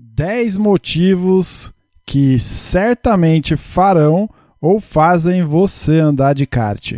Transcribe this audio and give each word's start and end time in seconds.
10 0.00 0.56
motivos 0.56 1.72
que 2.06 2.38
certamente 2.38 3.56
farão 3.56 4.28
ou 4.60 4.80
fazem 4.80 5.44
você 5.44 5.98
andar 5.98 6.34
de 6.34 6.46
kart. 6.46 6.94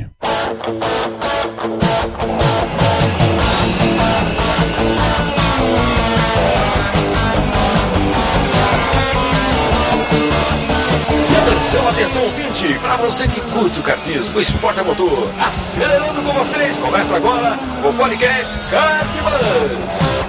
Atenção, 11.43 11.89
atenção, 11.89 12.23
ouvinte! 12.23 12.79
Para 12.81 12.97
você 12.99 13.27
que 13.27 13.41
curte 13.41 13.81
o 13.81 13.83
kartismo, 13.83 14.41
esporte 14.41 14.81
a 14.81 14.85
motor, 14.85 15.29
acelerando 15.41 16.23
com 16.23 16.33
vocês, 16.33 16.77
começa 16.77 17.17
agora 17.17 17.59
o 17.85 17.93
podcast 17.95 18.59
Kartbus. 18.71 20.22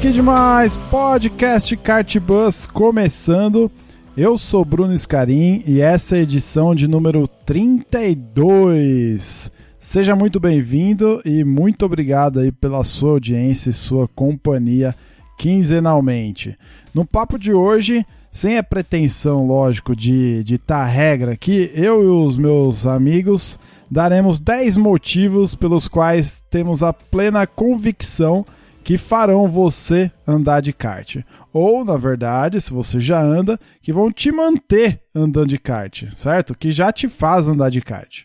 Que 0.00 0.12
demais! 0.12 0.76
Podcast 0.76 1.76
Kart 1.76 2.16
Bus 2.18 2.68
começando. 2.68 3.68
Eu 4.16 4.38
sou 4.38 4.64
Bruno 4.64 4.96
Scarim 4.96 5.64
e 5.66 5.80
essa 5.80 6.14
é 6.14 6.20
a 6.20 6.22
edição 6.22 6.72
de 6.72 6.86
número 6.86 7.26
32. 7.44 9.50
Seja 9.76 10.14
muito 10.14 10.38
bem-vindo 10.38 11.20
e 11.24 11.42
muito 11.42 11.84
obrigado 11.84 12.38
aí 12.38 12.52
pela 12.52 12.84
sua 12.84 13.10
audiência 13.10 13.70
e 13.70 13.72
sua 13.72 14.06
companhia 14.06 14.94
quinzenalmente. 15.36 16.56
No 16.94 17.04
papo 17.04 17.36
de 17.36 17.52
hoje, 17.52 18.06
sem 18.30 18.56
a 18.56 18.62
pretensão, 18.62 19.48
lógico, 19.48 19.96
de 19.96 20.44
ditar 20.44 20.86
regra 20.86 21.32
aqui, 21.32 21.72
eu 21.74 22.04
e 22.04 22.06
os 22.06 22.36
meus 22.36 22.86
amigos 22.86 23.58
daremos 23.90 24.38
10 24.38 24.76
motivos 24.76 25.56
pelos 25.56 25.88
quais 25.88 26.40
temos 26.48 26.84
a 26.84 26.92
plena 26.92 27.48
convicção 27.48 28.46
que 28.88 28.96
farão 28.96 29.50
você 29.50 30.10
andar 30.26 30.62
de 30.62 30.72
kart. 30.72 31.18
Ou, 31.52 31.84
na 31.84 31.98
verdade, 31.98 32.58
se 32.58 32.72
você 32.72 32.98
já 32.98 33.20
anda, 33.20 33.60
que 33.82 33.92
vão 33.92 34.10
te 34.10 34.32
manter 34.32 35.02
andando 35.14 35.48
de 35.48 35.58
kart, 35.58 36.04
certo? 36.16 36.54
Que 36.54 36.72
já 36.72 36.90
te 36.90 37.06
faz 37.06 37.46
andar 37.46 37.68
de 37.68 37.82
kart. 37.82 38.22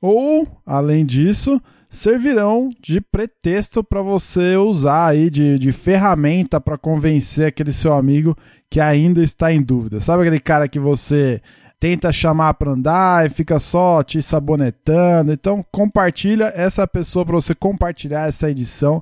Ou, 0.00 0.48
além 0.66 1.06
disso, 1.06 1.62
servirão 1.88 2.70
de 2.82 3.00
pretexto 3.00 3.84
para 3.84 4.02
você 4.02 4.56
usar 4.56 5.06
aí 5.06 5.30
de, 5.30 5.56
de 5.56 5.70
ferramenta 5.70 6.60
para 6.60 6.76
convencer 6.76 7.46
aquele 7.46 7.70
seu 7.70 7.94
amigo 7.94 8.36
que 8.68 8.80
ainda 8.80 9.22
está 9.22 9.52
em 9.52 9.62
dúvida. 9.62 10.00
Sabe 10.00 10.22
aquele 10.22 10.40
cara 10.40 10.66
que 10.66 10.80
você 10.80 11.40
tenta 11.78 12.10
chamar 12.10 12.54
para 12.54 12.72
andar 12.72 13.24
e 13.24 13.30
fica 13.30 13.60
só 13.60 14.02
te 14.02 14.20
sabonetando? 14.20 15.32
Então, 15.32 15.64
compartilha 15.70 16.52
essa 16.56 16.88
pessoa 16.88 17.24
para 17.24 17.36
você 17.36 17.54
compartilhar 17.54 18.26
essa 18.26 18.50
edição 18.50 19.00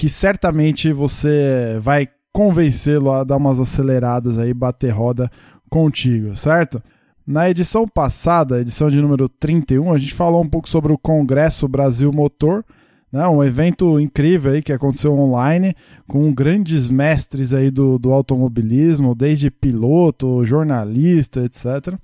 que 0.00 0.08
certamente 0.08 0.94
você 0.94 1.78
vai 1.78 2.08
convencê-lo 2.32 3.12
a 3.12 3.22
dar 3.22 3.36
umas 3.36 3.60
aceleradas 3.60 4.38
aí, 4.38 4.54
bater 4.54 4.88
roda 4.94 5.30
contigo, 5.68 6.34
certo? 6.34 6.82
Na 7.26 7.50
edição 7.50 7.86
passada, 7.86 8.62
edição 8.62 8.88
de 8.88 8.98
número 8.98 9.28
31, 9.28 9.92
a 9.92 9.98
gente 9.98 10.14
falou 10.14 10.42
um 10.42 10.48
pouco 10.48 10.70
sobre 10.70 10.90
o 10.90 10.96
Congresso 10.96 11.68
Brasil 11.68 12.10
Motor, 12.14 12.64
né, 13.12 13.28
um 13.28 13.44
evento 13.44 14.00
incrível 14.00 14.52
aí 14.52 14.62
que 14.62 14.72
aconteceu 14.72 15.12
online, 15.12 15.74
com 16.08 16.32
grandes 16.32 16.88
mestres 16.88 17.52
aí 17.52 17.70
do, 17.70 17.98
do 17.98 18.10
automobilismo, 18.10 19.14
desde 19.14 19.50
piloto, 19.50 20.42
jornalista, 20.46 21.44
etc., 21.44 21.94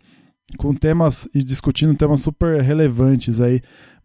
com 0.58 0.74
temas 0.74 1.27
e 1.34 1.42
discutindo 1.42 1.97
temas 1.97 2.20
super 2.20 2.61
relevantes 2.61 3.41
aí 3.41 3.62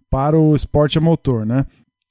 para 0.10 0.40
o 0.40 0.56
esporte 0.56 0.98
a 0.98 1.02
motor, 1.02 1.46
né? 1.46 1.66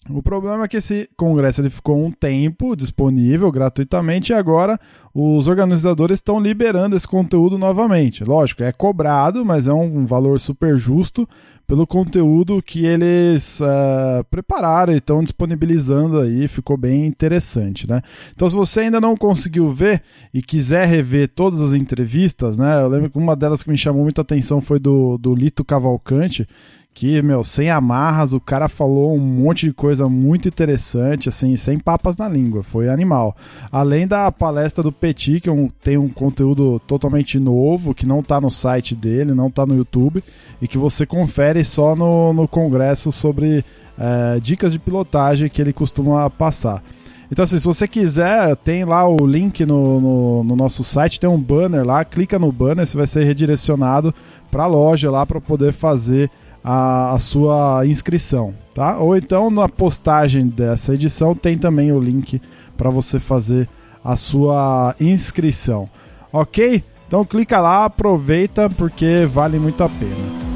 O 0.09 0.23
problema 0.23 0.65
é 0.65 0.69
que 0.69 0.79
esse 0.79 1.09
congresso 1.15 1.61
ele 1.61 1.69
ficou 1.69 2.03
um 2.03 2.11
tempo 2.11 2.75
disponível 2.75 3.53
gratuitamente 3.53 4.33
e 4.33 4.35
agora 4.35 4.81
os 5.15 5.47
organizadores 5.47 6.19
estão 6.19 6.41
liberando 6.41 6.97
esse 6.97 7.07
conteúdo 7.07 7.59
novamente. 7.59 8.25
Lógico, 8.25 8.63
é 8.63 8.73
cobrado, 8.73 9.45
mas 9.45 9.67
é 9.67 9.73
um 9.73 10.07
valor 10.07 10.41
super 10.41 10.79
justo 10.79 11.29
pelo 11.71 11.87
conteúdo 11.87 12.61
que 12.61 12.85
eles 12.85 13.61
uh, 13.61 14.25
prepararam 14.29 14.93
e 14.93 14.97
estão 14.97 15.23
disponibilizando 15.23 16.19
aí, 16.19 16.49
ficou 16.49 16.77
bem 16.77 17.07
interessante, 17.07 17.89
né? 17.89 18.03
Então, 18.35 18.49
se 18.49 18.57
você 18.57 18.81
ainda 18.81 19.01
não 19.01 19.17
conseguiu 19.17 19.71
ver 19.71 20.03
e 20.35 20.43
quiser 20.43 20.89
rever 20.89 21.29
todas 21.29 21.61
as 21.61 21.73
entrevistas, 21.73 22.59
né? 22.59 22.83
Eu 22.83 22.89
lembro 22.89 23.09
que 23.09 23.19
uma 23.19 23.37
delas 23.37 23.63
que 23.63 23.71
me 23.71 23.79
chamou 23.79 24.03
muita 24.03 24.23
atenção 24.23 24.61
foi 24.61 24.81
do, 24.81 25.17
do 25.17 25.33
Lito 25.33 25.65
Cavalcante, 25.65 26.45
que, 26.93 27.23
meu, 27.23 27.45
sem 27.45 27.71
amarras, 27.71 28.33
o 28.33 28.41
cara 28.41 28.69
falou 28.69 29.15
um 29.15 29.21
monte 29.21 29.67
de 29.67 29.73
coisa 29.73 30.09
muito 30.09 30.49
interessante, 30.49 31.29
assim, 31.29 31.57
sem 31.57 31.79
papas 31.79 32.17
na 32.17 32.29
língua, 32.29 32.63
foi 32.63 32.89
animal. 32.89 33.37
Além 33.71 34.07
da 34.07 34.31
palestra 34.31 34.83
do 34.83 34.93
Petit, 34.93 35.41
que 35.41 35.49
é 35.49 35.69
tem 35.81 35.97
um 35.97 36.09
conteúdo 36.09 36.81
totalmente 36.87 37.39
novo, 37.39 37.95
que 37.95 38.05
não 38.07 38.23
tá 38.23 38.41
no 38.41 38.51
site 38.51 38.95
dele, 38.95 39.33
não 39.33 39.51
tá 39.51 39.65
no 39.65 39.77
YouTube, 39.77 40.23
e 40.61 40.67
que 40.67 40.77
você 40.77 41.07
confere 41.07 41.65
só 41.65 41.95
no, 41.95 42.33
no 42.33 42.49
congresso 42.49 43.13
sobre 43.13 43.65
é, 43.99 44.41
dicas 44.41 44.73
de 44.73 44.79
pilotagem 44.79 45.49
que 45.49 45.63
ele 45.63 45.73
costuma 45.73 46.29
passar. 46.29 46.83
Então, 47.31 47.45
assim, 47.45 47.61
se 47.61 47.65
você 47.65 47.87
quiser, 47.87 48.57
tem 48.57 48.85
lá 48.85 49.09
o 49.09 49.25
link 49.25 49.65
no, 49.65 50.01
no, 50.01 50.45
no 50.45 50.57
nosso 50.57 50.83
site, 50.83 51.21
tem 51.21 51.31
um 51.31 51.41
banner 51.41 51.87
lá, 51.87 52.05
clica 52.05 52.41
no 52.41 52.51
banner, 52.51 52.85
você 52.85 52.97
vai 52.97 53.07
ser 53.07 53.23
redirecionado 53.23 54.13
para 54.51 54.65
a 54.65 54.67
loja 54.67 55.09
lá 55.13 55.25
para 55.25 55.41
poder 55.41 55.73
fazer 55.73 56.29
a, 56.63 57.13
a, 57.13 57.19
sua 57.19 57.87
inscrição, 57.87 58.55
tá? 58.75 58.99
Ou 58.99 59.17
então 59.17 59.51
na 59.51 59.69
postagem 59.69 60.47
dessa 60.47 60.95
edição 60.95 61.35
tem 61.35 61.57
também 61.57 61.93
o 61.93 62.01
link 62.01 62.41
para 62.77 62.91
você 62.91 63.19
fazer 63.19 63.69
a 64.05 64.17
sua 64.17 64.95
inscrição, 65.01 65.89
ok? 66.33 66.83
Então 67.07 67.25
clica 67.25 67.61
lá, 67.61 67.85
aproveita 67.85 68.69
porque 68.71 69.27
vale 69.31 69.59
muito 69.59 69.83
a 69.83 69.89
pena. 69.89 70.51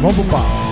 Vamos 0.00 0.14
pro 0.14 0.24
papo. 0.24 0.67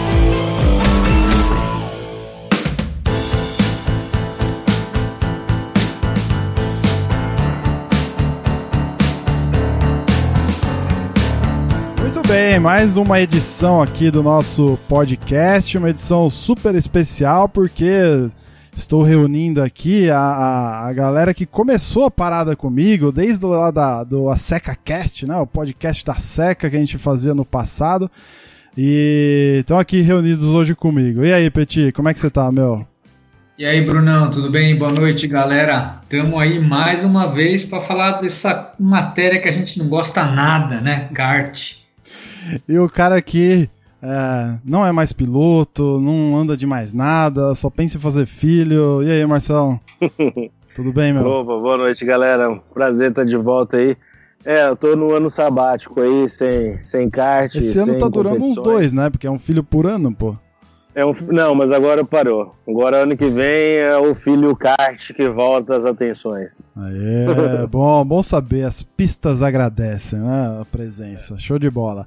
Bem, 12.26 12.58
mais 12.58 12.96
uma 12.96 13.20
edição 13.20 13.80
aqui 13.80 14.10
do 14.10 14.20
nosso 14.20 14.76
podcast, 14.88 15.78
uma 15.78 15.90
edição 15.90 16.28
super 16.28 16.74
especial 16.74 17.48
porque 17.48 17.88
estou 18.76 19.04
reunindo 19.04 19.62
aqui 19.62 20.10
a, 20.10 20.18
a, 20.18 20.88
a 20.88 20.92
galera 20.92 21.32
que 21.32 21.46
começou 21.46 22.04
a 22.04 22.10
parada 22.10 22.56
comigo 22.56 23.12
desde 23.12 23.46
lá 23.46 23.70
da, 23.70 24.02
do 24.02 24.28
A 24.28 24.36
Seca 24.36 24.74
Cast, 24.74 25.24
né, 25.24 25.36
o 25.36 25.46
podcast 25.46 26.04
da 26.04 26.16
Seca 26.16 26.68
que 26.68 26.74
a 26.74 26.80
gente 26.80 26.98
fazia 26.98 27.32
no 27.32 27.44
passado 27.44 28.10
e 28.76 29.58
estão 29.60 29.78
aqui 29.78 30.00
reunidos 30.00 30.46
hoje 30.46 30.74
comigo. 30.74 31.24
E 31.24 31.32
aí, 31.32 31.48
Petit, 31.48 31.92
como 31.92 32.08
é 32.08 32.14
que 32.14 32.18
você 32.18 32.30
tá, 32.30 32.50
meu? 32.50 32.84
E 33.56 33.64
aí, 33.64 33.80
Brunão, 33.82 34.30
tudo 34.30 34.50
bem? 34.50 34.74
Boa 34.74 34.92
noite, 34.92 35.28
galera. 35.28 36.00
Estamos 36.02 36.40
aí 36.40 36.58
mais 36.58 37.04
uma 37.04 37.28
vez 37.28 37.64
para 37.64 37.80
falar 37.80 38.20
dessa 38.20 38.74
matéria 38.80 39.40
que 39.40 39.48
a 39.48 39.52
gente 39.52 39.78
não 39.78 39.88
gosta 39.88 40.24
nada, 40.24 40.80
né? 40.80 41.08
Kart. 41.14 41.85
E 42.68 42.78
o 42.78 42.88
cara 42.88 43.16
aqui 43.16 43.68
é, 44.02 44.58
não 44.64 44.86
é 44.86 44.92
mais 44.92 45.12
piloto, 45.12 46.00
não 46.00 46.36
anda 46.36 46.56
de 46.56 46.66
mais 46.66 46.92
nada, 46.92 47.54
só 47.54 47.70
pensa 47.70 47.98
em 47.98 48.00
fazer 48.00 48.26
filho. 48.26 49.02
E 49.02 49.10
aí, 49.10 49.26
Marcelo? 49.26 49.80
Tudo 50.74 50.92
bem, 50.92 51.12
meu? 51.12 51.26
Opa, 51.26 51.58
boa 51.58 51.76
noite, 51.78 52.04
galera. 52.04 52.60
Prazer 52.74 53.10
estar 53.10 53.24
de 53.24 53.36
volta 53.36 53.78
aí. 53.78 53.96
É, 54.44 54.68
eu 54.68 54.76
tô 54.76 54.94
no 54.94 55.12
ano 55.12 55.30
sabático 55.30 56.00
aí, 56.00 56.28
sem, 56.28 56.80
sem 56.80 57.08
kart. 57.08 57.54
Esse 57.54 57.78
ano 57.78 57.98
tá 57.98 58.08
durando 58.08 58.44
uns 58.44 58.56
dois, 58.56 58.92
né? 58.92 59.08
Porque 59.10 59.26
é 59.26 59.30
um 59.30 59.38
filho 59.38 59.64
por 59.64 59.86
ano, 59.86 60.14
pô. 60.14 60.36
É 60.94 61.04
um, 61.04 61.12
não, 61.28 61.54
mas 61.54 61.72
agora 61.72 62.04
parou. 62.04 62.54
Agora 62.68 62.98
ano 62.98 63.16
que 63.16 63.28
vem 63.28 63.76
é 63.76 63.96
o 63.96 64.14
filho 64.14 64.54
kart 64.54 65.12
que 65.12 65.28
volta 65.28 65.76
às 65.76 65.84
atenções. 65.84 66.50
É, 66.76 67.66
bom, 67.70 68.04
bom 68.04 68.22
saber. 68.22 68.64
As 68.64 68.82
pistas 68.82 69.42
agradecem, 69.42 70.18
né? 70.18 70.58
A 70.60 70.64
presença. 70.64 71.38
Show 71.38 71.58
de 71.58 71.70
bola. 71.70 72.06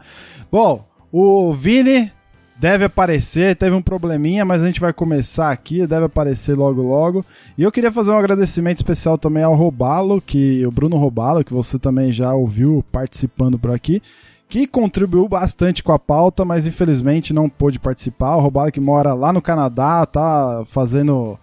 Bom, 0.52 0.86
o 1.12 1.54
Vini 1.54 2.12
deve 2.60 2.84
aparecer, 2.84 3.56
teve 3.56 3.74
um 3.74 3.82
probleminha, 3.82 4.44
mas 4.44 4.62
a 4.62 4.66
gente 4.66 4.82
vai 4.82 4.92
começar 4.92 5.50
aqui, 5.50 5.88
deve 5.88 6.06
aparecer 6.06 6.56
logo 6.56 6.82
logo. 6.82 7.26
E 7.58 7.64
eu 7.64 7.72
queria 7.72 7.92
fazer 7.92 8.12
um 8.12 8.18
agradecimento 8.18 8.78
especial 8.78 9.18
também 9.18 9.44
ao 9.44 9.56
Robalo, 9.56 10.22
que 10.22 10.66
o 10.66 10.72
Bruno 10.72 10.98
Robalo, 10.98 11.44
que 11.44 11.54
você 11.54 11.80
também 11.80 12.12
já 12.12 12.34
ouviu 12.34 12.84
participando 12.92 13.58
por 13.58 13.72
aqui, 13.72 14.04
que 14.50 14.68
contribuiu 14.68 15.28
bastante 15.28 15.82
com 15.82 15.94
a 15.94 16.00
pauta, 16.00 16.44
mas 16.44 16.68
infelizmente 16.68 17.34
não 17.34 17.48
pôde 17.48 17.80
participar. 17.80 18.36
O 18.36 18.42
Robalo 18.42 18.72
que 18.72 18.80
mora 18.80 19.14
lá 19.14 19.32
no 19.32 19.42
Canadá, 19.42 20.06
tá 20.06 20.64
fazendo 20.66 21.40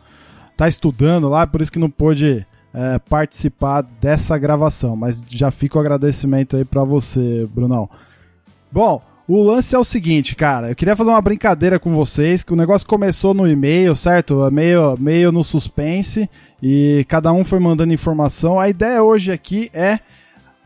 tá 0.54 0.68
estudando 0.68 1.28
lá, 1.28 1.46
por 1.46 1.60
isso 1.60 1.72
que 1.72 1.78
não 1.78 1.90
pôde 1.90 2.46
é, 2.76 2.98
participar 2.98 3.80
dessa 3.80 4.36
gravação. 4.36 4.94
Mas 4.94 5.24
já 5.30 5.50
fica 5.50 5.78
o 5.78 5.80
agradecimento 5.80 6.58
aí 6.58 6.64
para 6.64 6.84
você, 6.84 7.48
Brunão. 7.54 7.88
Bom, 8.70 9.02
o 9.26 9.42
lance 9.42 9.74
é 9.74 9.78
o 9.78 9.84
seguinte, 9.84 10.36
cara. 10.36 10.68
Eu 10.68 10.76
queria 10.76 10.94
fazer 10.94 11.08
uma 11.08 11.22
brincadeira 11.22 11.80
com 11.80 11.94
vocês, 11.94 12.42
que 12.42 12.52
o 12.52 12.56
negócio 12.56 12.86
começou 12.86 13.32
no 13.32 13.48
e-mail, 13.48 13.96
certo? 13.96 14.48
Meio, 14.52 14.94
meio 14.98 15.32
no 15.32 15.42
suspense 15.42 16.28
e 16.62 17.04
cada 17.08 17.32
um 17.32 17.46
foi 17.46 17.58
mandando 17.58 17.94
informação. 17.94 18.60
A 18.60 18.68
ideia 18.68 19.02
hoje 19.02 19.32
aqui 19.32 19.70
é 19.72 19.98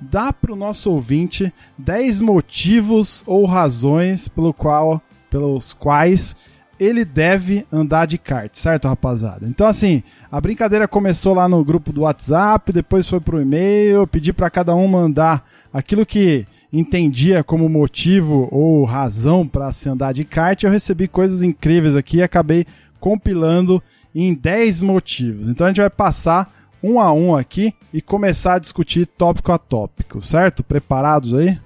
dar 0.00 0.32
para 0.32 0.52
o 0.52 0.56
nosso 0.56 0.90
ouvinte 0.90 1.52
10 1.78 2.20
motivos 2.20 3.22
ou 3.24 3.46
razões 3.46 4.26
pelo 4.26 4.52
qual, 4.52 5.00
pelos 5.30 5.72
quais 5.72 6.34
ele 6.80 7.04
deve 7.04 7.66
andar 7.70 8.06
de 8.06 8.16
kart, 8.16 8.50
certo, 8.54 8.88
rapaziada? 8.88 9.46
Então, 9.46 9.66
assim, 9.66 10.02
a 10.32 10.40
brincadeira 10.40 10.88
começou 10.88 11.34
lá 11.34 11.46
no 11.46 11.62
grupo 11.62 11.92
do 11.92 12.02
WhatsApp, 12.02 12.72
depois 12.72 13.06
foi 13.06 13.20
pro 13.20 13.40
e-mail, 13.40 14.06
pedi 14.06 14.32
para 14.32 14.48
cada 14.48 14.74
um 14.74 14.88
mandar 14.88 15.46
aquilo 15.72 16.06
que 16.06 16.46
entendia 16.72 17.44
como 17.44 17.68
motivo 17.68 18.48
ou 18.50 18.84
razão 18.84 19.46
para 19.46 19.70
se 19.72 19.88
andar 19.88 20.14
de 20.14 20.24
kart, 20.24 20.62
eu 20.62 20.70
recebi 20.70 21.06
coisas 21.06 21.42
incríveis 21.42 21.94
aqui 21.94 22.18
e 22.18 22.22
acabei 22.22 22.66
compilando 22.98 23.82
em 24.14 24.34
10 24.34 24.82
motivos. 24.82 25.48
Então 25.48 25.66
a 25.66 25.70
gente 25.70 25.80
vai 25.80 25.90
passar 25.90 26.50
um 26.82 26.98
a 26.98 27.12
um 27.12 27.36
aqui 27.36 27.74
e 27.92 28.00
começar 28.00 28.54
a 28.54 28.58
discutir 28.58 29.06
tópico 29.06 29.52
a 29.52 29.58
tópico, 29.58 30.22
certo? 30.22 30.64
Preparados 30.64 31.34
aí? 31.34 31.58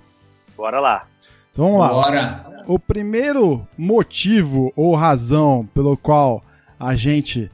Bora 0.56 0.81
lá. 0.81 1.06
Então 1.54 1.66
vamos 1.66 1.80
lá. 1.80 1.88
Bora. 1.88 2.46
O 2.66 2.78
primeiro 2.78 3.66
motivo 3.78 4.72
ou 4.74 4.96
razão 4.96 5.68
pelo 5.72 5.96
qual 5.96 6.42
a 6.78 6.96
gente 6.96 7.48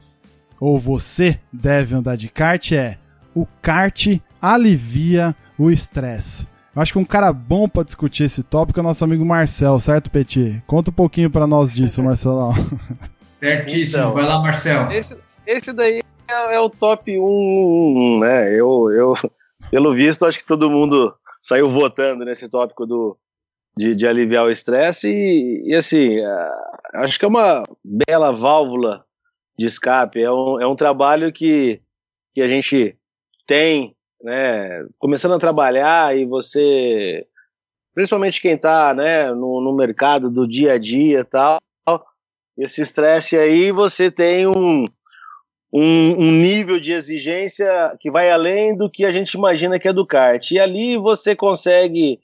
ou 0.59 0.77
você 0.77 1.39
deve 1.53 1.93
andar 1.95 2.17
de 2.17 2.27
kart 2.27 2.71
é 2.71 2.97
o 3.35 3.45
kart 3.61 4.19
alivia 4.41 5.35
o 5.57 5.69
estresse. 5.69 6.47
Eu 6.75 6.81
acho 6.81 6.93
que 6.93 6.99
um 6.99 7.05
cara 7.05 7.31
bom 7.31 7.69
para 7.69 7.83
discutir 7.83 8.23
esse 8.23 8.41
tópico 8.41 8.79
é 8.79 8.81
o 8.81 8.83
nosso 8.83 9.03
amigo 9.03 9.23
Marcel, 9.23 9.77
certo, 9.77 10.09
Petit? 10.09 10.63
Conta 10.65 10.89
um 10.89 10.93
pouquinho 10.93 11.29
para 11.29 11.45
nós 11.45 11.71
disso, 11.71 12.01
Marcelão. 12.03 12.53
Certíssimo. 13.19 14.03
Então, 14.03 14.13
Vai 14.13 14.25
lá, 14.25 14.41
Marcel. 14.41 14.91
Esse, 14.91 15.15
esse 15.45 15.73
daí 15.73 16.01
é, 16.27 16.55
é 16.55 16.59
o 16.59 16.69
top 16.69 17.11
1, 17.19 18.19
né? 18.19 18.51
Eu, 18.51 18.89
eu, 18.91 19.13
pelo 19.69 19.93
visto, 19.93 20.25
acho 20.25 20.39
que 20.39 20.45
todo 20.45 20.71
mundo 20.71 21.13
saiu 21.43 21.69
votando 21.69 22.23
nesse 22.23 22.47
tópico 22.49 22.85
do, 22.85 23.17
de, 23.75 23.95
de 23.95 24.07
aliviar 24.07 24.45
o 24.45 24.51
estresse 24.51 25.09
e, 25.09 25.69
e, 25.69 25.75
assim, 25.75 26.17
é, 26.17 26.49
acho 26.95 27.17
que 27.17 27.25
é 27.25 27.27
uma 27.27 27.63
bela 27.83 28.31
válvula 28.31 29.05
de 29.57 29.65
escape. 29.65 30.21
É 30.21 30.31
um, 30.31 30.59
é 30.59 30.67
um 30.67 30.75
trabalho 30.75 31.31
que, 31.31 31.81
que 32.33 32.41
a 32.41 32.47
gente 32.47 32.97
tem 33.47 33.95
né, 34.23 34.85
começando 34.99 35.33
a 35.33 35.39
trabalhar 35.39 36.15
e 36.15 36.25
você, 36.25 37.25
principalmente 37.93 38.41
quem 38.41 38.53
está 38.53 38.93
né, 38.93 39.31
no, 39.31 39.61
no 39.61 39.75
mercado 39.75 40.29
do 40.29 40.47
dia 40.47 40.73
a 40.73 40.77
dia 40.77 41.25
tal, 41.25 41.59
esse 42.57 42.81
estresse 42.81 43.37
aí 43.37 43.71
você 43.71 44.11
tem 44.11 44.45
um, 44.45 44.85
um, 45.73 46.11
um, 46.19 46.31
nível 46.31 46.79
de 46.79 46.91
exigência 46.91 47.95
que 47.99 48.11
vai 48.11 48.29
além 48.29 48.75
do 48.75 48.89
que 48.89 49.05
a 49.05 49.11
gente 49.11 49.33
imagina 49.33 49.79
que 49.79 49.87
é 49.87 49.93
do 49.93 50.05
kart. 50.05 50.51
E 50.51 50.59
ali 50.59 50.97
você 50.97 51.35
consegue. 51.35 52.19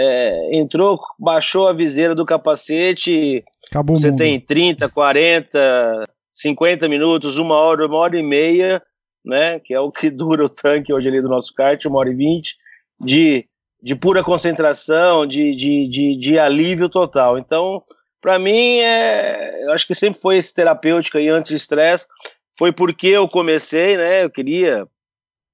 É, 0.00 0.56
entrou, 0.56 1.00
baixou 1.18 1.66
a 1.66 1.72
viseira 1.72 2.14
do 2.14 2.24
capacete, 2.24 3.42
Acabou 3.68 3.96
você 3.96 4.14
tem 4.14 4.38
30, 4.38 4.88
40, 4.88 6.04
50 6.32 6.88
minutos, 6.88 7.36
uma 7.36 7.56
hora, 7.56 7.84
uma 7.86 7.96
hora 7.96 8.16
e 8.16 8.22
meia 8.22 8.80
né, 9.28 9.60
que 9.60 9.74
é 9.74 9.80
o 9.80 9.92
que 9.92 10.08
dura 10.10 10.44
o 10.44 10.48
tanque 10.48 10.92
hoje 10.92 11.08
ali 11.08 11.20
do 11.20 11.28
nosso 11.28 11.52
kart, 11.54 11.84
uma 11.84 11.98
hora 11.98 12.10
e 12.10 12.14
vinte, 12.14 12.56
de, 12.98 13.44
de 13.82 13.94
pura 13.94 14.24
concentração, 14.24 15.26
de, 15.26 15.50
de, 15.50 15.88
de, 15.88 16.16
de 16.16 16.38
alívio 16.38 16.88
total. 16.88 17.38
Então, 17.38 17.82
para 18.20 18.38
mim, 18.38 18.78
é, 18.78 19.64
eu 19.64 19.72
acho 19.72 19.86
que 19.86 19.94
sempre 19.94 20.20
foi 20.20 20.38
esse 20.38 20.54
terapêutico 20.54 21.18
aí 21.18 21.28
antes 21.28 21.50
de 21.50 21.56
estresse, 21.56 22.06
foi 22.58 22.72
porque 22.72 23.08
eu 23.08 23.28
comecei, 23.28 23.96
né, 23.96 24.24
eu 24.24 24.30
queria 24.30 24.86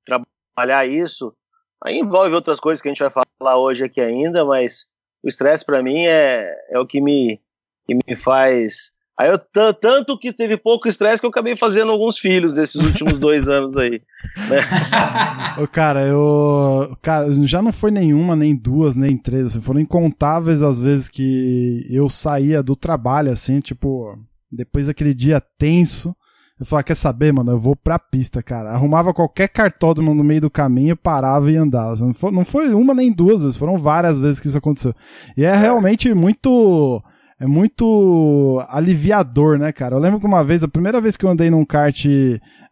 trabalhar 0.07 0.87
isso, 0.87 1.35
aí 1.85 1.99
envolve 1.99 2.35
outras 2.35 2.59
coisas 2.59 2.81
que 2.81 2.89
a 2.89 2.93
gente 2.93 3.03
vai 3.03 3.11
falar 3.39 3.59
hoje 3.59 3.85
aqui 3.85 4.01
ainda, 4.01 4.45
mas 4.45 4.87
o 5.23 5.29
estresse 5.29 5.65
para 5.65 5.83
mim 5.83 6.07
é, 6.07 6.53
é 6.71 6.79
o 6.79 6.87
que 6.87 7.01
me, 7.01 7.41
que 7.87 7.95
me 7.95 8.17
faz 8.17 8.95
Aí 9.17 9.31
eu 9.31 9.39
tanto 9.75 10.19
que 10.19 10.33
teve 10.33 10.57
pouco 10.57 10.89
estresse 10.89 11.21
que 11.21 11.27
eu 11.27 11.31
acabei 11.31 11.57
fazendo 11.57 11.93
alguns 11.93 12.19
filhos 12.19 12.57
nesses 12.57 12.83
últimos 12.83 13.13
dois 13.21 13.47
anos 13.47 13.77
aí. 13.77 14.03
Né? 14.51 15.67
cara, 15.71 16.03
eu. 16.03 16.97
Cara, 17.01 17.33
já 17.47 17.63
não 17.63 17.73
foi 17.73 17.93
nenhuma, 17.93 18.35
nem 18.35 18.57
duas, 18.57 18.97
nem 18.97 19.17
três. 19.17 19.47
Assim, 19.47 19.61
foram 19.61 19.79
incontáveis 19.79 20.63
as 20.63 20.81
vezes 20.81 21.09
que 21.09 21.87
eu 21.89 22.09
saía 22.09 22.61
do 22.61 22.75
trabalho, 22.75 23.31
assim, 23.31 23.61
tipo, 23.61 24.19
depois 24.51 24.89
daquele 24.89 25.15
dia 25.15 25.41
tenso. 25.57 26.15
Eu 26.59 26.65
falava, 26.65 26.85
quer 26.85 26.95
saber, 26.95 27.33
mano? 27.33 27.51
Eu 27.51 27.59
vou 27.59 27.75
pra 27.75 27.99
pista, 27.99 28.43
cara. 28.43 28.71
Arrumava 28.71 29.13
qualquer 29.13 29.49
cartódromo 29.49 30.15
no 30.15 30.23
meio 30.23 30.43
do 30.43 30.51
caminho, 30.51 30.97
parava 30.97 31.51
e 31.51 31.57
andava. 31.57 31.97
Não 31.97 32.15
foi, 32.15 32.31
não 32.31 32.45
foi 32.45 32.73
uma 32.75 32.95
nem 32.95 33.13
duas 33.13 33.43
vezes, 33.43 33.57
foram 33.57 33.77
várias 33.79 34.21
vezes 34.21 34.41
que 34.41 34.47
isso 34.47 34.59
aconteceu. 34.59 34.95
E 35.37 35.45
é 35.45 35.55
realmente 35.55 36.13
muito 36.15 37.03
é 37.39 37.47
muito 37.47 38.65
aliviador, 38.69 39.59
né, 39.59 39.73
cara? 39.73 39.97
Eu 39.97 39.99
lembro 39.99 40.21
que 40.21 40.27
uma 40.27 40.45
vez, 40.45 40.63
a 40.63 40.69
primeira 40.69 41.01
vez 41.01 41.17
que 41.17 41.27
eu 41.27 41.31
andei 41.31 41.51
num 41.51 41.65
kart 41.65 42.07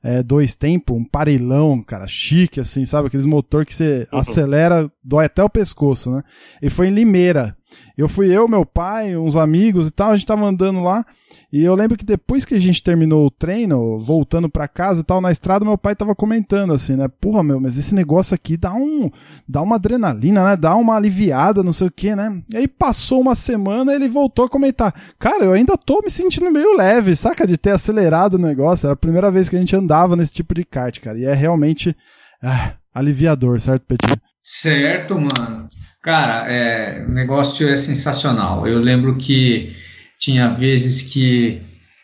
é, 0.02 0.22
dois 0.22 0.54
tempos, 0.54 0.96
um 0.96 1.04
parelão, 1.04 1.82
cara, 1.82 2.06
chique, 2.06 2.60
assim, 2.60 2.84
sabe? 2.84 3.08
Aqueles 3.08 3.26
motor 3.26 3.66
que 3.66 3.74
você 3.74 4.06
uhum. 4.12 4.20
acelera, 4.20 4.90
dói 5.02 5.26
até 5.26 5.42
o 5.42 5.50
pescoço, 5.50 6.10
né? 6.10 6.22
E 6.62 6.70
foi 6.70 6.88
em 6.88 6.94
Limeira. 6.94 7.56
Eu 7.96 8.08
fui 8.08 8.34
eu, 8.34 8.48
meu 8.48 8.64
pai, 8.64 9.16
uns 9.16 9.36
amigos 9.36 9.88
e 9.88 9.90
tal, 9.90 10.10
a 10.10 10.16
gente 10.16 10.26
tava 10.26 10.44
andando 10.44 10.82
lá. 10.82 11.04
E 11.52 11.62
eu 11.62 11.74
lembro 11.74 11.98
que 11.98 12.04
depois 12.04 12.44
que 12.44 12.54
a 12.54 12.58
gente 12.58 12.82
terminou 12.82 13.26
o 13.26 13.30
treino, 13.30 13.98
voltando 13.98 14.48
para 14.48 14.66
casa 14.66 15.00
e 15.00 15.04
tal, 15.04 15.20
na 15.20 15.30
estrada, 15.30 15.64
meu 15.64 15.76
pai 15.76 15.94
tava 15.94 16.14
comentando 16.14 16.72
assim, 16.72 16.96
né? 16.96 17.08
Porra, 17.08 17.42
meu, 17.42 17.60
mas 17.60 17.76
esse 17.76 17.94
negócio 17.94 18.34
aqui 18.34 18.56
dá 18.56 18.72
um. 18.72 19.10
dá 19.46 19.60
uma 19.60 19.76
adrenalina, 19.76 20.44
né? 20.44 20.56
Dá 20.56 20.74
uma 20.74 20.96
aliviada, 20.96 21.62
não 21.62 21.72
sei 21.72 21.88
o 21.88 21.90
que, 21.90 22.16
né? 22.16 22.42
E 22.50 22.56
aí 22.56 22.66
passou 22.66 23.20
uma 23.20 23.34
semana 23.34 23.94
ele 23.94 24.08
voltou 24.08 24.46
a 24.46 24.48
comentar. 24.48 24.94
Cara, 25.18 25.44
eu 25.44 25.52
ainda 25.52 25.76
tô 25.76 26.00
me 26.02 26.10
sentindo 26.10 26.50
meio 26.50 26.74
leve, 26.74 27.14
saca? 27.14 27.46
De 27.46 27.58
ter 27.58 27.70
acelerado 27.70 28.34
o 28.34 28.38
negócio. 28.38 28.86
Era 28.86 28.94
a 28.94 28.96
primeira 28.96 29.30
vez 29.30 29.48
que 29.48 29.56
a 29.56 29.60
gente 29.60 29.76
andava 29.76 30.16
nesse 30.16 30.32
tipo 30.32 30.54
de 30.54 30.64
kart, 30.64 31.00
cara. 31.00 31.18
E 31.18 31.24
é 31.24 31.34
realmente 31.34 31.94
ah, 32.42 32.74
aliviador, 32.94 33.60
certo, 33.60 33.84
Petit? 33.86 34.20
Certo, 34.42 35.14
mano. 35.18 35.68
Cara, 36.02 36.50
é, 36.52 37.04
o 37.06 37.12
negócio 37.12 37.68
é 37.68 37.76
sensacional. 37.76 38.66
Eu 38.66 38.80
lembro 38.80 39.16
que 39.16 39.72
tinha 40.18 40.48
vezes 40.48 41.02
que 41.02 41.62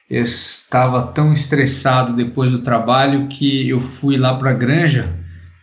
eu 0.08 0.22
estava 0.22 1.08
tão 1.12 1.32
estressado 1.32 2.12
depois 2.12 2.50
do 2.52 2.60
trabalho 2.60 3.26
que 3.26 3.68
eu 3.68 3.80
fui 3.80 4.16
lá 4.16 4.34
para 4.38 4.50
a 4.50 4.54
granja 4.54 5.12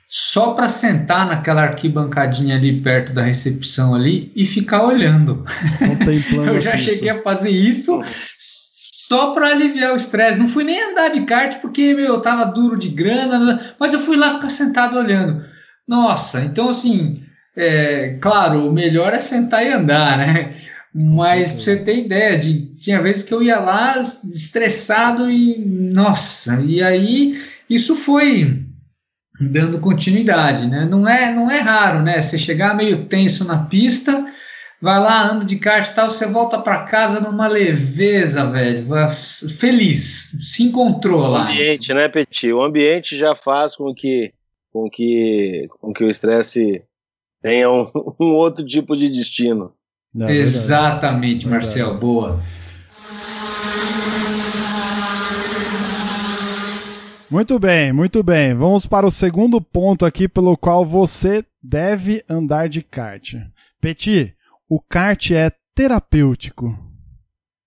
só 0.07 0.51
para 0.51 0.69
sentar 0.69 1.25
naquela 1.25 1.63
arquibancadinha 1.63 2.55
ali 2.55 2.79
perto 2.81 3.11
da 3.11 3.23
recepção 3.23 3.95
ali 3.95 4.31
e 4.35 4.45
ficar 4.45 4.83
olhando. 4.83 5.43
eu 6.45 6.59
já 6.59 6.77
cheguei 6.77 7.09
a 7.09 7.21
fazer 7.21 7.49
isso 7.49 7.99
só 8.37 9.31
para 9.31 9.47
aliviar 9.47 9.93
o 9.93 9.97
estresse. 9.97 10.39
Não 10.39 10.47
fui 10.47 10.63
nem 10.63 10.91
andar 10.91 11.09
de 11.09 11.21
kart 11.21 11.59
porque 11.59 11.93
meu, 11.93 12.05
eu 12.05 12.21
tava 12.21 12.45
duro 12.45 12.77
de 12.77 12.89
grana, 12.89 13.75
mas 13.79 13.93
eu 13.93 13.99
fui 13.99 14.17
lá 14.17 14.35
ficar 14.35 14.49
sentado 14.49 14.97
olhando. 14.97 15.43
Nossa, 15.87 16.41
então 16.41 16.69
assim, 16.69 17.24
é, 17.55 18.17
claro, 18.19 18.67
o 18.67 18.71
melhor 18.71 19.13
é 19.13 19.19
sentar 19.19 19.65
e 19.65 19.71
andar, 19.71 20.17
né? 20.17 20.53
Mas 20.93 21.51
pra 21.51 21.59
você 21.59 21.77
ter 21.77 21.97
ideia, 21.97 22.37
de, 22.37 22.73
tinha 22.75 23.01
vezes 23.01 23.23
que 23.23 23.33
eu 23.33 23.43
ia 23.43 23.59
lá 23.59 23.99
estressado 23.99 25.29
e 25.29 25.57
nossa, 25.93 26.61
e 26.61 26.81
aí 26.81 27.37
isso 27.69 27.95
foi 27.95 28.63
dando 29.39 29.79
continuidade, 29.79 30.67
né? 30.67 30.87
Não 30.89 31.07
é, 31.07 31.33
não 31.33 31.51
é 31.51 31.59
raro, 31.59 32.01
né? 32.01 32.21
Você 32.21 32.39
chegar 32.39 32.75
meio 32.75 33.05
tenso 33.05 33.45
na 33.45 33.65
pista, 33.65 34.25
vai 34.81 34.99
lá, 34.99 35.31
anda 35.31 35.43
de 35.43 35.57
kart 35.57 35.85
e 35.85 35.95
tal, 35.95 36.09
você 36.09 36.25
volta 36.25 36.59
para 36.59 36.83
casa 36.83 37.19
numa 37.19 37.47
leveza, 37.47 38.49
velho, 38.49 38.85
feliz, 39.59 40.31
se 40.39 40.63
encontrou 40.63 41.27
lá. 41.27 41.47
O 41.47 41.51
ambiente, 41.51 41.93
né, 41.93 42.07
Petit? 42.07 42.53
O 42.53 42.63
ambiente 42.63 43.17
já 43.17 43.35
faz 43.35 43.75
com 43.75 43.93
que, 43.93 44.31
com 44.71 44.89
que, 44.89 45.67
com 45.81 45.91
que 45.91 46.05
o 46.05 46.09
estresse 46.09 46.81
tenha 47.45 47.69
um, 47.69 47.91
um 48.19 48.33
outro 48.33 48.65
tipo 48.65 48.97
de 48.97 49.07
destino. 49.07 49.71
Não, 50.11 50.27
Exatamente, 50.27 51.45
verdade. 51.45 51.49
Marcel, 51.49 51.85
verdade. 51.85 52.01
boa. 52.01 52.39
Muito 57.29 57.59
bem, 57.59 57.91
muito 57.91 58.23
bem. 58.23 58.53
Vamos 58.55 58.87
para 58.87 59.05
o 59.05 59.11
segundo 59.11 59.61
ponto 59.61 60.05
aqui 60.05 60.27
pelo 60.27 60.57
qual 60.57 60.85
você 60.85 61.45
deve 61.61 62.23
andar 62.27 62.67
de 62.67 62.81
kart. 62.81 63.35
Petit, 63.79 64.35
o 64.67 64.79
kart 64.79 65.31
é 65.31 65.51
terapêutico. 65.75 66.79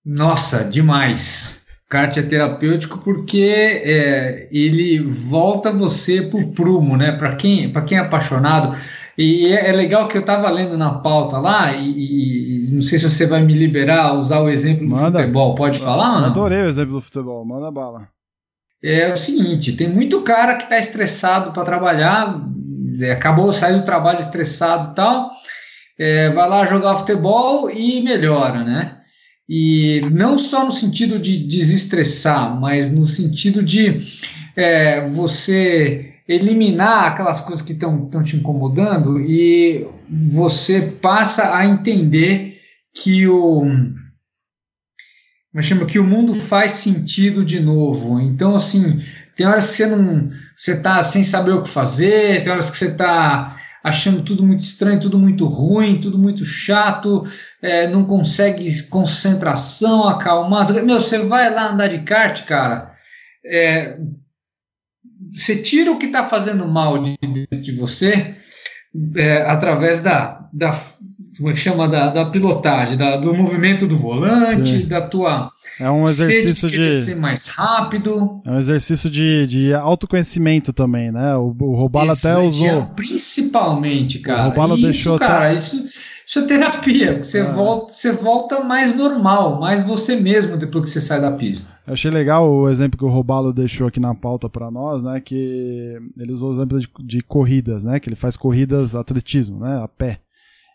Nossa, 0.04 0.64
demais. 0.64 1.66
Kart 1.88 2.14
é 2.16 2.23
terapêutico 2.23 2.99
porque 2.99 3.83
é, 3.85 4.47
ele 4.52 4.99
volta 4.99 5.73
você 5.73 6.21
para 6.21 6.38
o 6.38 6.52
prumo, 6.52 6.97
né? 6.97 7.12
Para 7.12 7.35
quem, 7.35 7.73
quem 7.87 7.97
é 7.97 8.00
apaixonado. 8.00 8.76
E 9.16 9.47
é, 9.47 9.71
é 9.71 9.73
legal 9.73 10.07
que 10.07 10.16
eu 10.16 10.21
estava 10.21 10.50
lendo 10.50 10.76
na 10.76 10.90
pauta 10.90 11.38
lá, 11.38 11.73
e, 11.73 11.88
e, 11.88 12.68
não 12.71 12.83
sei 12.83 12.99
se 12.99 13.11
você 13.11 13.26
vai 13.26 13.42
me 13.42 13.54
liberar 13.54 14.14
usar 14.14 14.40
o 14.40 14.49
exemplo 14.49 14.87
do 14.87 14.95
Manda. 14.95 15.18
futebol. 15.18 15.54
Pode 15.54 15.78
falar? 15.78 16.26
Adorei 16.26 16.62
o 16.62 16.68
exemplo 16.68 16.95
do 16.95 17.00
futebol, 17.00 17.45
manda 17.45 17.71
bala. 17.71 18.09
É 18.83 19.12
o 19.12 19.16
seguinte: 19.16 19.73
tem 19.73 19.88
muito 19.88 20.21
cara 20.21 20.54
que 20.54 20.64
está 20.64 20.78
estressado 20.78 21.52
para 21.52 21.64
trabalhar, 21.64 22.38
é, 23.00 23.12
acabou 23.12 23.52
saindo 23.52 23.80
do 23.80 23.87
trabalho 23.87 24.21
estressado 24.21 24.92
e 24.92 24.95
tal, 24.95 25.30
é, 25.99 26.28
vai 26.28 26.49
lá 26.49 26.64
jogar 26.66 26.95
futebol 26.95 27.71
e 27.71 28.00
melhora, 28.02 28.62
né? 28.62 28.98
E 29.49 30.02
não 30.12 30.38
só 30.38 30.64
no 30.64 30.71
sentido 30.71 31.19
de 31.19 31.38
desestressar, 31.38 32.61
mas 32.61 32.93
no 32.93 33.07
sentido 33.07 33.62
de 33.62 33.99
é, 34.55 35.07
você 35.09 36.14
eliminar 36.28 37.07
aquelas 37.07 37.40
coisas 37.40 37.64
que 37.64 37.73
estão 37.73 38.23
te 38.23 38.37
incomodando 38.37 39.19
e 39.19 39.87
você 40.26 40.83
passa 40.83 41.57
a 41.57 41.64
entender 41.64 42.61
que 42.93 43.26
o 43.26 43.67
chama 45.61 45.87
que 45.87 45.99
o 45.99 46.05
mundo 46.05 46.35
faz 46.35 46.73
sentido 46.73 47.45
de 47.45 47.59
novo. 47.59 48.21
Então 48.21 48.55
assim, 48.55 49.00
tem 49.35 49.47
horas 49.47 49.71
que 49.71 49.76
você 49.76 49.87
não 49.87 50.28
você 50.55 50.76
tá 50.76 51.02
sem 51.02 51.25
saber 51.25 51.52
o 51.52 51.62
que 51.62 51.71
fazer, 51.71 52.43
tem 52.43 52.52
horas 52.52 52.71
que 52.71 52.76
você 52.76 52.88
está 52.88 53.57
achando 53.83 54.23
tudo 54.23 54.45
muito 54.45 54.61
estranho, 54.61 55.00
tudo 55.00 55.19
muito 55.19 55.47
ruim, 55.47 55.99
tudo 55.99 56.19
muito 56.19 56.45
chato, 56.45 57.26
é, 57.62 57.88
não 57.88 58.04
consegue 58.04 58.82
concentração, 58.84 60.08
acalmar. 60.08 60.72
Meu, 60.84 61.00
você 61.00 61.18
vai 61.18 61.52
lá 61.52 61.72
andar 61.72 61.88
de 61.88 61.98
kart, 61.98 62.44
cara, 62.44 62.92
é, 63.44 63.96
você 65.32 65.56
tira 65.56 65.90
o 65.90 65.98
que 65.98 66.06
está 66.06 66.24
fazendo 66.24 66.66
mal 66.66 66.98
de, 66.98 67.16
de 67.60 67.72
você 67.72 68.34
é, 69.16 69.42
através 69.42 70.00
da, 70.00 70.48
da 70.52 70.72
como 71.36 71.50
é 71.50 71.54
chama 71.54 71.88
da, 71.88 72.08
da 72.08 72.26
pilotagem, 72.26 72.96
da, 72.96 73.16
do 73.16 73.32
movimento 73.32 73.86
do 73.86 73.96
volante, 73.96 74.78
Sim. 74.78 74.86
da 74.88 75.00
tua 75.00 75.50
é 75.80 75.88
um 75.88 76.04
exercício 76.08 76.68
de, 76.68 76.88
de 76.88 77.02
ser 77.02 77.16
mais 77.16 77.46
rápido. 77.46 78.42
É 78.44 78.50
um 78.50 78.58
exercício 78.58 79.08
de, 79.08 79.46
de 79.46 79.72
autoconhecimento 79.72 80.72
também, 80.72 81.12
né? 81.12 81.36
O, 81.36 81.54
o 81.56 81.76
Robalo 81.76 82.10
até 82.10 82.36
usou. 82.36 82.86
Principalmente, 82.96 84.18
cara. 84.18 84.46
O 84.46 84.48
Robalo 84.50 84.76
deixou 84.76 85.16
cara, 85.18 85.46
até... 85.46 85.54
isso, 85.54 85.86
isso 86.28 86.40
é 86.40 86.47
terapia. 86.47 87.25
Você, 87.25 87.38
é. 87.38 87.42
volta, 87.42 87.94
você 87.94 88.12
volta 88.12 88.62
mais 88.62 88.94
normal, 88.94 89.58
mais 89.58 89.82
você 89.82 90.14
mesmo 90.14 90.58
depois 90.58 90.85
que 90.85 90.90
você 90.90 91.00
sai 91.00 91.23
da 91.23 91.30
pista. 91.30 91.75
Eu 91.87 91.94
achei 91.94 92.11
legal 92.11 92.47
o 92.52 92.68
exemplo 92.68 92.99
que 92.99 93.04
o 93.04 93.08
Robalo 93.08 93.50
deixou 93.50 93.87
aqui 93.87 93.99
na 93.99 94.14
pauta 94.14 94.47
para 94.47 94.70
nós, 94.70 95.02
né? 95.02 95.23
Que 95.23 95.99
ele 96.18 96.30
usou 96.30 96.50
o 96.50 96.52
exemplo 96.52 96.78
de, 96.78 96.87
de 97.00 97.23
corridas, 97.23 97.82
né? 97.82 97.99
Que 97.99 98.11
ele 98.11 98.16
faz 98.16 98.37
corridas 98.37 98.94
atletismo, 98.94 99.58
né? 99.58 99.82
A 99.82 99.88
pé. 99.88 100.20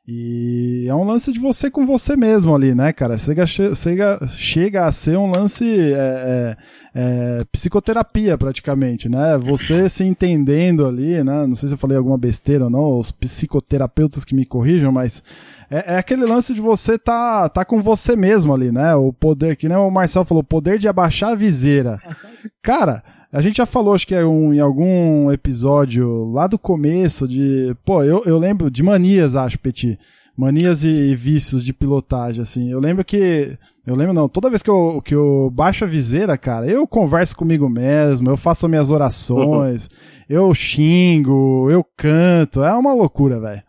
E 0.05 0.86
é 0.89 0.93
um 0.93 1.05
lance 1.05 1.31
de 1.31 1.39
você 1.39 1.72
com 1.72 1.86
você 1.86 2.17
mesmo 2.17 2.53
ali, 2.53 2.75
né, 2.75 2.91
cara? 2.91 3.17
Chega, 3.17 3.45
chega, 3.45 4.19
chega 4.27 4.86
a 4.86 4.91
ser 4.91 5.17
um 5.17 5.31
lance 5.31 5.63
é, 5.65 5.95
é, 5.95 6.57
é, 6.93 7.45
psicoterapia, 7.45 8.38
praticamente, 8.38 9.07
né? 9.07 9.38
Você 9.38 9.88
se 9.88 10.03
entendendo 10.03 10.86
ali, 10.86 11.24
né? 11.24 11.48
Não 11.48 11.55
sei 11.55 11.69
se 11.69 11.75
eu 11.75 11.77
falei 11.77 11.95
alguma 11.95 12.17
besteira 12.17 12.65
ou 12.65 12.69
não, 12.69 13.00
os 13.00 13.13
psicoterapeutas 13.13 14.25
que 14.25 14.36
me 14.36 14.45
corrijam, 14.45 14.91
mas 14.91 15.24
é, 15.72 15.93
é 15.93 15.98
aquele 15.98 16.25
lance 16.25 16.53
de 16.53 16.60
você 16.60 16.98
tá, 16.98 17.48
tá 17.48 17.63
com 17.63 17.81
você 17.81 18.13
mesmo 18.13 18.53
ali, 18.53 18.74
né? 18.74 18.93
O 18.95 19.13
poder, 19.13 19.55
que 19.55 19.69
nem 19.69 19.77
o 19.77 19.89
Marcel 19.89 20.25
falou, 20.25 20.41
o 20.41 20.45
poder 20.45 20.77
de 20.77 20.89
abaixar 20.89 21.31
a 21.31 21.36
viseira. 21.36 21.98
Cara, 22.62 23.01
a 23.33 23.41
gente 23.41 23.57
já 23.57 23.65
falou, 23.65 23.95
acho 23.95 24.05
que 24.05 24.13
é 24.13 24.23
um, 24.23 24.53
em 24.53 24.59
algum 24.59 25.31
episódio 25.31 26.25
lá 26.31 26.45
do 26.45 26.59
começo 26.59 27.27
de. 27.27 27.75
Pô, 27.83 28.03
eu, 28.03 28.21
eu 28.27 28.37
lembro 28.37 28.69
de 28.69 28.83
manias, 28.83 29.35
acho, 29.35 29.57
Petit. 29.57 29.97
Manias 30.37 30.83
e 30.83 31.15
vícios 31.15 31.65
de 31.65 31.73
pilotagem, 31.73 32.43
assim. 32.43 32.71
Eu 32.71 32.79
lembro 32.79 33.03
que. 33.03 33.57
Eu 33.87 33.95
lembro 33.95 34.13
não, 34.13 34.29
toda 34.29 34.49
vez 34.49 34.61
que 34.61 34.69
eu, 34.69 35.01
que 35.03 35.15
eu 35.15 35.51
baixo 35.51 35.83
a 35.83 35.87
viseira, 35.87 36.37
cara, 36.37 36.67
eu 36.67 36.87
converso 36.87 37.35
comigo 37.35 37.67
mesmo, 37.67 38.29
eu 38.29 38.37
faço 38.37 38.69
minhas 38.69 38.91
orações, 38.91 39.89
eu 40.29 40.53
xingo, 40.53 41.71
eu 41.71 41.83
canto. 41.97 42.63
É 42.63 42.71
uma 42.73 42.93
loucura, 42.93 43.39
velho. 43.39 43.63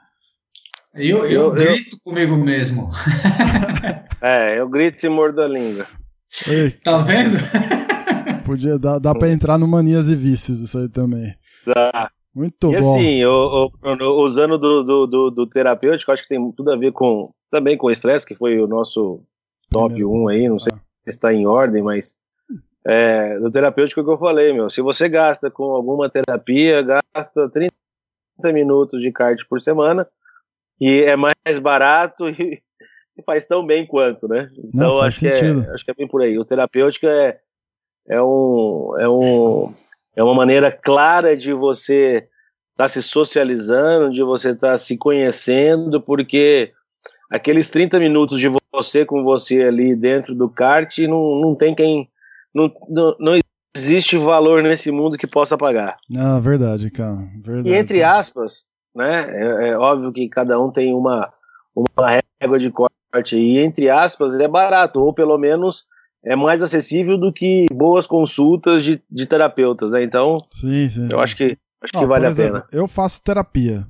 Eu, 0.94 1.24
eu, 1.24 1.30
eu, 1.30 1.50
grito 1.52 1.96
eu... 1.96 2.00
comigo 2.04 2.36
mesmo. 2.36 2.90
é, 4.20 4.60
eu 4.60 4.68
grito 4.68 5.06
e 5.06 5.08
mordo 5.08 5.40
a 5.40 5.48
língua. 5.48 5.86
Tá 6.82 6.98
vendo? 6.98 7.38
Podia 8.44 8.78
dar, 8.78 8.98
dá 8.98 9.14
pra 9.14 9.30
entrar 9.30 9.58
no 9.58 9.66
Manias 9.66 10.08
e 10.08 10.16
Vícios 10.16 10.60
isso 10.60 10.78
aí 10.78 10.88
também. 10.88 11.34
Dá. 11.66 12.10
Muito 12.34 12.72
e 12.72 12.80
bom. 12.80 12.94
assim, 12.94 13.14
eu, 13.18 13.70
eu, 13.82 14.10
usando 14.16 14.58
do, 14.58 14.82
do, 14.82 15.06
do, 15.06 15.30
do, 15.30 15.46
terapêutico, 15.46 16.10
acho 16.10 16.22
que 16.22 16.28
tem 16.28 16.52
tudo 16.52 16.72
a 16.72 16.76
ver 16.76 16.92
com 16.92 17.30
também 17.48 17.78
com 17.78 17.86
o 17.86 17.90
estresse, 17.90 18.26
que 18.26 18.34
foi 18.34 18.60
o 18.60 18.66
nosso 18.66 19.22
top 19.70 19.94
Primeiro 19.94 20.24
1 20.24 20.28
aí, 20.28 20.48
não 20.48 20.58
sei 20.58 20.72
se 20.72 21.10
está 21.10 21.32
em 21.32 21.46
ordem, 21.46 21.80
mas 21.80 22.16
é, 22.84 23.38
do 23.38 23.50
terapêutico 23.50 24.02
que 24.02 24.10
eu 24.10 24.18
falei, 24.18 24.52
meu. 24.52 24.68
Se 24.68 24.80
você 24.80 25.08
gasta 25.08 25.50
com 25.50 25.64
alguma 25.64 26.10
terapia, 26.10 26.82
gasta 26.82 27.48
30 27.48 27.72
minutos 28.52 29.00
de 29.00 29.12
kart 29.12 29.40
por 29.48 29.60
semana, 29.62 30.06
e 30.80 31.02
é 31.02 31.14
mais 31.14 31.58
barato 31.60 32.26
e, 32.28 32.60
e 33.16 33.22
faz 33.22 33.46
tão 33.46 33.64
bem 33.64 33.86
quanto, 33.86 34.26
né? 34.26 34.48
Então 34.58 34.68
não, 34.74 35.00
acho, 35.00 35.20
que 35.20 35.28
é, 35.28 35.50
acho 35.72 35.84
que 35.84 35.90
é 35.90 35.94
bem 35.94 36.08
por 36.08 36.20
aí. 36.20 36.36
O 36.38 36.44
terapêutico 36.44 37.06
é 37.06 37.38
é, 38.08 38.20
um, 38.20 38.94
é, 38.98 39.08
um, 39.08 39.74
é 40.16 40.22
uma 40.22 40.34
maneira 40.34 40.70
clara 40.70 41.36
de 41.36 41.52
você 41.52 42.28
estar 42.72 42.84
tá 42.84 42.88
se 42.88 43.02
socializando, 43.02 44.12
de 44.12 44.22
você 44.22 44.50
estar 44.50 44.72
tá 44.72 44.78
se 44.78 44.96
conhecendo, 44.96 46.00
porque 46.00 46.72
aqueles 47.30 47.68
30 47.70 47.98
minutos 47.98 48.38
de 48.38 48.50
você 48.72 49.04
com 49.04 49.22
você 49.22 49.62
ali 49.62 49.94
dentro 49.94 50.34
do 50.34 50.48
kart 50.48 50.98
não, 50.98 51.40
não 51.40 51.54
tem 51.54 51.74
quem. 51.74 52.08
Não, 52.54 52.72
não, 52.88 53.16
não 53.18 53.38
existe 53.76 54.16
valor 54.16 54.62
nesse 54.62 54.90
mundo 54.90 55.18
que 55.18 55.26
possa 55.26 55.58
pagar. 55.58 55.96
Ah, 56.16 56.38
verdade, 56.38 56.90
cara. 56.90 57.28
Verdade. 57.42 57.68
E 57.70 57.74
entre 57.74 58.02
aspas, 58.02 58.64
né? 58.94 59.22
É, 59.28 59.68
é, 59.68 59.78
óbvio 59.78 60.12
que 60.12 60.28
cada 60.28 60.60
um 60.60 60.70
tem 60.70 60.94
uma, 60.94 61.32
uma 61.74 62.20
régua 62.40 62.58
de 62.58 62.70
corte 62.70 63.36
e 63.36 63.58
entre 63.58 63.90
aspas 63.90 64.38
é 64.38 64.46
barato, 64.46 65.00
ou 65.00 65.12
pelo 65.12 65.36
menos 65.38 65.86
é 66.24 66.34
mais 66.34 66.62
acessível 66.62 67.18
do 67.18 67.32
que 67.32 67.66
boas 67.72 68.06
consultas 68.06 68.82
de, 68.82 69.00
de 69.10 69.26
terapeutas, 69.26 69.90
né? 69.90 70.02
Então, 70.02 70.38
sim, 70.50 70.88
sim, 70.88 71.08
eu 71.10 71.20
acho 71.20 71.36
que, 71.36 71.56
acho 71.82 71.92
que 71.92 72.06
vale 72.06 72.26
exemplo, 72.26 72.58
a 72.58 72.60
pena. 72.62 72.68
Eu 72.72 72.88
faço 72.88 73.22
terapia. 73.22 73.86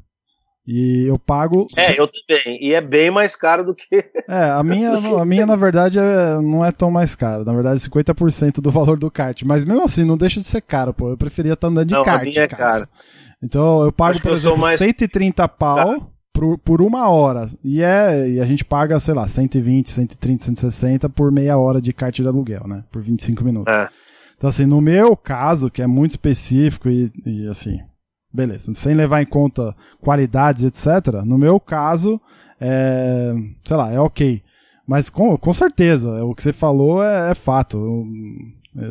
E 0.66 1.04
eu 1.06 1.18
pago. 1.18 1.68
É, 1.76 2.00
eu 2.00 2.08
também. 2.08 2.58
E 2.58 2.72
é 2.72 2.80
bem 2.80 3.10
mais 3.10 3.36
caro 3.36 3.64
do 3.64 3.74
que. 3.74 3.84
É, 4.26 4.50
a 4.50 4.62
minha, 4.62 4.92
a 4.92 5.24
minha 5.26 5.44
na 5.44 5.54
verdade, 5.54 5.98
é, 5.98 6.40
não 6.40 6.64
é 6.64 6.72
tão 6.72 6.90
mais 6.90 7.14
cara. 7.14 7.44
Na 7.44 7.52
verdade, 7.52 7.78
50% 7.80 8.62
do 8.62 8.70
valor 8.70 8.98
do 8.98 9.10
kart. 9.10 9.42
Mas 9.42 9.62
mesmo 9.62 9.84
assim, 9.84 10.02
não 10.02 10.16
deixa 10.16 10.40
de 10.40 10.46
ser 10.46 10.62
caro, 10.62 10.94
pô. 10.94 11.10
Eu 11.10 11.18
preferia 11.18 11.52
estar 11.52 11.66
andando 11.66 11.88
de 11.88 11.94
não, 11.94 12.02
kart. 12.02 12.22
A 12.22 12.24
minha 12.24 12.40
é 12.40 12.48
caro. 12.48 12.88
Então, 13.42 13.84
eu 13.84 13.92
pago, 13.92 14.18
por 14.22 14.32
exemplo, 14.32 14.56
mais... 14.56 14.78
130 14.78 15.46
pau. 15.46 16.00
Tá 16.00 16.06
por, 16.34 16.58
por 16.58 16.82
uma 16.82 17.08
hora. 17.08 17.46
E, 17.62 17.80
é, 17.80 18.28
e 18.28 18.40
a 18.40 18.44
gente 18.44 18.64
paga, 18.64 18.98
sei 18.98 19.14
lá, 19.14 19.26
120, 19.26 19.88
130, 19.88 20.44
160 20.46 21.08
por 21.08 21.30
meia 21.30 21.56
hora 21.56 21.80
de 21.80 21.92
kart 21.92 22.14
de 22.14 22.26
aluguel, 22.26 22.66
né? 22.66 22.84
Por 22.90 23.00
25 23.00 23.44
minutos. 23.44 23.72
É. 23.72 23.88
Então, 24.36 24.50
assim, 24.50 24.66
no 24.66 24.80
meu 24.80 25.16
caso, 25.16 25.70
que 25.70 25.80
é 25.80 25.86
muito 25.86 26.10
específico 26.10 26.90
e, 26.90 27.10
e 27.24 27.46
assim, 27.46 27.78
beleza, 28.32 28.74
sem 28.74 28.92
levar 28.92 29.22
em 29.22 29.26
conta 29.26 29.74
qualidades, 30.00 30.64
etc., 30.64 31.22
no 31.24 31.38
meu 31.38 31.60
caso, 31.60 32.20
é, 32.60 33.32
sei 33.64 33.76
lá, 33.76 33.92
é 33.92 34.00
ok. 34.00 34.42
Mas 34.86 35.08
com, 35.08 35.38
com 35.38 35.52
certeza, 35.52 36.24
o 36.24 36.34
que 36.34 36.42
você 36.42 36.52
falou 36.52 37.02
é, 37.02 37.30
é 37.30 37.34
fato. 37.34 38.04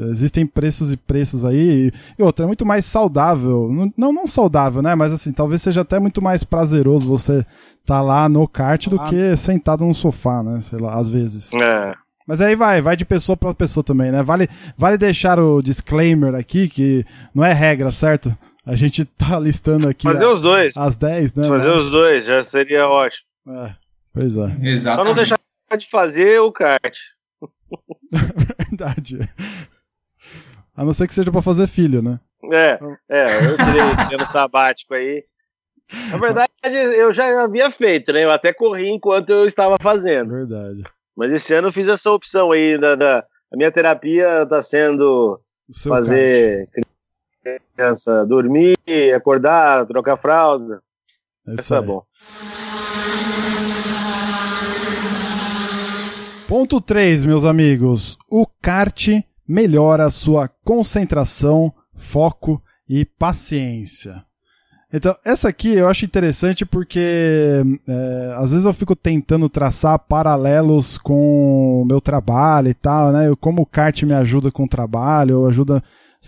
Existem 0.09 0.45
preços 0.45 0.93
e 0.93 0.97
preços 0.97 1.43
aí. 1.43 1.91
E 2.17 2.23
outra, 2.23 2.45
é 2.45 2.47
muito 2.47 2.65
mais 2.65 2.85
saudável. 2.85 3.69
Não, 3.97 4.13
não 4.13 4.25
saudável, 4.25 4.81
né? 4.81 4.95
Mas 4.95 5.11
assim, 5.11 5.33
talvez 5.33 5.61
seja 5.61 5.81
até 5.81 5.99
muito 5.99 6.21
mais 6.21 6.43
prazeroso 6.43 7.07
você 7.07 7.45
tá 7.85 8.01
lá 8.01 8.29
no 8.29 8.47
kart 8.47 8.87
do 8.87 9.03
que 9.03 9.35
sentado 9.35 9.83
no 9.83 9.93
sofá, 9.93 10.41
né? 10.41 10.61
Sei 10.61 10.79
lá, 10.79 10.95
às 10.95 11.09
vezes. 11.09 11.53
É. 11.53 11.93
Mas 12.25 12.39
aí 12.39 12.55
vai, 12.55 12.81
vai 12.81 12.95
de 12.95 13.03
pessoa 13.03 13.35
para 13.35 13.53
pessoa 13.53 13.83
também, 13.83 14.11
né? 14.11 14.23
Vale, 14.23 14.47
vale 14.77 14.97
deixar 14.97 15.37
o 15.39 15.61
disclaimer 15.61 16.33
aqui, 16.35 16.69
que 16.69 17.05
não 17.35 17.43
é 17.43 17.51
regra, 17.51 17.91
certo? 17.91 18.35
A 18.65 18.75
gente 18.75 19.03
tá 19.19 19.37
listando 19.37 19.89
aqui. 19.89 20.07
Fazer 20.07 20.25
a, 20.25 20.31
os 20.31 20.39
dois. 20.39 20.77
Às 20.77 20.95
10, 20.95 21.35
né? 21.35 21.47
Fazer 21.47 21.69
Mas... 21.69 21.83
os 21.83 21.91
dois, 21.91 22.25
já 22.25 22.41
seria 22.41 22.87
ótimo. 22.87 23.27
É, 23.49 23.75
pois 24.13 24.37
é. 24.37 24.55
Exatamente. 24.61 24.83
Só 24.83 25.03
não 25.03 25.13
deixar 25.13 25.39
de 25.77 25.89
fazer 25.89 26.39
o 26.39 26.51
kart. 26.51 26.97
Verdade. 28.69 29.29
A 30.75 30.83
não 30.83 30.93
ser 30.93 31.07
que 31.07 31.13
seja 31.13 31.31
para 31.31 31.41
fazer 31.41 31.67
filho, 31.67 32.01
né? 32.01 32.19
É, 32.51 32.79
é, 33.09 33.23
eu 33.23 33.55
tirei 33.57 34.17
no 34.17 34.29
sabático 34.29 34.93
aí. 34.93 35.23
Na 36.09 36.17
verdade, 36.17 36.51
eu 36.63 37.11
já 37.11 37.43
havia 37.43 37.69
feito, 37.69 38.11
né? 38.11 38.23
Eu 38.23 38.31
até 38.31 38.51
corri 38.51 38.89
enquanto 38.89 39.29
eu 39.29 39.45
estava 39.45 39.75
fazendo. 39.81 40.31
Verdade. 40.31 40.83
Mas 41.15 41.31
esse 41.31 41.53
ano 41.53 41.67
eu 41.67 41.73
fiz 41.73 41.87
essa 41.87 42.11
opção 42.11 42.51
aí 42.51 42.77
da, 42.77 42.95
da 42.95 43.25
a 43.53 43.57
minha 43.57 43.71
terapia 43.71 44.43
está 44.43 44.59
sendo 44.61 45.39
fazer 45.87 46.67
kart. 47.43 47.61
criança 47.75 48.25
dormir, 48.25 48.75
acordar, 49.15 49.85
trocar 49.85 50.17
fralda. 50.17 50.81
É 51.47 51.53
isso 51.53 51.75
é 51.75 51.81
bom. 51.81 52.03
Ponto 56.47 56.81
3, 56.81 57.25
meus 57.25 57.45
amigos. 57.45 58.17
O 58.29 58.47
kart 58.59 59.07
melhora 59.47 60.05
a 60.05 60.09
sua 60.09 60.47
concentração, 60.47 61.73
foco 61.95 62.61
e 62.87 63.05
paciência. 63.05 64.23
Então, 64.95 65.15
essa 65.25 65.49
aqui 65.49 65.73
eu 65.73 65.87
acho 65.87 66.05
interessante 66.05 66.63
porque 66.63 67.63
é, 67.87 68.35
às 68.37 68.51
vezes 68.51 68.63
eu 68.63 68.73
fico 68.73 68.95
tentando 68.95 69.49
traçar 69.49 69.97
paralelos 69.97 70.99
com 70.99 71.81
o 71.81 71.85
meu 71.85 71.99
trabalho 71.99 72.69
e 72.69 72.75
tal, 72.75 73.11
né? 73.11 73.33
Como 73.41 73.63
o 73.63 73.65
kart 73.65 74.03
me 74.03 74.13
ajuda 74.13 74.51
com 74.51 74.65
o 74.65 74.69
trabalho, 74.69 75.47
ajuda, 75.47 75.81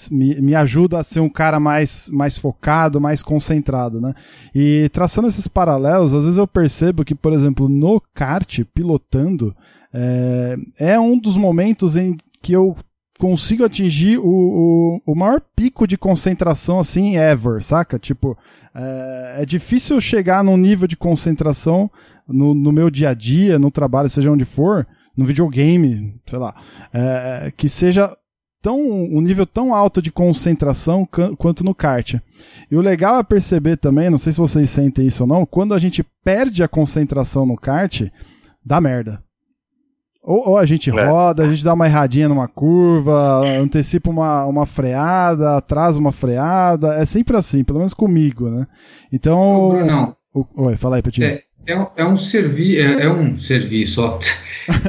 me, 0.10 0.42
me 0.42 0.56
ajuda 0.56 0.98
a 0.98 1.04
ser 1.04 1.20
um 1.20 1.30
cara 1.30 1.60
mais, 1.60 2.10
mais 2.12 2.40
focado, 2.40 3.00
mais 3.00 3.22
concentrado, 3.22 4.02
né? 4.02 4.16
E 4.54 4.90
traçando 4.90 5.28
esses 5.28 5.48
paralelos, 5.48 6.12
às 6.12 6.24
vezes 6.24 6.40
eu 6.40 6.48
percebo 6.48 7.06
que, 7.06 7.14
por 7.14 7.34
exemplo, 7.34 7.70
no 7.70 8.02
kart, 8.16 8.62
pilotando, 8.74 9.56
é, 9.94 10.58
é 10.80 11.00
um 11.00 11.20
dos 11.20 11.38
momentos 11.38 11.96
em 11.96 12.18
que 12.42 12.54
eu 12.54 12.76
consigo 13.18 13.64
atingir 13.64 14.18
o, 14.18 14.26
o, 14.26 15.02
o, 15.06 15.16
maior 15.16 15.42
pico 15.56 15.88
de 15.88 15.98
concentração 15.98 16.80
assim 16.80 17.16
ever, 17.16 17.64
saca? 17.64 17.98
Tipo, 17.98 18.38
é, 18.74 19.38
é, 19.42 19.46
difícil 19.46 20.00
chegar 20.02 20.44
num 20.44 20.58
nível 20.58 20.88
de 20.88 20.98
concentração 20.98 21.90
no, 22.28 22.54
no, 22.54 22.72
meu 22.72 22.90
dia 22.90 23.10
a 23.10 23.14
dia, 23.14 23.58
no 23.58 23.72
trabalho, 23.72 24.10
seja 24.10 24.32
onde 24.32 24.46
for, 24.46 24.86
no 25.16 25.26
videogame, 25.26 26.16
sei 26.26 26.40
lá, 26.40 26.56
é, 26.94 27.54
que 27.56 27.70
seja 27.70 28.16
tão 28.62 28.80
um 28.82 29.22
nível 29.22 29.46
tão 29.46 29.76
alto 29.76 30.02
de 30.02 30.12
concentração 30.12 31.08
quanto 31.38 31.64
no 31.64 31.76
kart. 31.76 32.16
E 32.70 32.76
o 32.76 32.82
legal 32.82 33.20
é 33.20 33.24
perceber 33.24 33.78
também, 33.78 34.10
não 34.10 34.18
sei 34.18 34.34
se 34.34 34.40
vocês 34.40 34.70
sentem 34.70 35.08
isso 35.08 35.24
ou 35.24 35.28
não, 35.28 35.46
quando 35.46 35.74
a 35.74 35.80
gente 35.80 36.04
perde 36.24 36.64
a 36.64 36.68
concentração 36.68 37.46
no 37.46 37.56
kart, 37.56 38.02
dá 38.66 38.82
merda. 38.82 39.25
Ou, 40.26 40.50
ou, 40.50 40.58
a 40.58 40.66
gente 40.66 40.90
é. 40.90 41.06
roda, 41.06 41.44
a 41.44 41.48
gente 41.48 41.64
dá 41.64 41.74
uma 41.74 41.86
erradinha 41.86 42.28
numa 42.28 42.48
curva, 42.48 43.46
antecipa 43.62 44.10
uma, 44.10 44.44
uma 44.46 44.66
freada, 44.66 45.58
atrasa 45.58 46.00
uma 46.00 46.12
freada. 46.12 46.96
É 46.96 47.06
sempre 47.06 47.38
assim, 47.38 47.64
pelo 47.64 47.78
menos 47.78 47.94
comigo, 47.94 48.50
né? 48.50 48.66
Então. 49.14 49.86
Não. 49.86 50.16
Oi, 50.56 50.76
fala 50.76 50.96
aí, 50.96 51.02
Petinho. 51.04 51.28
É, 51.28 51.44
é, 51.68 51.88
é, 51.98 52.06
um 52.06 52.18
servi 52.18 52.78
é, 52.78 53.04
é 53.04 53.10
um 53.10 53.38
serviço, 53.38 54.02
ó. 54.02 54.20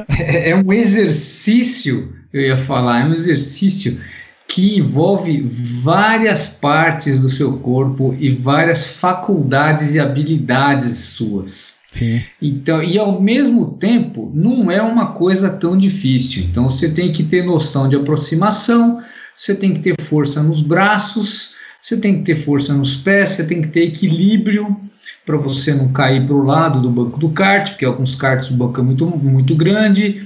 é, 0.19 0.49
é 0.49 0.55
um 0.55 0.73
exercício, 0.73 2.11
eu 2.33 2.41
ia 2.41 2.57
falar, 2.57 3.01
é 3.01 3.05
um 3.05 3.13
exercício 3.13 3.99
que 4.47 4.77
envolve 4.77 5.41
várias 5.83 6.47
partes 6.47 7.21
do 7.21 7.29
seu 7.29 7.57
corpo 7.59 8.15
e 8.19 8.31
várias 8.31 8.87
faculdades 8.87 9.93
e 9.93 9.99
habilidades 9.99 10.97
suas. 10.97 11.76
Sim. 11.97 12.21
Então, 12.39 12.83
e 12.83 12.97
ao 12.97 13.19
mesmo 13.19 13.71
tempo, 13.71 14.31
não 14.33 14.69
é 14.69 14.81
uma 14.81 15.13
coisa 15.13 15.49
tão 15.49 15.75
difícil. 15.75 16.43
Então, 16.43 16.69
você 16.69 16.89
tem 16.89 17.11
que 17.11 17.23
ter 17.23 17.43
noção 17.43 17.89
de 17.89 17.95
aproximação, 17.95 19.01
você 19.35 19.55
tem 19.55 19.73
que 19.73 19.79
ter 19.79 19.95
força 20.01 20.43
nos 20.43 20.61
braços, 20.61 21.55
você 21.81 21.97
tem 21.97 22.19
que 22.19 22.23
ter 22.23 22.35
força 22.35 22.73
nos 22.73 22.95
pés, 22.97 23.29
você 23.29 23.47
tem 23.47 23.61
que 23.61 23.69
ter 23.69 23.85
equilíbrio 23.85 24.77
para 25.25 25.37
você 25.37 25.73
não 25.73 25.89
cair 25.89 26.25
para 26.25 26.35
o 26.35 26.43
lado 26.43 26.81
do 26.81 26.89
banco 26.89 27.19
do 27.19 27.29
kart, 27.29 27.69
porque 27.69 27.85
alguns 27.85 28.13
karts 28.13 28.51
o 28.51 28.53
banco 28.53 28.79
é 28.79 28.83
muito, 28.83 29.05
muito 29.05 29.55
grande 29.55 30.21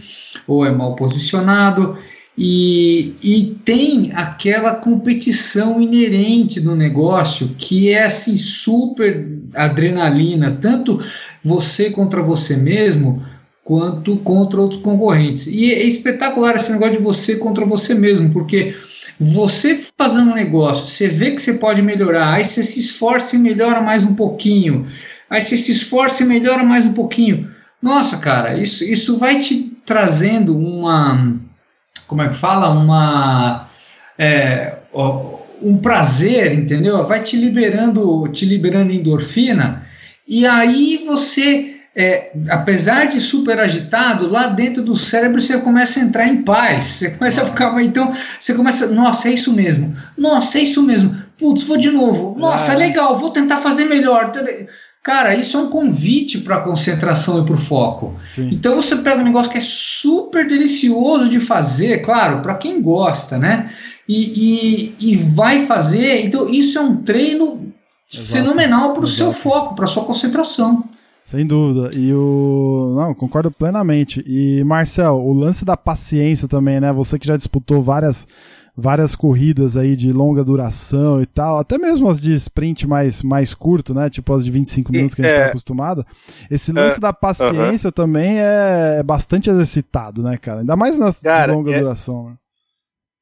ou 0.46 0.66
é 0.66 0.72
mal 0.72 0.96
posicionado. 0.96 1.96
E, 2.38 3.14
e 3.22 3.58
tem 3.66 4.12
aquela 4.14 4.76
competição 4.76 5.82
inerente 5.82 6.60
do 6.62 6.76
negócio 6.76 7.50
que 7.58 7.90
é 7.90 8.06
assim 8.06 8.38
super 8.38 9.28
adrenalina, 9.54 10.58
tanto 10.60 11.00
você 11.44 11.90
contra 11.90 12.22
você 12.22 12.56
mesmo, 12.56 13.24
quanto 13.64 14.18
contra 14.18 14.60
outros 14.60 14.82
concorrentes. 14.82 15.48
E 15.48 15.72
é 15.72 15.84
espetacular 15.84 16.56
esse 16.56 16.72
negócio 16.72 16.98
de 16.98 17.04
você 17.04 17.36
contra 17.36 17.66
você 17.66 17.94
mesmo, 17.94 18.30
porque 18.30 18.76
você 19.20 19.80
fazendo 19.98 20.32
um 20.32 20.36
negócio, 20.36 20.88
você 20.88 21.08
vê 21.08 21.32
que 21.32 21.42
você 21.42 21.54
pode 21.54 21.82
melhorar, 21.82 22.34
aí 22.34 22.46
você 22.46 22.64
se 22.64 22.80
esforça 22.80 23.36
e 23.36 23.40
melhora 23.40 23.82
mais 23.82 24.04
um 24.04 24.16
pouquinho, 24.16 24.86
aí 25.30 25.42
você 25.42 25.56
se 25.56 25.72
esforça 25.72 26.24
e 26.24 26.26
melhora 26.26 26.64
mais 26.64 26.86
um 26.86 26.94
pouquinho. 26.94 27.50
Nossa, 27.82 28.18
cara, 28.18 28.58
isso, 28.58 28.84
isso 28.84 29.18
vai 29.18 29.40
te 29.40 29.72
trazendo 29.86 30.58
uma. 30.58 31.36
Como 32.08 32.22
é 32.22 32.30
que 32.30 32.36
fala? 32.36 32.70
Uma. 32.70 33.68
É, 34.18 34.76
um 35.62 35.78
prazer, 35.78 36.54
entendeu? 36.54 37.04
Vai 37.06 37.24
te 37.24 37.38
liberando, 37.38 38.28
te 38.28 38.46
liberando 38.46 38.92
endorfina 38.92 39.84
e 40.32 40.48
aí 40.48 41.04
você, 41.06 41.76
é, 41.94 42.32
apesar 42.50 43.10
de 43.10 43.20
super 43.20 43.60
agitado, 43.60 44.30
lá 44.30 44.48
dentro 44.48 44.82
do 44.82 44.96
cérebro 44.96 45.42
você 45.42 45.58
começa 45.58 46.00
a 46.00 46.04
entrar 46.04 46.26
em 46.26 46.42
paz. 46.42 46.86
Você 46.86 47.12
começa 47.12 47.44
a 47.44 47.46
ficar. 47.48 47.84
Então, 47.84 48.10
você 48.40 48.54
começa. 48.54 48.88
Nossa, 48.88 49.28
é 49.28 49.34
isso 49.34 49.52
mesmo. 49.52 49.94
Nossa, 50.18 50.58
é 50.58 50.62
isso 50.62 50.82
mesmo. 50.82 51.14
Putz, 51.38 51.64
vou 51.64 51.76
de 51.76 51.92
novo. 51.92 52.34
Nossa, 52.40 52.72
ah. 52.72 52.78
legal, 52.78 53.18
vou 53.18 53.32
tentar 53.32 53.58
fazer 53.58 53.84
melhor. 53.84 54.32
Cara, 55.04 55.36
isso 55.36 55.58
é 55.58 55.60
um 55.60 55.68
convite 55.68 56.38
para 56.38 56.56
a 56.56 56.62
concentração 56.62 57.42
e 57.42 57.46
para 57.46 57.56
o 57.56 57.58
foco. 57.58 58.16
Sim. 58.34 58.52
Então 58.54 58.74
você 58.76 58.96
pega 58.96 59.20
um 59.20 59.26
negócio 59.26 59.52
que 59.52 59.58
é 59.58 59.62
super 59.62 60.48
delicioso 60.48 61.28
de 61.28 61.42
fazer, 61.42 62.02
claro, 62.04 62.40
para 62.40 62.56
quem 62.56 62.82
gosta, 62.82 63.38
né? 63.38 63.70
E, 64.08 64.94
e, 65.02 65.12
e, 65.12 65.16
vai 65.18 65.66
fazer. 65.66 66.26
Então, 66.26 66.50
isso 66.50 66.78
é 66.78 66.82
um 66.82 66.98
treino 66.98 67.71
Exato. 68.14 68.32
fenomenal 68.32 68.94
para 68.94 69.04
o 69.04 69.08
seu 69.08 69.32
foco, 69.32 69.76
para 69.76 69.88
sua 69.88 70.04
concentração. 70.04 70.84
Sem 71.24 71.46
dúvida. 71.46 71.96
E 71.96 72.14
o. 72.14 72.94
Não, 72.98 73.14
concordo 73.14 73.50
plenamente. 73.52 74.24
E, 74.28 74.64
Marcel, 74.64 75.16
o 75.16 75.34
lance 75.34 75.64
da 75.64 75.78
paciência 75.78 76.48
também, 76.48 76.80
né? 76.80 76.92
Você 76.92 77.18
que 77.18 77.26
já 77.26 77.38
disputou 77.38 77.82
várias, 77.82 78.28
várias 78.76 79.16
corridas 79.16 79.78
aí 79.78 79.96
de 79.96 80.12
longa 80.12 80.44
duração 80.44 81.22
e 81.22 81.26
tal, 81.26 81.60
até 81.60 81.78
mesmo 81.78 82.10
as 82.10 82.20
de 82.20 82.34
sprint 82.34 82.86
mais, 82.86 83.24
mais 83.24 83.54
curto, 83.54 83.94
né? 83.94 84.10
Tipo 84.10 84.34
as 84.34 84.44
de 84.44 84.52
25 84.52 84.92
minutos 84.92 85.16
que 85.16 85.22
a 85.22 85.26
gente 85.26 85.34
está 85.34 85.46
é, 85.46 85.50
acostumado. 85.50 86.06
Esse 86.50 86.74
lance 86.74 86.98
é, 86.98 87.00
da 87.00 87.14
paciência 87.14 87.88
uh 87.88 87.92
-huh. 87.92 87.96
também 87.96 88.40
é 88.40 89.02
bastante 89.04 89.50
exercitado, 89.50 90.22
né, 90.22 90.38
cara? 90.38 90.62
Ainda 90.62 90.76
mais 90.76 91.00
nas 91.00 91.22
cara, 91.22 91.46
de 91.46 91.58
longa 91.58 91.72
é, 91.72 91.80
duração. 91.80 92.30
Né? 92.30 92.36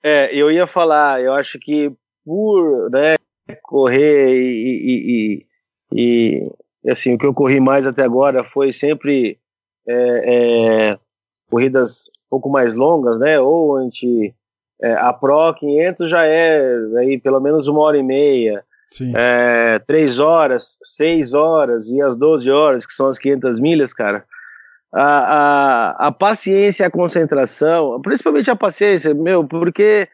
É, 0.02 0.36
eu 0.36 0.49
ia 0.49 0.65
falar, 0.65 1.21
eu 1.21 1.34
acho 1.34 1.60
que 1.60 1.91
por, 2.25 2.89
né, 2.89 3.15
correr 3.55 4.33
e, 4.33 5.41
e, 5.93 5.93
e, 5.93 6.51
e, 6.83 6.91
assim, 6.91 7.13
o 7.13 7.17
que 7.17 7.25
eu 7.25 7.33
corri 7.33 7.59
mais 7.59 7.88
até 7.88 8.03
agora 8.03 8.43
foi 8.43 8.73
sempre 8.73 9.38
é, 9.88 9.93
é, 9.93 10.99
corridas 11.49 12.07
um 12.07 12.29
pouco 12.29 12.49
mais 12.49 12.73
longas, 12.73 13.19
né? 13.19 13.39
Ou 13.39 13.77
a 13.77 13.83
gente, 13.83 14.33
é, 14.81 14.93
a 14.93 15.12
Pro 15.13 15.53
500 15.53 16.09
já 16.09 16.25
é 16.25 16.62
aí 16.99 17.19
pelo 17.19 17.39
menos 17.39 17.67
uma 17.67 17.81
hora 17.81 17.97
e 17.97 18.03
meia, 18.03 18.63
é, 19.15 19.79
três 19.79 20.19
horas, 20.19 20.77
seis 20.83 21.33
horas 21.33 21.91
e 21.91 22.01
as 22.01 22.15
12 22.15 22.49
horas, 22.49 22.85
que 22.85 22.93
são 22.93 23.07
as 23.07 23.19
500 23.19 23.59
milhas, 23.59 23.93
cara. 23.93 24.25
A, 24.91 25.03
a, 25.03 26.07
a 26.07 26.12
paciência 26.12 26.83
e 26.83 26.88
a 26.88 26.91
concentração, 26.91 28.01
principalmente 28.01 28.49
a 28.49 28.55
paciência, 28.55 29.13
meu, 29.13 29.43
porque 29.43 30.07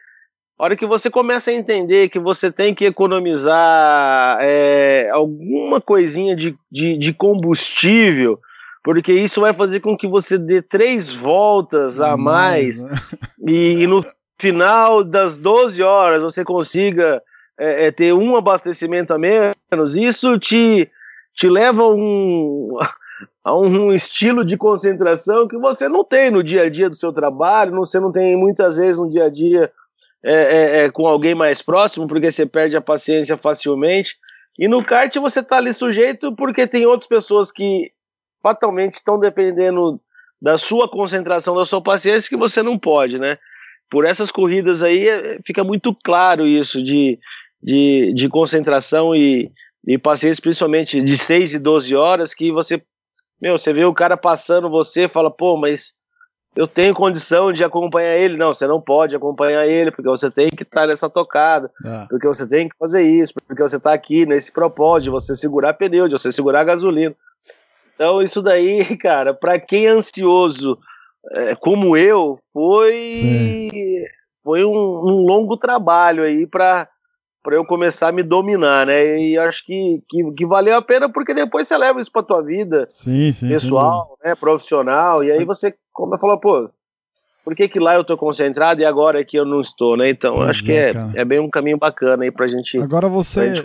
a 0.58 0.64
hora 0.64 0.76
que 0.76 0.86
você 0.86 1.10
começa 1.10 1.50
a 1.50 1.54
entender 1.54 2.08
que 2.08 2.18
você 2.18 2.50
tem 2.50 2.74
que 2.74 2.86
economizar 2.86 4.38
é, 4.40 5.10
alguma 5.12 5.80
coisinha 5.80 6.34
de, 6.34 6.56
de, 6.70 6.96
de, 6.96 7.12
combustível, 7.12 8.40
porque 8.82 9.12
isso 9.12 9.42
vai 9.42 9.52
fazer 9.52 9.80
com 9.80 9.96
que 9.96 10.08
você 10.08 10.38
dê 10.38 10.62
três 10.62 11.14
voltas 11.14 12.00
a 12.00 12.16
mais, 12.16 12.82
né? 12.82 12.90
e, 13.46 13.82
e, 13.82 13.86
no 13.86 14.02
final 14.38 15.04
das 15.04 15.36
12 15.36 15.82
horas 15.82 16.22
você 16.22 16.42
consiga 16.42 17.22
é, 17.58 17.86
é, 17.86 17.90
ter 17.90 18.14
um 18.14 18.34
abastecimento 18.34 19.12
a 19.12 19.18
menos, 19.18 19.94
isso 19.94 20.38
te, 20.38 20.90
te 21.34 21.50
leva 21.50 21.82
a 21.82 21.90
um, 21.90 22.78
a 23.44 23.54
um 23.54 23.92
estilo 23.92 24.42
de 24.42 24.56
concentração 24.56 25.46
que 25.46 25.58
você 25.58 25.86
não 25.86 26.02
tem 26.02 26.30
no 26.30 26.42
dia 26.42 26.62
a 26.62 26.70
dia 26.70 26.88
do 26.88 26.96
seu 26.96 27.12
trabalho, 27.12 27.76
você 27.76 28.00
não 28.00 28.10
tem 28.10 28.34
muitas 28.38 28.78
vezes 28.78 28.98
no 28.98 29.08
dia 29.08 29.24
a 29.24 29.30
dia 29.30 29.70
é, 30.28 30.32
é, 30.32 30.84
é, 30.84 30.90
com 30.90 31.06
alguém 31.06 31.36
mais 31.36 31.62
próximo, 31.62 32.08
porque 32.08 32.32
você 32.32 32.44
perde 32.44 32.76
a 32.76 32.80
paciência 32.80 33.36
facilmente. 33.36 34.16
E 34.58 34.66
no 34.66 34.84
kart 34.84 35.14
você 35.18 35.38
está 35.38 35.58
ali 35.58 35.72
sujeito 35.72 36.34
porque 36.34 36.66
tem 36.66 36.84
outras 36.84 37.08
pessoas 37.08 37.52
que 37.52 37.92
fatalmente 38.42 38.94
estão 38.94 39.20
dependendo 39.20 40.00
da 40.42 40.58
sua 40.58 40.88
concentração, 40.88 41.54
da 41.54 41.64
sua 41.64 41.80
paciência, 41.80 42.28
que 42.28 42.36
você 42.36 42.60
não 42.60 42.76
pode, 42.76 43.20
né? 43.20 43.38
Por 43.88 44.04
essas 44.04 44.32
corridas 44.32 44.82
aí 44.82 45.08
é, 45.08 45.38
fica 45.46 45.62
muito 45.62 45.94
claro 45.94 46.44
isso 46.44 46.82
de, 46.82 47.20
de, 47.62 48.12
de 48.12 48.28
concentração 48.28 49.14
e, 49.14 49.52
e 49.86 49.96
paciência, 49.96 50.42
principalmente 50.42 51.00
de 51.00 51.16
6 51.16 51.54
e 51.54 51.58
12 51.60 51.94
horas, 51.94 52.34
que 52.34 52.50
você, 52.50 52.82
meu, 53.40 53.56
você 53.56 53.72
vê 53.72 53.84
o 53.84 53.94
cara 53.94 54.16
passando 54.16 54.68
você 54.68 55.08
fala, 55.08 55.30
pô, 55.30 55.56
mas 55.56 55.94
eu 56.56 56.66
tenho 56.66 56.94
condição 56.94 57.52
de 57.52 57.62
acompanhar 57.62 58.16
ele. 58.16 58.36
Não, 58.36 58.54
você 58.54 58.66
não 58.66 58.80
pode 58.80 59.14
acompanhar 59.14 59.66
ele, 59.66 59.90
porque 59.90 60.08
você 60.08 60.30
tem 60.30 60.48
que 60.48 60.62
estar 60.62 60.86
nessa 60.86 61.08
tocada, 61.10 61.70
É. 61.84 62.06
porque 62.08 62.26
você 62.26 62.48
tem 62.48 62.68
que 62.68 62.76
fazer 62.78 63.02
isso, 63.02 63.34
porque 63.46 63.62
você 63.62 63.76
está 63.76 63.92
aqui 63.92 64.24
nesse 64.24 64.50
propósito 64.50 65.04
de 65.04 65.10
você 65.10 65.34
segurar 65.34 65.74
pneu, 65.74 66.08
de 66.08 66.12
você 66.18 66.32
segurar 66.32 66.64
gasolina. 66.64 67.14
Então, 67.94 68.22
isso 68.22 68.42
daí, 68.42 68.78
cara, 68.96 69.34
para 69.34 69.58
quem 69.60 69.86
é 69.86 69.90
ansioso 69.90 70.78
é, 71.32 71.54
como 71.56 71.96
eu, 71.96 72.38
foi, 72.52 73.12
Sim. 73.14 73.68
foi 74.42 74.64
um, 74.64 74.70
um 74.70 75.26
longo 75.26 75.56
trabalho 75.56 76.22
aí 76.22 76.46
para 76.46 76.88
para 77.46 77.54
eu 77.54 77.64
começar 77.64 78.08
a 78.08 78.12
me 78.12 78.24
dominar, 78.24 78.84
né? 78.84 79.20
E 79.20 79.38
acho 79.38 79.64
que, 79.64 80.02
que, 80.08 80.32
que 80.32 80.44
valeu 80.44 80.74
a 80.74 80.82
pena 80.82 81.08
porque 81.08 81.32
depois 81.32 81.68
você 81.68 81.78
leva 81.78 82.00
isso 82.00 82.10
para 82.10 82.24
tua 82.24 82.42
vida 82.42 82.88
Sim, 82.92 83.30
sim. 83.30 83.48
pessoal, 83.48 84.18
né, 84.24 84.34
profissional, 84.34 85.22
e 85.22 85.30
aí 85.30 85.44
você 85.44 85.72
como 85.92 86.18
falou, 86.18 86.38
pô, 86.40 86.68
por 87.44 87.54
que 87.54 87.68
que 87.68 87.78
lá 87.78 87.94
eu 87.94 88.02
tô 88.02 88.16
concentrado 88.16 88.80
e 88.80 88.84
agora 88.84 89.20
aqui 89.20 89.36
eu 89.36 89.44
não 89.44 89.60
estou, 89.60 89.96
né? 89.96 90.10
Então, 90.10 90.34
Pois 90.34 90.50
acho 90.50 90.64
que 90.64 90.72
é, 90.72 90.88
é, 90.88 90.92
cara. 90.92 91.12
é 91.14 91.24
bem 91.24 91.38
um 91.38 91.48
caminho 91.48 91.78
bacana 91.78 92.24
aí 92.24 92.32
pra 92.32 92.48
gente, 92.48 92.76
Agora 92.78 93.08
você. 93.08 93.54
gente 93.54 93.62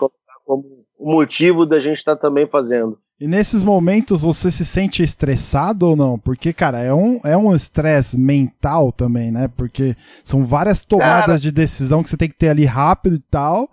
como 0.52 0.84
o 1.00 1.12
motivo 1.14 1.66
da 1.66 1.80
gente 1.80 1.98
estar 1.98 2.16
também 2.16 2.46
fazendo. 2.46 2.98
E 3.20 3.28
nesses 3.28 3.64
momentos 3.64 4.24
você 4.24 4.52
se 4.52 4.66
sente 4.66 5.02
estressado 5.04 5.88
ou 5.88 5.96
não? 5.96 6.18
Porque, 6.20 6.52
cara, 6.52 6.80
é 6.82 6.94
um 6.94 7.20
é 7.24 7.38
um 7.38 7.54
estresse 7.56 8.20
mental 8.20 8.92
também, 8.92 9.32
né? 9.32 9.48
Porque 9.56 9.96
são 10.24 10.44
várias 10.44 10.84
tomadas 10.84 11.26
Cara. 11.26 11.38
de 11.40 11.52
decisão 11.52 12.04
que 12.04 12.10
você 12.10 12.18
tem 12.18 12.28
que 12.30 12.36
ter 12.36 12.50
ali 12.50 12.66
rápido 12.66 13.16
e 13.16 13.20
tal. 13.20 13.70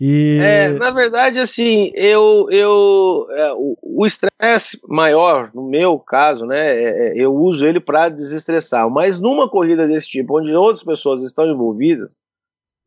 E. 0.00 0.38
É, 0.40 0.68
na 0.70 0.90
verdade, 0.90 1.38
assim, 1.38 1.92
eu, 1.94 2.48
eu 2.50 3.26
é, 3.30 3.52
o- 3.52 3.76
o 3.82 4.06
estresse 4.06 4.80
maior, 4.88 5.50
no 5.54 5.68
meu 5.68 5.96
caso, 5.98 6.44
né, 6.46 6.58
é- 6.58 7.08
é, 7.08 7.12
eu 7.16 7.32
uso 7.34 7.64
ele 7.66 7.78
para 7.80 8.08
desestressar. 8.08 8.88
Mas 8.90 9.20
numa 9.20 9.48
corrida 9.48 9.86
desse 9.86 10.08
tipo, 10.08 10.38
onde 10.38 10.52
outras 10.54 10.82
pessoas 10.84 11.22
estão 11.22 11.46
envolvidas, 11.46 12.16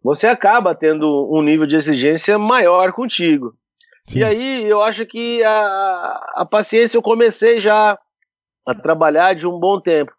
você 0.06 0.28
acaba 0.28 0.76
tendo 0.76 1.28
um 1.34 1.42
nível 1.42 1.66
de 1.66 1.76
exigência 1.76 2.38
maior 2.38 2.94
contigo. 2.94 3.56
Sim. 4.08 4.20
E 4.20 4.24
aí 4.24 4.70
eu 4.70 4.84
acho 4.84 5.04
que 5.04 5.44
a, 5.44 6.34
a 6.36 6.46
paciência 6.46 6.96
eu 6.96 7.02
comecei 7.02 7.58
já 7.58 7.98
a 8.68 8.76
trabalhar 8.76 9.34
de 9.34 9.48
um 9.48 9.60
bom 9.60 9.82
tempo. 9.82 10.12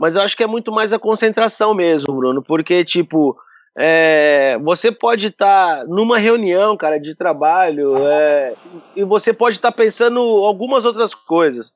Mas 0.00 0.16
eu 0.16 0.22
acho 0.22 0.34
que 0.34 0.42
é 0.42 0.46
muito 0.46 0.72
mais 0.72 0.94
a 0.94 0.98
concentração 0.98 1.74
mesmo, 1.74 2.14
Bruno, 2.14 2.42
porque, 2.42 2.86
tipo, 2.86 3.36
é, 3.76 4.56
você 4.62 4.90
pode 4.90 5.26
estar 5.26 5.84
numa 5.88 6.16
reunião, 6.16 6.74
cara, 6.74 6.98
de 6.98 7.14
trabalho, 7.14 7.98
é, 7.98 8.54
e 8.96 9.04
você 9.04 9.30
pode 9.30 9.56
estar 9.56 9.72
pensando 9.72 10.20
algumas 10.20 10.86
outras 10.86 11.14
coisas. 11.14 11.70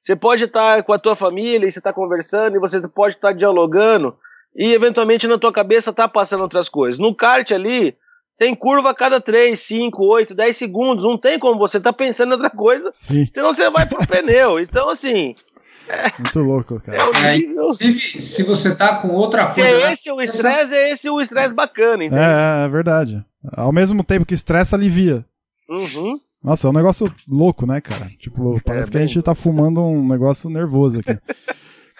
Você 0.00 0.14
pode 0.14 0.44
estar 0.44 0.84
com 0.84 0.92
a 0.92 0.98
tua 0.98 1.16
família 1.16 1.66
e 1.66 1.70
você 1.72 1.80
está 1.80 1.92
conversando, 1.92 2.54
e 2.54 2.60
você 2.60 2.80
pode 2.86 3.16
estar 3.16 3.32
dialogando, 3.32 4.16
e 4.54 4.72
eventualmente 4.72 5.26
na 5.26 5.38
tua 5.38 5.52
cabeça 5.52 5.92
tá 5.92 6.08
passando 6.08 6.42
outras 6.42 6.68
coisas. 6.68 6.98
No 6.98 7.14
kart 7.14 7.50
ali, 7.52 7.94
tem 8.38 8.54
curva 8.54 8.90
a 8.90 8.94
cada 8.94 9.20
3, 9.20 9.58
5, 9.58 10.02
8, 10.02 10.34
10 10.34 10.56
segundos, 10.56 11.04
não 11.04 11.18
tem 11.18 11.38
como 11.38 11.58
você 11.58 11.78
tá 11.78 11.92
pensando 11.92 12.30
em 12.30 12.32
outra 12.32 12.50
coisa, 12.50 12.90
Sim, 12.92 13.26
senão 13.32 13.52
você 13.52 13.68
vai 13.70 13.86
pro 13.86 14.06
pneu. 14.06 14.58
Então, 14.60 14.88
assim, 14.88 15.34
muito 16.18 16.38
louco, 16.40 16.80
cara. 16.80 16.98
é 16.98 17.04
o 17.04 17.16
É, 17.16 17.36
inclusive, 17.36 18.20
se 18.20 18.42
você 18.44 18.74
tá 18.74 18.96
com 18.96 19.08
outra 19.08 19.48
Se 19.48 19.54
coisa. 19.56 19.68
é 19.68 19.86
né? 19.86 19.92
esse 19.92 20.10
o 20.10 20.20
estresse, 20.20 20.74
é 20.74 20.92
esse 20.92 21.10
o 21.10 21.20
estresse 21.20 21.52
bacana, 21.54 22.04
entendeu? 22.04 22.24
É, 22.24 22.62
é, 22.62 22.64
é 22.64 22.68
verdade. 22.68 23.24
Ao 23.52 23.72
mesmo 23.72 24.04
tempo 24.04 24.26
que 24.26 24.34
estressa, 24.34 24.76
alivia. 24.76 25.24
Uhum. 25.68 26.14
Nossa, 26.42 26.66
é 26.66 26.70
um 26.70 26.74
negócio 26.74 27.12
louco, 27.28 27.66
né, 27.66 27.80
cara? 27.80 28.06
Tipo, 28.18 28.60
parece 28.64 28.90
que 28.90 28.98
a 28.98 29.00
gente 29.00 29.20
tá 29.22 29.34
fumando 29.34 29.82
um 29.82 30.06
negócio 30.08 30.48
nervoso 30.48 31.00
aqui. 31.00 31.18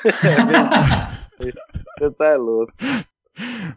Você 1.99 2.11
tá 2.13 2.37
louco. 2.37 2.73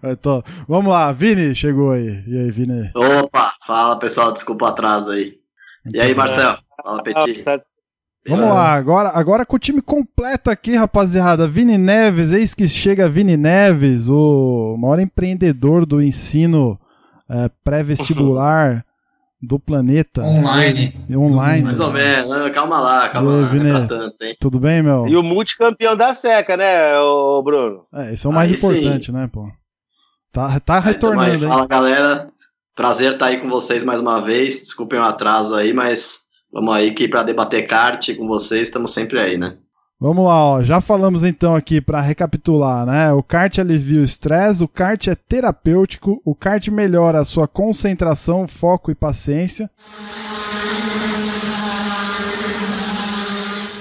Então, 0.03 0.43
vamos 0.67 0.91
lá, 0.91 1.11
Vini 1.11 1.55
chegou 1.55 1.91
aí. 1.91 2.23
E 2.27 2.37
aí, 2.37 2.51
Vini? 2.51 2.91
Opa, 2.95 3.53
fala 3.65 3.97
pessoal, 3.97 4.31
desculpa 4.33 4.65
o 4.65 4.67
atraso 4.67 5.11
aí. 5.11 5.35
E 5.93 5.99
aí, 5.99 6.13
Marcel? 6.15 6.57
Fala, 6.83 7.03
Petit. 7.03 7.41
Ah, 7.41 7.57
tá- 7.59 7.61
Vamos 8.25 8.45
lá, 8.49 8.71
agora, 8.73 9.09
agora 9.09 9.45
com 9.45 9.57
o 9.57 9.59
time 9.59 9.81
completo 9.81 10.49
aqui, 10.49 10.75
rapaziada. 10.75 11.45
Vini 11.45 11.77
Neves, 11.77 12.31
eis 12.31 12.53
que 12.53 12.69
chega 12.69 13.09
Vini 13.09 13.35
Neves, 13.35 14.07
o 14.09 14.77
maior 14.79 14.99
empreendedor 14.99 15.85
do 15.85 16.01
ensino 16.01 16.79
é, 17.29 17.49
pré-vestibular 17.65 18.85
do 19.45 19.59
planeta. 19.59 20.23
Online. 20.23 20.93
E 21.09 21.17
online. 21.17 21.63
Mais 21.63 21.79
ou 21.81 21.91
menos, 21.91 22.49
calma 22.51 22.79
lá, 22.79 23.09
calma 23.09 23.49
aí, 23.49 23.57
lá, 23.57 23.63
não 23.63 23.83
é 23.83 23.87
tanto, 23.87 24.23
hein? 24.23 24.37
Tudo 24.39 24.57
bem, 24.57 24.81
meu? 24.81 25.05
E 25.05 25.17
o 25.17 25.21
multicampeão 25.21 25.97
da 25.97 26.13
seca, 26.13 26.55
né, 26.55 26.93
Bruno? 27.43 27.85
É, 27.93 28.13
esse 28.13 28.25
é 28.25 28.29
o 28.29 28.33
mais 28.33 28.49
Aí 28.49 28.57
sim. 28.57 28.65
importante, 28.65 29.11
né, 29.11 29.29
pô? 29.31 29.51
Tá, 30.31 30.59
tá 30.61 30.75
aí. 30.75 30.83
retornando, 30.83 31.43
hein? 31.43 31.49
Fala 31.49 31.67
galera, 31.67 32.29
prazer 32.73 33.13
estar 33.13 33.25
aí 33.25 33.41
com 33.41 33.49
vocês 33.49 33.83
mais 33.83 33.99
uma 33.99 34.21
vez. 34.21 34.61
Desculpem 34.61 34.97
o 34.97 35.03
atraso 35.03 35.53
aí, 35.55 35.73
mas 35.73 36.21
vamos 36.51 36.73
aí 36.73 36.93
que 36.93 37.09
pra 37.09 37.21
debater 37.21 37.67
kart 37.67 38.15
com 38.15 38.25
vocês, 38.25 38.63
estamos 38.63 38.93
sempre 38.93 39.19
aí, 39.19 39.37
né? 39.37 39.57
Vamos 39.99 40.25
lá, 40.25 40.43
ó. 40.43 40.63
Já 40.63 40.81
falamos 40.81 41.23
então 41.23 41.55
aqui 41.55 41.79
para 41.79 42.01
recapitular, 42.01 42.85
né? 42.85 43.11
O 43.13 43.23
kart 43.23 43.57
alivia 43.59 44.01
o 44.01 44.03
estresse, 44.03 44.63
o 44.63 44.67
kart 44.67 45.07
é 45.07 45.15
terapêutico, 45.15 46.21
o 46.25 46.35
kart 46.35 46.67
melhora 46.67 47.19
a 47.19 47.25
sua 47.25 47.47
concentração, 47.47 48.47
foco 48.47 48.91
e 48.91 48.95
paciência. 48.95 49.69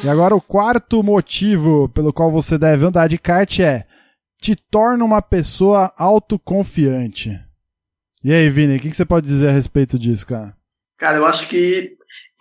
E 0.04 0.08
agora 0.08 0.34
o 0.34 0.40
quarto 0.40 1.00
motivo 1.02 1.88
pelo 1.90 2.12
qual 2.12 2.30
você 2.30 2.58
deve 2.58 2.84
andar 2.84 3.08
de 3.08 3.18
kart 3.18 3.60
é 3.60 3.86
te 4.40 4.56
torna 4.56 5.04
uma 5.04 5.22
pessoa 5.22 5.92
autoconfiante. 5.96 7.40
E 8.24 8.32
aí, 8.32 8.50
Vini, 8.50 8.76
o 8.76 8.80
que, 8.80 8.92
você 8.92 9.04
pode 9.04 9.26
dizer 9.26 9.48
a 9.48 9.52
respeito 9.52 9.96
disso, 9.96 10.26
cara? 10.26 10.56
Cara, 10.98 11.18
eu 11.18 11.26
acho 11.26 11.48
que 11.48 11.96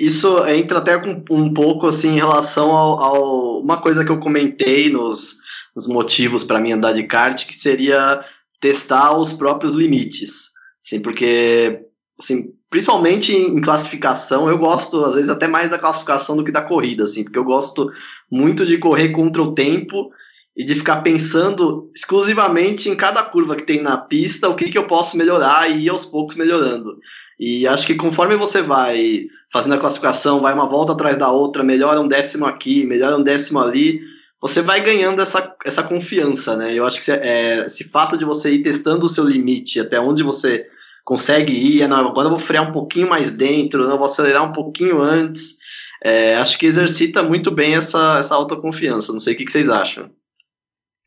isso 0.06 0.46
entra 0.48 0.80
até 0.80 0.98
com 0.98 1.24
um 1.30 1.54
pouco 1.54 1.88
assim 1.88 2.10
em 2.10 2.16
relação 2.16 2.72
ao, 2.72 3.00
ao- 3.00 3.62
uma 3.62 3.82
coisa 3.82 4.04
que 4.04 4.12
eu 4.12 4.20
comentei 4.20 4.90
nos, 4.90 5.38
nos 5.76 5.88
motivos 5.88 6.44
para 6.44 6.60
mim 6.60 6.72
andar 6.72 6.94
de 6.94 7.04
kart, 7.04 7.46
que 7.46 7.56
seria 7.56 8.24
testar 8.60 9.18
os 9.18 9.34
próprios 9.34 9.74
limites. 9.74 10.52
Assim, 10.86 11.00
porque 11.00 11.82
assim, 12.20 12.54
principalmente 12.70 13.34
em 13.36 13.60
classificação, 13.62 14.50
eu 14.50 14.58
gosto 14.58 15.04
às 15.04 15.16
vezes 15.16 15.30
até 15.30 15.48
mais 15.48 15.70
da 15.70 15.78
classificação 15.80 16.36
do 16.36 16.44
que 16.44 16.52
da 16.52 16.62
corrida, 16.62 17.04
assim, 17.04 17.24
porque 17.24 17.38
eu 17.40 17.44
gosto 17.44 17.92
muito 18.32 18.66
de 18.66 18.78
correr 18.78 19.10
contra 19.10 19.42
o 19.42 19.54
tempo 19.54 20.10
e 20.56 20.64
de 20.66 20.76
ficar 20.76 21.02
pensando 21.02 21.90
exclusivamente 21.96 22.90
em 22.90 22.96
cada 22.96 23.24
curva 23.24 23.56
que 23.56 23.64
tem 23.64 23.82
na 23.82 23.98
pista, 23.98 24.50
o 24.50 24.56
que, 24.56 24.70
que 24.70 24.78
eu 24.78 24.86
posso 24.86 25.18
melhorar 25.18 25.70
e 25.70 25.86
ir 25.86 25.90
aos 25.90 26.06
poucos 26.06 26.36
melhorando. 26.36 26.98
E 27.42 27.68
acho 27.68 27.88
que 27.88 27.96
conforme 27.96 28.36
você 28.36 28.62
vai 28.62 29.26
fazendo 29.52 29.74
a 29.74 29.80
classificação, 29.80 30.42
vai 30.42 30.54
uma 30.54 30.70
volta 30.70 30.92
atrás 30.92 31.18
da 31.18 31.32
outra, 31.32 31.64
melhora 31.64 32.00
um 32.00 32.08
décimo 32.08 32.46
aqui, 32.46 32.86
melhora 32.86 33.18
um 33.18 33.24
décimo 33.24 33.60
ali, 33.60 34.00
você 34.40 34.62
vai 34.62 34.80
ganhando 34.80 35.20
essa, 35.20 35.56
essa 35.66 35.82
confiança, 35.82 36.56
né? 36.56 36.72
Eu 36.76 36.86
acho 36.86 37.02
que 37.02 37.12
é, 37.12 37.66
esse 37.66 37.86
fato 37.86 38.16
de 38.16 38.24
você 38.24 38.52
ir 38.52 38.62
testando 38.62 39.08
o 39.08 39.10
seu 39.10 39.26
limite, 39.26 39.80
até 39.80 40.00
onde 40.00 40.22
você 40.22 40.68
consegue 41.04 41.52
ir, 41.52 41.88
não, 41.88 41.98
agora 42.08 42.28
eu 42.28 42.32
vou 42.32 42.40
frear 42.40 42.70
um 42.70 42.72
pouquinho 42.72 43.10
mais 43.10 43.32
dentro, 43.32 43.88
não, 43.88 43.98
vou 43.98 44.06
acelerar 44.06 44.48
um 44.48 44.54
pouquinho 44.54 45.02
antes, 45.02 45.58
é, 46.04 46.36
acho 46.36 46.60
que 46.60 46.68
exercita 46.68 47.24
muito 47.24 47.50
bem 47.50 47.74
essa, 47.74 48.20
essa 48.20 48.36
autoconfiança. 48.36 49.12
Não 49.12 49.20
sei 49.20 49.34
o 49.34 49.38
que, 49.38 49.46
que 49.46 49.52
vocês 49.52 49.68
acham. 49.68 50.12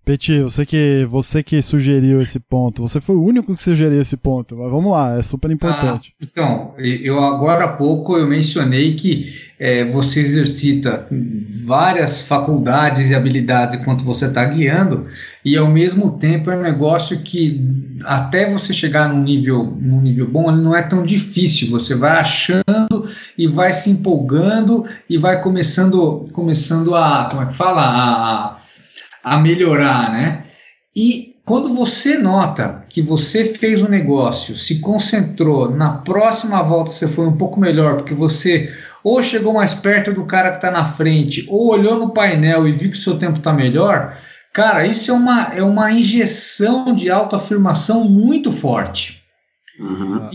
Peti, 0.04 0.42
você 0.42 0.66
que, 0.66 1.06
você 1.08 1.42
que 1.42 1.62
sugeriu 1.62 2.20
esse 2.20 2.38
ponto, 2.38 2.82
você 2.82 3.00
foi 3.00 3.16
o 3.16 3.22
único 3.22 3.54
que 3.54 3.62
sugeriu 3.62 4.00
esse 4.00 4.18
ponto, 4.18 4.54
mas 4.56 4.70
vamos 4.70 4.92
lá, 4.92 5.16
é 5.16 5.22
super 5.22 5.50
importante. 5.50 6.12
Ah, 6.20 6.24
então, 6.30 6.74
eu 6.78 7.24
agora 7.24 7.64
há 7.64 7.68
pouco 7.68 8.18
eu 8.18 8.26
mencionei 8.26 8.94
que 8.94 9.32
é, 9.58 9.84
você 9.84 10.20
exercita 10.20 11.08
várias 11.64 12.20
faculdades 12.20 13.08
e 13.08 13.14
habilidades 13.14 13.76
enquanto 13.76 14.04
você 14.04 14.26
está 14.26 14.44
guiando, 14.44 15.06
e 15.42 15.56
ao 15.56 15.70
mesmo 15.70 16.18
tempo 16.18 16.50
é 16.50 16.56
um 16.56 16.62
negócio 16.62 17.20
que 17.20 17.60
até 18.04 18.50
você 18.50 18.74
chegar 18.74 19.08
num 19.08 19.22
nível, 19.22 19.64
num 19.80 20.02
nível 20.02 20.28
bom, 20.28 20.50
ele 20.50 20.60
não 20.60 20.76
é 20.76 20.82
tão 20.82 21.04
difícil. 21.04 21.70
Você 21.70 21.94
vai 21.94 22.18
achando 22.18 23.08
e 23.38 23.46
vai 23.46 23.72
se 23.72 23.90
empolgando 23.90 24.84
e 25.08 25.16
vai 25.16 25.40
começando, 25.40 26.28
começando 26.32 26.94
a, 26.94 27.28
como 27.30 27.42
é 27.42 27.46
que 27.46 27.54
fala? 27.54 27.82
A, 27.82 28.63
a 29.24 29.38
melhorar, 29.38 30.12
né? 30.12 30.44
E 30.94 31.34
quando 31.44 31.74
você 31.74 32.16
nota 32.16 32.84
que 32.88 33.02
você 33.02 33.44
fez 33.44 33.82
um 33.82 33.88
negócio, 33.88 34.54
se 34.54 34.80
concentrou, 34.80 35.70
na 35.70 35.90
próxima 35.98 36.62
volta 36.62 36.90
você 36.90 37.08
foi 37.08 37.26
um 37.26 37.36
pouco 37.36 37.58
melhor, 37.58 37.96
porque 37.96 38.14
você 38.14 38.72
ou 39.02 39.22
chegou 39.22 39.52
mais 39.52 39.74
perto 39.74 40.12
do 40.12 40.24
cara 40.24 40.50
que 40.50 40.56
está 40.56 40.70
na 40.70 40.84
frente, 40.84 41.44
ou 41.48 41.70
olhou 41.70 41.98
no 41.98 42.10
painel 42.10 42.66
e 42.66 42.72
viu 42.72 42.90
que 42.90 42.96
o 42.96 43.00
seu 43.00 43.18
tempo 43.18 43.38
está 43.38 43.52
melhor, 43.52 44.16
cara, 44.52 44.86
isso 44.86 45.10
é 45.10 45.14
uma, 45.14 45.42
é 45.54 45.62
uma 45.62 45.90
injeção 45.90 46.94
de 46.94 47.10
autoafirmação 47.10 48.04
muito 48.04 48.50
forte. 48.50 49.22
Uhum. 49.78 50.30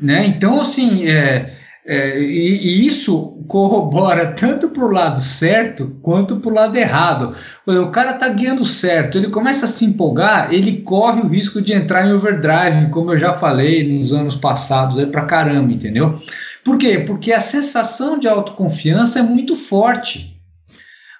Né? 0.00 0.26
Então, 0.26 0.60
assim, 0.60 1.06
é, 1.06 1.54
É, 1.86 2.18
e, 2.18 2.24
e, 2.24 2.86
isso 2.86 3.44
corrobora 3.46 4.32
tanto 4.32 4.70
para 4.70 4.84
o 4.84 4.90
lado 4.90 5.20
certo 5.20 5.94
quanto 6.00 6.36
para 6.36 6.50
o 6.50 6.54
lado 6.54 6.76
errado. 6.76 7.36
O 7.66 7.88
cara 7.88 8.12
está 8.12 8.26
guiando 8.30 8.64
certo, 8.64 9.18
ele 9.18 9.28
começa 9.28 9.66
a 9.66 9.68
se 9.68 9.84
empolgar, 9.84 10.48
ele 10.50 10.80
corre 10.80 11.20
o 11.20 11.28
risco 11.28 11.60
de 11.60 11.74
entrar 11.74 12.08
em 12.08 12.12
overdrive, 12.14 12.90
como 12.90 13.12
eu 13.12 13.18
já 13.18 13.34
falei 13.34 13.98
nos 13.98 14.14
anos 14.14 14.34
passados, 14.34 14.98
aí 14.98 15.04
para 15.04 15.26
caramba, 15.26 15.72
entendeu? 15.72 16.18
Por 16.64 16.78
quê? 16.78 17.00
Porque 17.00 17.34
a 17.34 17.40
sensação 17.40 18.18
de 18.18 18.26
autoconfiança 18.26 19.18
é 19.18 19.22
muito 19.22 19.54
forte. 19.54 20.34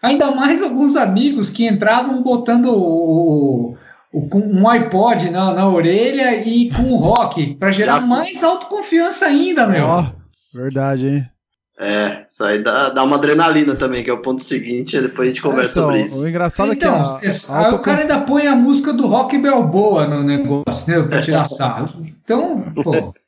Ainda 0.02 0.30
mais 0.30 0.62
alguns 0.62 0.96
amigos 0.96 1.50
que 1.50 1.66
entravam 1.66 2.22
botando 2.22 2.72
o, 2.74 3.76
o, 4.10 4.28
um 4.34 4.66
iPod 4.66 5.28
na, 5.28 5.52
na 5.52 5.68
orelha 5.68 6.34
e 6.36 6.70
com 6.70 6.84
o 6.84 6.96
rock, 6.96 7.54
para 7.56 7.70
gerar 7.70 8.00
mais 8.06 8.42
autoconfiança 8.42 9.26
ainda, 9.26 9.66
meu. 9.66 9.86
Oh. 9.86 10.23
Verdade, 10.54 11.08
hein? 11.08 11.28
É, 11.78 12.24
isso 12.28 12.44
aí 12.44 12.62
dá, 12.62 12.88
dá 12.90 13.02
uma 13.02 13.16
adrenalina 13.16 13.74
também, 13.74 14.04
que 14.04 14.08
é 14.08 14.12
o 14.12 14.22
ponto 14.22 14.40
seguinte, 14.42 14.96
e 14.96 15.02
depois 15.02 15.26
a 15.26 15.32
gente 15.32 15.42
conversa 15.42 15.80
é, 15.80 15.82
então, 15.82 15.84
sobre 15.84 16.06
isso. 16.06 16.22
O 16.22 16.28
engraçado 16.28 16.72
então, 16.72 16.94
é 17.16 17.20
que. 17.20 17.26
Então, 17.26 17.54
a, 17.54 17.66
a, 17.66 17.74
o 17.74 17.78
cara 17.80 18.02
ainda 18.02 18.20
põe 18.20 18.46
a 18.46 18.54
música 18.54 18.92
do 18.92 19.08
rock 19.08 19.36
Balboa 19.38 20.06
no 20.06 20.22
negócio, 20.22 20.88
né? 20.88 21.02
Pra 21.02 21.20
tirar 21.20 21.44
sarro. 21.46 21.90
Então, 22.24 22.72
pô. 22.82 23.12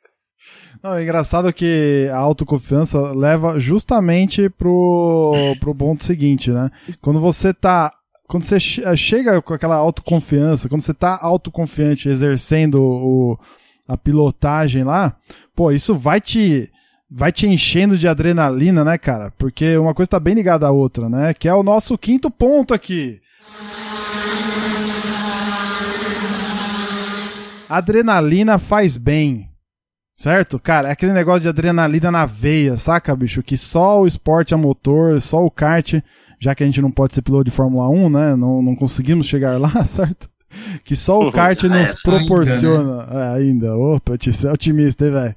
Não, 0.83 0.95
é 0.95 1.03
engraçado 1.03 1.53
que 1.53 2.09
a 2.13 2.19
autoconfiança 2.19 3.11
leva 3.11 3.59
justamente 3.59 4.49
pro, 4.49 5.33
pro 5.59 5.75
ponto 5.75 6.05
seguinte, 6.05 6.51
né? 6.53 6.71
Quando 7.01 7.21
você 7.21 7.53
tá. 7.53 7.93
Quando 8.29 8.45
você 8.45 8.59
chega 8.61 9.41
com 9.41 9.55
aquela 9.55 9.77
autoconfiança, 9.77 10.69
quando 10.69 10.83
você 10.83 10.95
tá 10.95 11.19
autoconfiante 11.21 12.09
exercendo 12.09 12.81
o, 12.81 13.39
a 13.89 13.97
pilotagem 13.97 14.85
lá, 14.85 15.17
pô, 15.55 15.71
isso 15.71 15.95
vai 15.95 16.21
te 16.21 16.71
vai 17.11 17.31
te 17.33 17.47
enchendo 17.47 17.97
de 17.97 18.09
adrenalina, 18.09 18.85
né, 18.85 18.99
cara? 18.99 19.33
Porque 19.39 19.77
uma 19.77 19.95
coisa 19.95 20.11
tá 20.11 20.21
bem 20.21 20.35
ligada 20.35 20.67
à 20.67 20.71
outra, 20.71 21.09
né? 21.09 21.33
Que 21.33 21.49
é 21.49 21.55
o 21.55 21.63
nosso 21.63 21.97
quinto 21.97 22.31
ponto 22.31 22.75
aqui. 22.75 23.21
Adrenalina 27.69 28.59
faz 28.59 28.97
bem. 28.97 29.49
Certo? 30.19 30.59
Cara, 30.59 30.89
é 30.89 30.93
aquele 30.93 31.13
negócio 31.13 31.43
de 31.43 31.49
adrenalina 31.49 32.11
na 32.11 32.25
veia, 32.25 32.79
saca, 32.79 33.15
bicho? 33.15 33.43
Que 33.43 33.57
só 33.57 34.01
o 34.01 34.07
esporte 34.07 34.55
a 34.55 34.57
motor, 34.57 35.21
só 35.21 35.45
o 35.45 35.51
kart, 35.51 36.01
já 36.41 36.55
que 36.55 36.63
a 36.63 36.67
gente 36.67 36.81
não 36.81 36.91
pode 36.91 37.13
ser 37.13 37.21
piloto 37.21 37.45
de 37.45 37.51
Fórmula 37.51 37.89
1, 37.91 38.09
né? 38.09 38.37
Não, 38.37 38.63
não 38.63 38.75
conseguimos 38.75 39.27
chegar 39.27 39.61
lá, 39.61 39.71
certo? 39.85 40.29
Que 40.85 40.97
só 40.97 41.21
o 41.21 41.31
kart 41.31 41.63
nos 41.65 41.91
é, 41.91 41.95
proporciona. 42.03 43.03
Ainda, 43.03 43.15
né? 43.15 43.21
é, 43.21 43.37
ainda. 43.37 43.77
Opa, 43.77 44.17
você 44.19 44.49
é 44.49 44.53
otimista, 44.53 45.05
hein, 45.05 45.13
velho? 45.13 45.37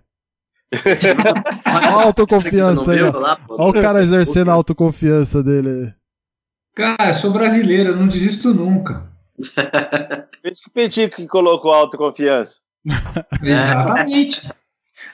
Olha 0.71 1.87
a 1.87 2.03
autoconfiança 2.03 2.91
aí. 2.91 3.01
Olha 3.01 3.37
o 3.49 3.73
cara 3.73 4.01
exercendo 4.01 4.49
a 4.49 4.53
autoconfiança 4.53 5.41
dele. 5.43 5.93
Cara, 6.75 7.09
eu 7.09 7.13
sou 7.13 7.31
brasileiro, 7.31 7.89
eu 7.89 7.95
não 7.97 8.07
desisto 8.07 8.53
nunca. 8.53 9.03
Por 10.41 10.51
isso 10.51 10.61
que 10.63 10.69
o 10.69 10.71
Petit 10.71 11.09
que 11.09 11.27
colocou 11.27 11.73
autoconfiança. 11.73 12.57
Exatamente. 13.43 14.47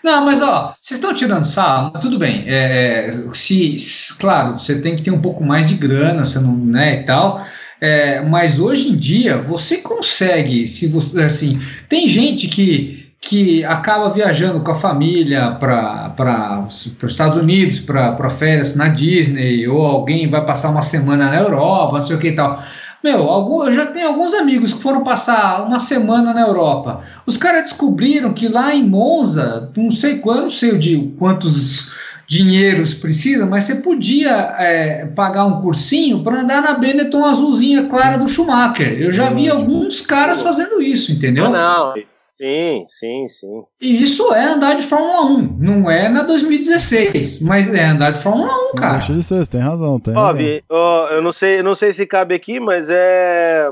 Não, 0.03 0.25
mas 0.25 0.41
ó, 0.41 0.75
vocês 0.79 0.99
estão 0.99 1.13
tirando 1.13 1.45
sal, 1.45 1.91
tudo 1.93 2.19
bem. 2.19 2.43
É, 2.47 3.07
é, 3.07 3.11
se, 3.33 3.77
claro, 4.19 4.59
você 4.59 4.79
tem 4.79 4.95
que 4.95 5.01
ter 5.01 5.11
um 5.11 5.21
pouco 5.21 5.43
mais 5.43 5.67
de 5.67 5.75
grana, 5.75 6.25
você 6.25 6.39
não, 6.39 6.55
né, 6.55 7.01
e 7.01 7.03
tal. 7.03 7.43
É, 7.81 8.21
mas 8.21 8.59
hoje 8.59 8.89
em 8.89 8.95
dia 8.95 9.37
você 9.37 9.77
consegue, 9.77 10.67
se 10.67 10.87
você 10.87 11.23
assim, 11.23 11.59
tem 11.89 12.07
gente 12.07 12.47
que 12.47 13.04
que 13.27 13.65
acaba 13.65 14.09
viajando 14.09 14.59
com 14.59 14.71
a 14.71 14.75
família 14.75 15.57
para 15.59 16.67
os 16.67 16.93
Estados 17.03 17.37
Unidos, 17.37 17.79
para 17.79 18.29
férias 18.29 18.75
na 18.75 18.87
Disney, 18.87 19.67
ou 19.67 19.83
alguém 19.83 20.29
vai 20.29 20.45
passar 20.45 20.69
uma 20.69 20.83
semana 20.83 21.29
na 21.29 21.37
Europa, 21.37 21.99
não 21.99 22.05
sei 22.05 22.15
o 22.15 22.19
que 22.19 22.27
e 22.29 22.35
tal. 22.35 22.61
Meu, 23.03 23.29
algum, 23.29 23.63
eu 23.65 23.71
já 23.71 23.87
tenho 23.87 24.07
alguns 24.07 24.33
amigos 24.33 24.73
que 24.73 24.81
foram 24.81 25.03
passar 25.03 25.63
uma 25.63 25.79
semana 25.79 26.33
na 26.33 26.41
Europa. 26.41 27.01
Os 27.25 27.35
caras 27.35 27.63
descobriram 27.63 28.33
que 28.33 28.47
lá 28.47 28.73
em 28.73 28.83
Monza, 28.83 29.71
não 29.75 29.89
sei 29.89 30.19
quanto, 30.19 30.41
não 30.41 30.49
sei 30.49 30.77
de 30.77 31.13
quantos 31.17 31.93
dinheiros 32.27 32.93
precisa, 32.93 33.45
mas 33.45 33.63
você 33.63 33.75
podia 33.75 34.55
é, 34.57 35.05
pagar 35.15 35.45
um 35.45 35.61
cursinho 35.61 36.23
para 36.23 36.41
andar 36.41 36.61
na 36.61 36.73
Benetton 36.73 37.23
azulzinha 37.23 37.85
clara 37.85 38.17
do 38.17 38.27
Schumacher. 38.27 38.99
Eu 38.99 39.11
já 39.11 39.29
vi 39.29 39.49
alguns 39.49 40.01
caras 40.01 40.41
fazendo 40.41 40.81
isso, 40.81 41.11
entendeu? 41.11 41.45
Não, 41.45 41.93
não. 41.93 42.14
Sim, 42.37 42.83
sim, 42.87 43.27
sim. 43.29 43.63
E 43.81 44.03
isso 44.03 44.33
é 44.33 44.43
andar 44.43 44.75
de 44.75 44.83
Fórmula 44.83 45.21
1, 45.21 45.57
não 45.57 45.89
é 45.89 46.09
na 46.09 46.21
2016, 46.23 47.41
mas 47.41 47.73
é 47.73 47.85
andar 47.85 48.11
de 48.11 48.21
Fórmula 48.21 48.51
1, 48.73 48.75
cara. 48.75 48.97
Deixa 48.97 49.13
de 49.13 49.23
ser, 49.23 49.47
tem 49.47 49.61
razão, 49.61 49.97
tem 50.01 50.13
Ó, 50.13 50.25
razão. 50.25 50.59
Ó, 50.69 51.07
eu 51.11 51.21
não 51.21 51.31
sei, 51.31 51.63
não 51.63 51.73
sei 51.73 51.93
se 51.93 52.05
cabe 52.05 52.35
aqui, 52.35 52.59
mas 52.59 52.89
é, 52.89 53.69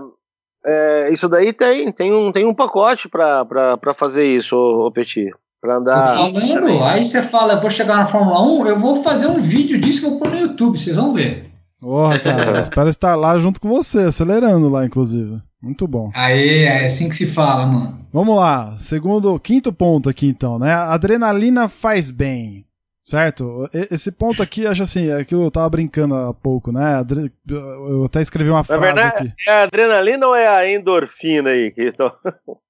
é 0.66 1.10
isso 1.12 1.28
daí 1.28 1.52
tem, 1.52 1.92
tem 1.92 2.14
um, 2.14 2.32
tem 2.32 2.46
um 2.46 2.56
pacote 2.56 3.10
para 3.10 3.94
fazer 3.98 4.26
isso, 4.26 4.56
ô, 4.56 4.88
ô 4.88 4.92
Petit. 4.92 5.30
Pra 5.60 5.78
andar. 5.78 6.16
Tô 6.16 6.40
falando, 6.40 6.84
aí 6.84 7.04
você 7.04 7.22
fala, 7.22 7.54
eu 7.54 7.60
vou 7.62 7.70
chegar 7.70 7.98
na 7.98 8.06
Fórmula 8.06 8.42
1, 8.42 8.68
eu 8.68 8.80
vou 8.80 8.96
fazer 8.96 9.28
um 9.28 9.40
vídeo 9.40 9.78
disso 9.78 10.02
que 10.02 10.08
eu 10.08 10.20
pôr 10.20 10.30
no 10.30 10.40
YouTube, 10.40 10.78
vocês 10.78 10.96
vão 10.96 11.14
ver. 11.14 11.46
Porra, 11.82 12.18
cara, 12.18 12.60
espero 12.62 12.90
estar 12.90 13.16
lá 13.16 13.38
junto 13.38 13.60
com 13.60 13.68
você, 13.68 14.04
acelerando 14.04 14.70
lá, 14.70 14.86
inclusive. 14.86 15.42
Muito 15.64 15.88
bom. 15.88 16.12
Aí, 16.14 16.66
é 16.66 16.84
assim 16.84 17.08
que 17.08 17.16
se 17.16 17.26
fala, 17.26 17.66
mano. 17.66 17.98
Vamos 18.12 18.36
lá, 18.36 18.76
segundo, 18.78 19.40
quinto 19.40 19.72
ponto 19.72 20.10
aqui 20.10 20.28
então, 20.28 20.60
né? 20.60 20.74
A 20.74 20.94
adrenalina 20.94 21.70
faz 21.70 22.12
bem, 22.12 22.66
certo? 23.06 23.70
Esse 23.90 24.12
ponto 24.12 24.44
aqui, 24.44 24.68
acho 24.68 24.84
assim, 24.84 25.10
é 25.10 25.24
que 25.24 25.34
eu 25.34 25.50
tava 25.50 25.70
brincando 25.70 26.16
há 26.16 26.34
pouco, 26.34 26.70
né? 26.70 27.02
Eu 27.48 28.04
até 28.04 28.22
escrevi 28.22 28.50
uma 28.50 28.66
frase 28.66 28.82
verdade, 28.82 29.16
aqui. 29.16 29.34
É 29.48 29.52
a 29.54 29.64
adrenalina 29.64 30.28
ou 30.28 30.36
é 30.36 30.50
a 30.50 30.70
endorfina 30.70 31.52
aí? 31.52 31.72
Que 31.72 31.94
tô... 31.94 32.12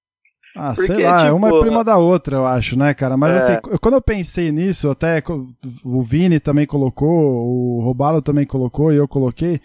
Ah, 0.56 0.74
Porque, 0.76 0.94
sei 0.94 1.04
lá, 1.04 1.26
tipo... 1.26 1.36
uma 1.36 1.48
é 1.48 1.60
prima 1.60 1.84
da 1.84 1.98
outra, 1.98 2.38
eu 2.38 2.46
acho, 2.46 2.78
né, 2.78 2.94
cara? 2.94 3.18
Mas 3.18 3.34
é. 3.34 3.38
assim, 3.38 3.78
quando 3.82 3.96
eu 3.96 4.02
pensei 4.04 4.52
nisso, 4.52 4.88
até 4.88 5.22
o 5.84 6.02
Vini 6.04 6.40
também 6.40 6.68
colocou, 6.68 7.10
o 7.10 7.82
Robalo 7.84 8.22
também 8.22 8.46
colocou 8.46 8.94
e 8.94 8.98
eu 8.98 9.08
coloquei, 9.08 9.60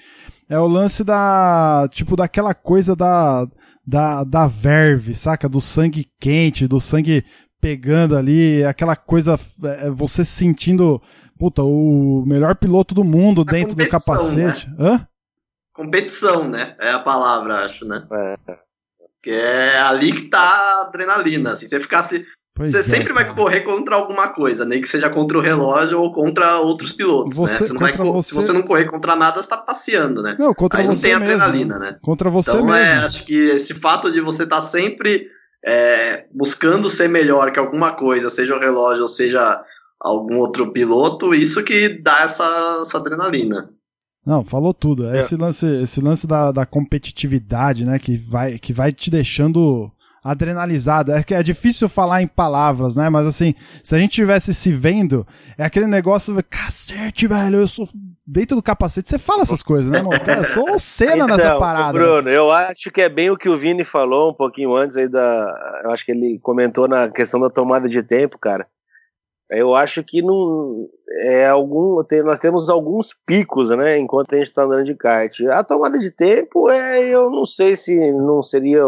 é 0.49 0.59
o 0.59 0.67
lance 0.67 1.05
da, 1.05 1.89
tipo, 1.91 2.17
daquela 2.17 2.55
coisa 2.55 2.97
da, 2.97 3.47
da, 3.87 4.25
da 4.25 4.47
verve, 4.47 5.15
saca? 5.15 5.49
Do 5.49 5.61
sangue 5.61 6.11
quente, 6.19 6.67
do 6.67 6.81
sangue 6.81 7.25
pegando 7.61 8.17
ali, 8.17 8.65
aquela 8.65 8.97
coisa, 8.97 9.39
é, 9.65 9.91
você 9.91 10.25
sentindo, 10.25 11.03
puta, 11.39 11.63
o 11.63 12.25
melhor 12.27 12.55
piloto 12.57 12.95
do 12.95 13.05
mundo 13.05 13.43
a 13.43 13.45
dentro 13.45 13.75
do 13.75 13.89
capacete. 13.89 14.69
Né? 14.71 14.77
Hã? 14.79 15.09
Competição, 15.73 16.49
né? 16.49 16.77
É 16.81 16.91
a 16.91 16.99
palavra, 16.99 17.65
acho, 17.65 17.85
né? 17.85 18.07
É. 18.11 18.59
Que 19.23 19.31
é 19.31 19.79
ali 19.81 20.13
que 20.13 20.29
tá 20.29 20.39
a 20.41 20.83
adrenalina. 20.87 21.53
Assim, 21.53 21.67
você 21.67 21.81
ficasse. 21.81 22.25
Pois 22.59 22.73
você 22.73 22.79
é, 22.79 22.83
sempre 22.83 23.15
cara. 23.15 23.27
vai 23.27 23.35
correr 23.35 23.61
contra 23.61 23.95
alguma 23.95 24.29
coisa, 24.29 24.65
nem 24.65 24.83
que 24.83 24.89
seja 24.89 25.09
contra 25.09 25.39
o 25.39 25.41
relógio 25.41 26.01
ou 26.01 26.13
contra 26.13 26.59
outros 26.59 26.93
pilotos, 26.93 27.37
você, 27.37 27.53
né? 27.53 27.59
Você 27.69 27.73
não 27.73 27.81
vai, 27.81 27.93
você... 27.93 28.29
Se 28.31 28.35
você 28.35 28.53
não 28.53 28.63
correr 28.63 28.87
contra 28.87 29.15
nada, 29.15 29.41
você 29.41 29.49
tá 29.49 29.57
passeando, 29.57 30.21
né? 30.21 30.37
Não, 30.37 30.53
contra 30.53 30.81
Aí 30.81 30.87
você 30.89 31.13
não 31.13 31.21
tem 31.21 31.29
adrenalina, 31.29 31.79
né? 31.79 31.97
Contra 32.03 32.29
você 32.29 32.51
então, 32.51 32.65
mesmo. 32.65 32.77
É, 32.77 32.95
acho 33.05 33.25
que 33.25 33.51
esse 33.51 33.75
fato 33.75 34.11
de 34.11 34.21
você 34.21 34.43
estar 34.43 34.57
tá 34.57 34.63
sempre 34.63 35.29
é, 35.65 36.27
buscando 36.35 36.91
ser 36.91 37.09
melhor 37.09 37.53
que 37.53 37.61
alguma 37.61 37.93
coisa, 37.93 38.29
seja 38.29 38.57
o 38.57 38.61
relógio 38.61 39.03
ou 39.03 39.09
seja 39.09 39.63
algum 40.01 40.39
outro 40.39 40.73
piloto, 40.73 41.33
isso 41.33 41.63
que 41.63 41.89
dá 41.89 42.23
essa, 42.23 42.81
essa 42.83 42.99
adrenalina. 42.99 43.71
Não, 44.27 44.45
falou 44.45 44.75
tudo. 44.75 45.09
É. 45.09 45.21
Esse 45.21 45.37
lance, 45.37 45.65
esse 45.65 46.01
lance 46.01 46.27
da, 46.27 46.51
da 46.51 46.67
competitividade, 46.67 47.85
né, 47.85 48.01
que 48.01 48.17
vai, 48.17 48.59
que 48.59 48.73
vai 48.73 48.91
te 48.91 49.11
deixando 49.11 49.91
adrenalizado. 50.23 51.13
É 51.13 51.23
que 51.23 51.35
é 51.35 51.43
difícil 51.43 51.89
falar 51.89 52.23
em 52.23 52.27
palavras, 52.27 52.97
né? 52.97 53.09
Mas 53.09 53.27
assim, 53.27 53.55
se 53.83 53.95
a 53.95 53.99
gente 53.99 54.13
tivesse 54.13 54.53
se 54.53 54.73
vendo, 54.73 55.27
é 55.57 55.65
aquele 55.65 55.87
negócio, 55.87 56.35
cacete, 56.49 57.27
velho, 57.27 57.59
eu 57.59 57.69
sou 57.69 57.89
dentro 58.27 58.57
do 58.57 58.63
capacete, 58.63 59.09
você 59.09 59.19
fala 59.19 59.43
essas 59.43 59.63
coisas, 59.63 59.91
né, 59.91 60.03
mano? 60.03 60.21
Cara, 60.21 60.41
eu 60.41 60.45
sou 60.45 60.75
o 60.75 60.79
cena 60.79 61.25
então, 61.25 61.29
nessa 61.29 61.57
parada. 61.57 61.99
Bruno, 61.99 62.23
né? 62.23 62.37
eu 62.37 62.51
acho 62.51 62.91
que 62.91 63.01
é 63.01 63.09
bem 63.09 63.31
o 63.31 63.37
que 63.39 63.49
o 63.49 63.57
Vini 63.57 63.85
falou 63.85 64.31
um 64.31 64.35
pouquinho 64.35 64.77
antes 64.77 64.99
aí 64.99 65.09
da, 65.09 65.81
eu 65.85 65.91
acho 65.91 66.05
que 66.05 66.13
ele 66.13 66.39
comentou 66.43 66.87
na 66.87 67.09
questão 67.09 67.41
da 67.41 67.49
tomada 67.49 67.89
de 67.89 68.03
tempo, 68.03 68.39
cara. 68.39 68.67
Eu 69.51 69.75
acho 69.75 70.05
que 70.05 70.21
não 70.21 70.87
é 71.23 71.49
algum 71.49 72.05
tem, 72.05 72.23
nós 72.23 72.39
temos 72.39 72.69
alguns 72.69 73.17
picos, 73.27 73.71
né, 73.71 73.99
enquanto 73.99 74.35
a 74.35 74.37
gente 74.37 74.49
está 74.49 74.65
andando 74.65 74.85
de 74.85 74.95
kart. 74.95 75.41
A 75.51 75.65
tomada 75.65 75.97
de 75.99 76.11
tempo 76.11 76.69
é, 76.69 77.09
eu 77.09 77.31
não 77.31 77.47
sei 77.47 77.75
se 77.75 77.97
não 78.13 78.43
seria 78.43 78.85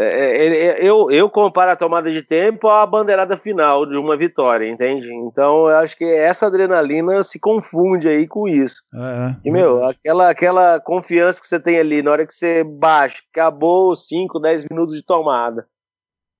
é, 0.00 0.46
é, 0.46 0.46
é, 0.46 0.84
eu, 0.88 1.10
eu 1.10 1.28
comparo 1.28 1.72
a 1.72 1.76
tomada 1.76 2.10
de 2.10 2.22
tempo 2.22 2.68
à 2.68 2.86
bandeirada 2.86 3.36
final 3.36 3.84
de 3.84 3.96
uma 3.96 4.16
vitória, 4.16 4.68
entende? 4.68 5.12
Então 5.12 5.68
eu 5.68 5.76
acho 5.78 5.96
que 5.96 6.04
essa 6.04 6.46
adrenalina 6.46 7.22
se 7.24 7.40
confunde 7.40 8.08
aí 8.08 8.26
com 8.28 8.46
isso. 8.46 8.82
É, 8.94 9.36
e, 9.44 9.50
meu, 9.50 9.84
aquela, 9.84 10.30
aquela 10.30 10.80
confiança 10.80 11.40
que 11.40 11.48
você 11.48 11.58
tem 11.58 11.78
ali 11.78 12.00
na 12.00 12.12
hora 12.12 12.26
que 12.26 12.32
você 12.34 12.62
baixa, 12.62 13.20
acabou 13.32 13.94
5, 13.94 14.38
10 14.38 14.66
minutos 14.70 14.94
de 14.94 15.02
tomada. 15.04 15.66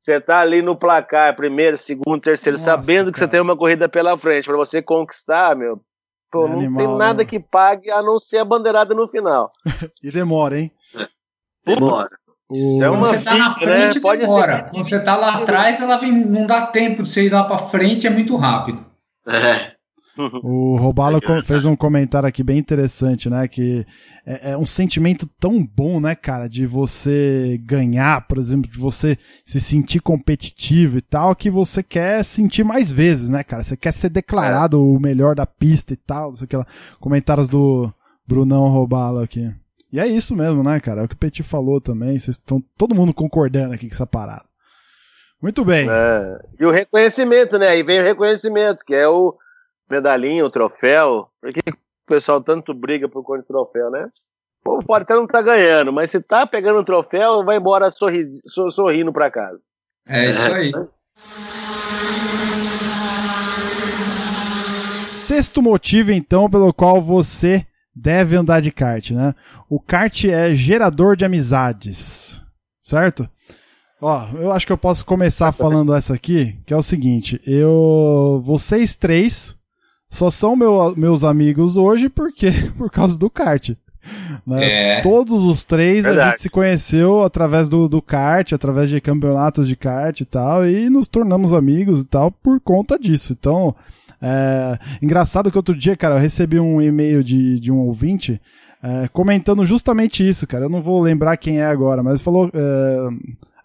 Você 0.04 0.20
tá 0.20 0.38
ali 0.38 0.62
no 0.62 0.76
placar, 0.76 1.34
primeiro, 1.34 1.76
segundo, 1.76 2.20
terceiro, 2.20 2.56
Nossa, 2.56 2.76
sabendo 2.76 3.12
que 3.12 3.18
cara. 3.18 3.26
você 3.26 3.30
tem 3.32 3.40
uma 3.40 3.56
corrida 3.56 3.88
pela 3.88 4.16
frente 4.16 4.46
para 4.46 4.56
você 4.56 4.80
conquistar, 4.80 5.56
meu. 5.56 5.80
Pô, 6.30 6.44
É 6.44 6.48
não 6.48 6.58
animal, 6.58 6.86
tem 6.86 6.96
nada 6.96 7.18
né? 7.18 7.24
que 7.24 7.40
pague 7.40 7.90
a 7.90 8.02
não 8.02 8.18
ser 8.18 8.38
a 8.38 8.44
bandeirada 8.44 8.94
no 8.94 9.08
final. 9.08 9.50
E 10.02 10.12
demora, 10.12 10.58
hein? 10.60 10.70
Demora. 11.66 12.08
O... 12.50 12.82
É 12.82 12.88
você 12.88 13.18
tá 13.18 13.36
na 13.36 13.48
né? 13.48 13.54
frente, 13.54 14.00
Pode 14.00 14.22
demora. 14.22 14.56
ser 14.56 14.70
Quando 14.70 14.88
você 14.88 15.00
tá 15.00 15.16
lá 15.16 15.34
atrás, 15.34 15.80
ela 15.80 15.96
vem, 15.96 16.12
não 16.12 16.46
dá 16.46 16.66
tempo 16.66 17.02
de 17.02 17.08
você 17.08 17.26
ir 17.26 17.32
lá 17.32 17.44
pra 17.44 17.58
frente, 17.58 18.06
é 18.06 18.10
muito 18.10 18.34
rápido. 18.36 18.84
É. 19.26 19.78
O 20.42 20.76
Robalo 20.76 21.20
fez 21.44 21.64
um 21.64 21.76
comentário 21.76 22.28
aqui 22.28 22.42
bem 22.42 22.58
interessante, 22.58 23.30
né? 23.30 23.46
Que 23.46 23.86
é, 24.26 24.52
é 24.52 24.56
um 24.56 24.66
sentimento 24.66 25.28
tão 25.38 25.64
bom, 25.64 26.00
né, 26.00 26.16
cara, 26.16 26.48
de 26.48 26.66
você 26.66 27.60
ganhar, 27.64 28.26
por 28.26 28.36
exemplo, 28.36 28.68
de 28.68 28.78
você 28.78 29.16
se 29.44 29.60
sentir 29.60 30.00
competitivo 30.00 30.98
e 30.98 31.00
tal, 31.00 31.36
que 31.36 31.48
você 31.48 31.84
quer 31.84 32.24
sentir 32.24 32.64
mais 32.64 32.90
vezes, 32.90 33.30
né, 33.30 33.44
cara? 33.44 33.62
Você 33.62 33.76
quer 33.76 33.92
ser 33.92 34.08
declarado 34.08 34.82
o 34.82 34.98
melhor 34.98 35.36
da 35.36 35.46
pista 35.46 35.92
e 35.92 35.96
tal, 35.96 36.30
não 36.30 36.36
sei 36.36 36.46
o 36.46 36.48
que 36.48 36.56
lá. 36.56 36.66
Comentários 36.98 37.46
do 37.46 37.88
Brunão 38.26 38.68
Robalo 38.68 39.20
aqui. 39.20 39.54
E 39.92 39.98
é 39.98 40.06
isso 40.06 40.34
mesmo, 40.36 40.62
né, 40.62 40.78
cara? 40.80 41.00
É 41.00 41.04
o 41.04 41.08
que 41.08 41.14
o 41.14 41.18
Petit 41.18 41.42
falou 41.42 41.80
também. 41.80 42.18
Vocês 42.18 42.36
estão 42.36 42.62
todo 42.76 42.94
mundo 42.94 43.14
concordando 43.14 43.74
aqui 43.74 43.88
com 43.88 43.94
essa 43.94 44.06
parada. 44.06 44.44
Muito 45.40 45.64
bem. 45.64 45.88
É. 45.88 46.38
E 46.60 46.66
o 46.66 46.70
reconhecimento, 46.70 47.58
né? 47.58 47.68
Aí 47.68 47.82
vem 47.82 48.00
o 48.00 48.04
reconhecimento, 48.04 48.84
que 48.84 48.94
é 48.94 49.08
o 49.08 49.34
medalhinho, 49.90 50.44
o 50.44 50.50
troféu. 50.50 51.28
Por 51.40 51.52
que 51.52 51.60
o 51.70 51.76
pessoal 52.06 52.42
tanto 52.42 52.74
briga 52.74 53.08
por 53.08 53.22
conta 53.22 53.40
de 53.42 53.46
troféu, 53.48 53.90
né? 53.90 54.08
O 54.60 54.64
povo 54.64 54.84
pode 54.86 55.04
até 55.04 55.14
não 55.14 55.24
estar 55.24 55.40
ganhando, 55.40 55.92
mas 55.92 56.10
se 56.10 56.20
tá 56.20 56.46
pegando 56.46 56.80
o 56.80 56.84
troféu, 56.84 57.44
vai 57.44 57.56
embora 57.56 57.88
sorri, 57.90 58.26
sor- 58.46 58.72
sorrindo 58.72 59.12
pra 59.12 59.30
casa. 59.30 59.58
É 60.06 60.28
isso 60.28 60.52
aí. 60.52 60.72
Sexto 65.08 65.62
motivo, 65.62 66.10
então, 66.10 66.48
pelo 66.50 66.72
qual 66.72 67.00
você 67.02 67.64
deve 68.00 68.36
andar 68.36 68.60
de 68.60 68.70
kart, 68.70 69.10
né? 69.10 69.34
O 69.68 69.80
kart 69.80 70.24
é 70.24 70.54
gerador 70.54 71.16
de 71.16 71.24
amizades, 71.24 72.42
certo? 72.82 73.28
Ó, 74.00 74.28
eu 74.34 74.52
acho 74.52 74.64
que 74.66 74.72
eu 74.72 74.78
posso 74.78 75.04
começar 75.04 75.50
falando 75.52 75.94
essa 75.94 76.14
aqui, 76.14 76.56
que 76.64 76.72
é 76.72 76.76
o 76.76 76.82
seguinte: 76.82 77.40
eu, 77.46 78.40
vocês 78.44 78.94
três 78.96 79.56
só 80.10 80.30
são 80.30 80.54
meu- 80.56 80.94
meus 80.96 81.24
amigos 81.24 81.76
hoje 81.76 82.08
porque 82.08 82.50
por 82.78 82.90
causa 82.90 83.18
do 83.18 83.28
kart. 83.28 83.70
né? 84.46 84.98
É. 84.98 85.00
Todos 85.02 85.42
os 85.42 85.64
três 85.64 86.04
a 86.04 86.08
Verdade. 86.10 86.28
gente 86.30 86.42
se 86.42 86.48
conheceu 86.48 87.22
através 87.24 87.68
do, 87.68 87.88
do 87.88 88.00
kart, 88.00 88.52
através 88.52 88.88
de 88.88 89.00
campeonatos 89.00 89.66
de 89.66 89.74
kart 89.76 90.18
e 90.20 90.24
tal, 90.24 90.66
e 90.66 90.88
nos 90.88 91.08
tornamos 91.08 91.52
amigos 91.52 92.00
e 92.02 92.04
tal 92.04 92.30
por 92.30 92.60
conta 92.60 92.96
disso. 92.98 93.32
Então, 93.38 93.74
é, 94.20 94.78
engraçado 95.00 95.50
que 95.50 95.56
outro 95.56 95.74
dia, 95.74 95.96
cara, 95.96 96.16
eu 96.16 96.20
recebi 96.20 96.58
um 96.58 96.80
e-mail 96.80 97.22
de, 97.22 97.60
de 97.60 97.70
um 97.70 97.78
ouvinte 97.78 98.40
é, 98.82 99.08
comentando 99.08 99.64
justamente 99.66 100.26
isso, 100.26 100.46
cara. 100.46 100.64
Eu 100.64 100.70
não 100.70 100.82
vou 100.82 101.00
lembrar 101.00 101.36
quem 101.36 101.60
é 101.60 101.66
agora, 101.66 102.02
mas 102.02 102.20
falou. 102.20 102.50
é, 102.52 103.08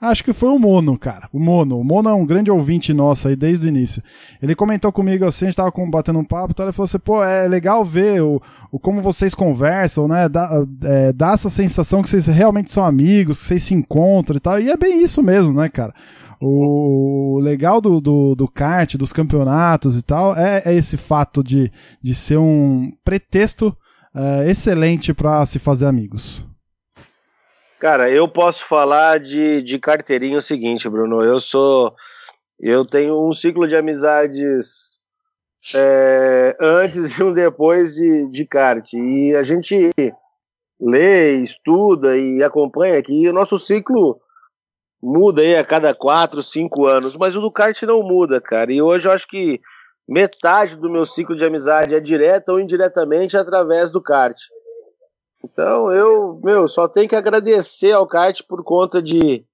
acho 0.01 0.23
que 0.23 0.33
foi 0.33 0.49
o 0.49 0.59
Mono, 0.59 0.97
cara. 0.97 1.29
O 1.31 1.39
Mono. 1.39 1.79
O 1.79 1.83
Mono 1.83 2.09
é 2.09 2.13
um 2.13 2.25
grande 2.25 2.51
ouvinte 2.51 2.93
nosso 2.93 3.27
aí 3.27 3.35
desde 3.35 3.67
o 3.67 3.69
início. 3.69 4.01
Ele 4.41 4.55
comentou 4.55 4.91
comigo 4.91 5.25
assim, 5.25 5.45
a 5.45 5.49
gente 5.49 5.55
tava 5.55 5.71
batendo 5.89 6.19
um 6.19 6.23
papo 6.23 6.53
e. 6.53 6.65
Ele 6.65 6.73
falou 6.73 6.85
assim: 6.85 6.99
pô, 6.99 7.23
é 7.23 7.47
legal 7.47 7.85
ver 7.85 8.21
o, 8.21 8.41
o 8.71 8.79
como 8.79 9.01
vocês 9.01 9.33
conversam, 9.33 10.07
né? 10.07 10.27
Dá, 10.27 10.65
é, 10.83 11.13
dá 11.13 11.31
essa 11.31 11.49
sensação 11.49 12.01
que 12.01 12.09
vocês 12.09 12.27
realmente 12.27 12.71
são 12.71 12.83
amigos, 12.83 13.39
que 13.39 13.47
vocês 13.47 13.63
se 13.63 13.73
encontram 13.73 14.37
e 14.37 14.39
tal. 14.39 14.59
E 14.59 14.69
é 14.69 14.77
bem 14.77 15.03
isso 15.03 15.21
mesmo, 15.21 15.53
né, 15.53 15.69
cara? 15.69 15.93
O 16.45 17.39
legal 17.41 17.79
do, 17.79 18.01
do, 18.01 18.35
do 18.35 18.47
kart, 18.49 18.95
dos 18.95 19.13
campeonatos 19.13 19.97
e 19.97 20.03
tal, 20.03 20.35
é, 20.35 20.61
é 20.65 20.73
esse 20.73 20.97
fato 20.97 21.41
de, 21.41 21.71
de 22.01 22.13
ser 22.13 22.37
um 22.37 22.91
pretexto 23.03 23.73
é, 24.13 24.49
excelente 24.49 25.13
para 25.13 25.45
se 25.45 25.57
fazer 25.57 25.85
amigos. 25.85 26.45
Cara, 27.79 28.09
eu 28.09 28.27
posso 28.27 28.65
falar 28.65 29.19
de, 29.19 29.61
de 29.61 29.79
carteirinha 29.79 30.37
o 30.37 30.41
seguinte, 30.41 30.89
Bruno. 30.89 31.21
Eu 31.21 31.39
sou. 31.39 31.93
Eu 32.59 32.85
tenho 32.85 33.25
um 33.25 33.33
ciclo 33.33 33.67
de 33.67 33.75
amizades 33.75 34.99
é, 35.73 36.55
antes 36.59 37.17
e 37.17 37.23
um 37.23 37.33
depois 37.33 37.95
de, 37.95 38.29
de 38.29 38.45
kart. 38.45 38.91
E 38.93 39.33
a 39.35 39.43
gente 39.43 39.91
lê, 40.79 41.37
estuda 41.37 42.17
e 42.17 42.43
acompanha 42.43 42.97
aqui. 42.97 43.27
O 43.29 43.33
nosso 43.33 43.57
ciclo 43.57 44.19
muda 45.05 45.41
aí 45.41 45.57
a 45.57 45.65
cada 45.65 45.93
quatro, 45.93 46.41
cinco 46.41 46.85
anos, 46.87 47.17
mas 47.17 47.35
o 47.35 47.41
do 47.41 47.51
kart 47.51 47.79
não 47.83 48.01
muda, 48.01 48.39
cara. 48.39 48.71
E 48.71 48.81
hoje 48.81 49.05
eu 49.05 49.11
acho 49.11 49.27
que 49.27 49.59
metade 50.07 50.77
do 50.77 50.89
meu 50.89 51.03
ciclo 51.03 51.35
de 51.35 51.43
amizade 51.43 51.93
é 51.93 51.99
direta 51.99 52.53
ou 52.53 52.59
indiretamente 52.59 53.35
através 53.35 53.91
do 53.91 54.01
kart. 54.01 54.37
Então 55.43 55.91
eu, 55.91 56.39
meu, 56.41 56.69
só 56.69 56.87
tenho 56.87 57.09
que 57.09 57.17
agradecer 57.17 57.91
ao 57.91 58.07
kart 58.07 58.39
por 58.47 58.63
conta 58.63 59.01
de, 59.01 59.45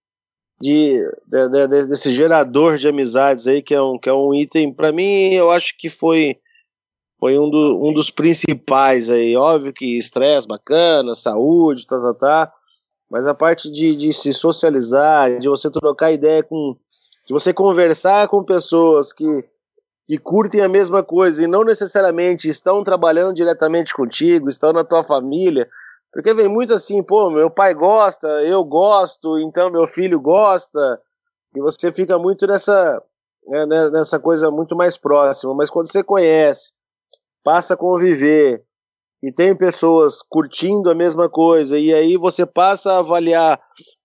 de, 0.62 1.03
de- 1.27 1.49
de- 1.49 1.67
de- 1.67 1.88
desse 1.88 2.12
gerador 2.12 2.77
de 2.77 2.88
amizades 2.88 3.47
aí, 3.47 3.63
que 3.63 3.73
é 3.73 3.81
um, 3.81 3.97
que 3.97 4.07
é 4.07 4.13
um 4.13 4.35
item, 4.35 4.71
para 4.71 4.91
mim, 4.91 5.33
eu 5.33 5.49
acho 5.49 5.75
que 5.79 5.89
foi, 5.89 6.38
foi 7.19 7.39
um, 7.39 7.49
do- 7.49 7.83
um 7.83 7.91
dos 7.91 8.12
principais 8.12 9.09
aí. 9.09 9.35
Óbvio 9.35 9.73
que 9.73 9.97
estresse 9.97 10.47
bacana, 10.47 11.15
saúde, 11.15 11.88
tá, 11.88 11.99
tá, 11.99 12.13
tá. 12.13 12.53
Mas 13.09 13.25
a 13.25 13.33
parte 13.33 13.71
de, 13.71 13.95
de 13.95 14.13
se 14.13 14.31
socializar, 14.31 15.39
de 15.39 15.49
você 15.49 15.69
trocar 15.69 16.11
ideia 16.11 16.43
com. 16.43 16.75
de 17.27 17.33
você 17.33 17.53
conversar 17.53 18.27
com 18.27 18.43
pessoas 18.43 19.11
que, 19.11 19.43
que 20.07 20.17
curtem 20.17 20.61
a 20.61 20.69
mesma 20.69 21.03
coisa 21.03 21.43
e 21.43 21.47
não 21.47 21.63
necessariamente 21.63 22.47
estão 22.47 22.83
trabalhando 22.83 23.33
diretamente 23.33 23.93
contigo, 23.93 24.49
estão 24.49 24.71
na 24.71 24.83
tua 24.83 25.03
família. 25.03 25.67
Porque 26.11 26.33
vem 26.33 26.47
muito 26.47 26.73
assim, 26.73 27.03
pô, 27.03 27.29
meu 27.29 27.49
pai 27.49 27.73
gosta, 27.73 28.27
eu 28.43 28.63
gosto, 28.63 29.37
então 29.39 29.69
meu 29.69 29.85
filho 29.85 30.19
gosta, 30.19 30.99
e 31.55 31.59
você 31.59 31.91
fica 31.91 32.17
muito 32.17 32.47
nessa, 32.47 33.01
né, 33.47 33.65
né, 33.65 33.89
nessa 33.89 34.19
coisa 34.19 34.49
muito 34.49 34.75
mais 34.75 34.97
próxima. 34.97 35.53
Mas 35.53 35.69
quando 35.69 35.91
você 35.91 36.03
conhece, 36.03 36.73
passa 37.43 37.73
a 37.73 37.77
conviver, 37.77 38.63
e 39.21 39.32
tem 39.32 39.55
pessoas 39.55 40.21
curtindo 40.21 40.89
a 40.89 40.95
mesma 40.95 41.29
coisa, 41.29 41.77
e 41.77 41.93
aí 41.93 42.15
você 42.15 42.45
passa 42.45 42.93
a 42.93 42.99
avaliar 42.99 43.60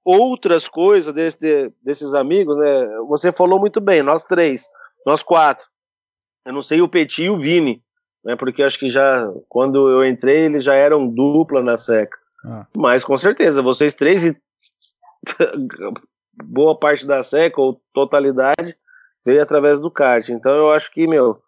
outras 0.04 0.68
coisas 0.68 1.14
desse, 1.14 1.72
desses 1.82 2.14
amigos, 2.14 2.58
né? 2.58 2.88
Você 3.08 3.32
falou 3.32 3.60
muito 3.60 3.80
bem, 3.80 4.02
nós 4.02 4.24
três, 4.24 4.68
nós 5.06 5.22
quatro. 5.22 5.66
Eu 6.44 6.52
não 6.52 6.62
sei 6.62 6.82
o 6.82 6.88
Petit 6.88 7.22
e 7.22 7.30
o 7.30 7.38
Vini, 7.38 7.82
né? 8.24 8.36
Porque 8.36 8.62
acho 8.62 8.78
que 8.78 8.90
já, 8.90 9.30
quando 9.48 9.88
eu 9.88 10.04
entrei, 10.04 10.46
eles 10.46 10.64
já 10.64 10.74
eram 10.74 11.08
dupla 11.08 11.62
na 11.62 11.76
seca. 11.76 12.18
Ah. 12.44 12.66
Mas 12.74 13.04
com 13.04 13.16
certeza, 13.16 13.62
vocês 13.62 13.94
três 13.94 14.24
e 14.24 14.36
boa 16.44 16.76
parte 16.76 17.06
da 17.06 17.22
seca, 17.22 17.60
ou 17.60 17.80
totalidade, 17.94 18.76
veio 19.24 19.42
através 19.42 19.80
do 19.80 19.90
kart. 19.90 20.28
Então 20.28 20.52
eu 20.52 20.72
acho 20.72 20.90
que, 20.90 21.06
meu, 21.06 21.40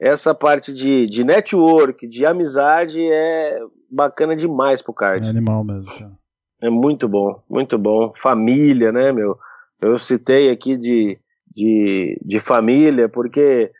essa 0.00 0.34
parte 0.34 0.72
de, 0.72 1.06
de 1.06 1.24
network, 1.24 2.06
de 2.06 2.26
amizade 2.26 3.00
é 3.00 3.60
bacana 3.90 4.36
demais 4.36 4.82
pro 4.82 4.92
kart. 4.92 5.24
É 5.24 5.28
animal 5.28 5.64
mesmo, 5.64 5.92
cara. 5.98 6.12
É 6.60 6.70
muito 6.70 7.08
bom, 7.08 7.42
muito 7.48 7.78
bom. 7.78 8.12
Família, 8.16 8.92
né, 8.92 9.12
meu? 9.12 9.38
Eu 9.80 9.98
citei 9.98 10.50
aqui 10.50 10.76
de, 10.76 11.18
de, 11.54 12.18
de 12.24 12.38
família, 12.38 13.08
porque 13.08 13.70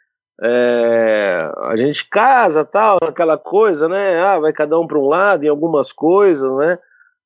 é, 0.42 1.50
a 1.64 1.76
gente 1.76 2.08
casa, 2.08 2.64
tal, 2.64 2.98
aquela 3.02 3.38
coisa, 3.38 3.88
né? 3.88 4.20
Ah, 4.20 4.38
vai 4.38 4.52
cada 4.52 4.78
um 4.78 4.86
para 4.86 4.98
um 4.98 5.06
lado 5.06 5.44
em 5.44 5.48
algumas 5.48 5.92
coisas, 5.92 6.50
né? 6.56 6.78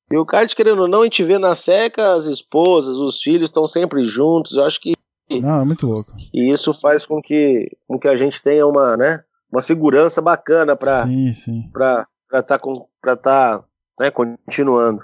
E 0.09 0.17
o 0.17 0.25
kart, 0.25 0.53
querendo 0.53 0.81
ou 0.81 0.87
não, 0.87 1.01
a 1.01 1.03
gente 1.05 1.23
vê 1.23 1.37
na 1.37 1.55
seca 1.55 2.13
as 2.13 2.25
esposas, 2.25 2.97
os 2.97 3.21
filhos 3.21 3.47
estão 3.47 3.65
sempre 3.65 4.03
juntos. 4.03 4.57
Eu 4.57 4.65
acho 4.65 4.79
que 4.79 4.93
Não, 5.39 5.61
é 5.61 5.65
muito 5.65 5.85
louco. 5.87 6.11
e 6.33 6.49
isso 6.51 6.73
faz 6.73 7.05
com 7.05 7.21
que, 7.21 7.69
com 7.87 7.97
que 7.99 8.07
a 8.07 8.15
gente 8.15 8.41
tenha 8.41 8.65
uma, 8.67 8.97
né, 8.97 9.21
uma 9.51 9.61
segurança 9.61 10.21
bacana 10.21 10.75
para 10.75 11.05
Sim, 11.05 11.31
sim. 11.33 11.69
para 11.71 12.07
estar 12.33 12.59
com 12.59 12.87
para 13.01 13.15
tá, 13.15 13.63
né, 13.99 14.09
continuando. 14.11 15.03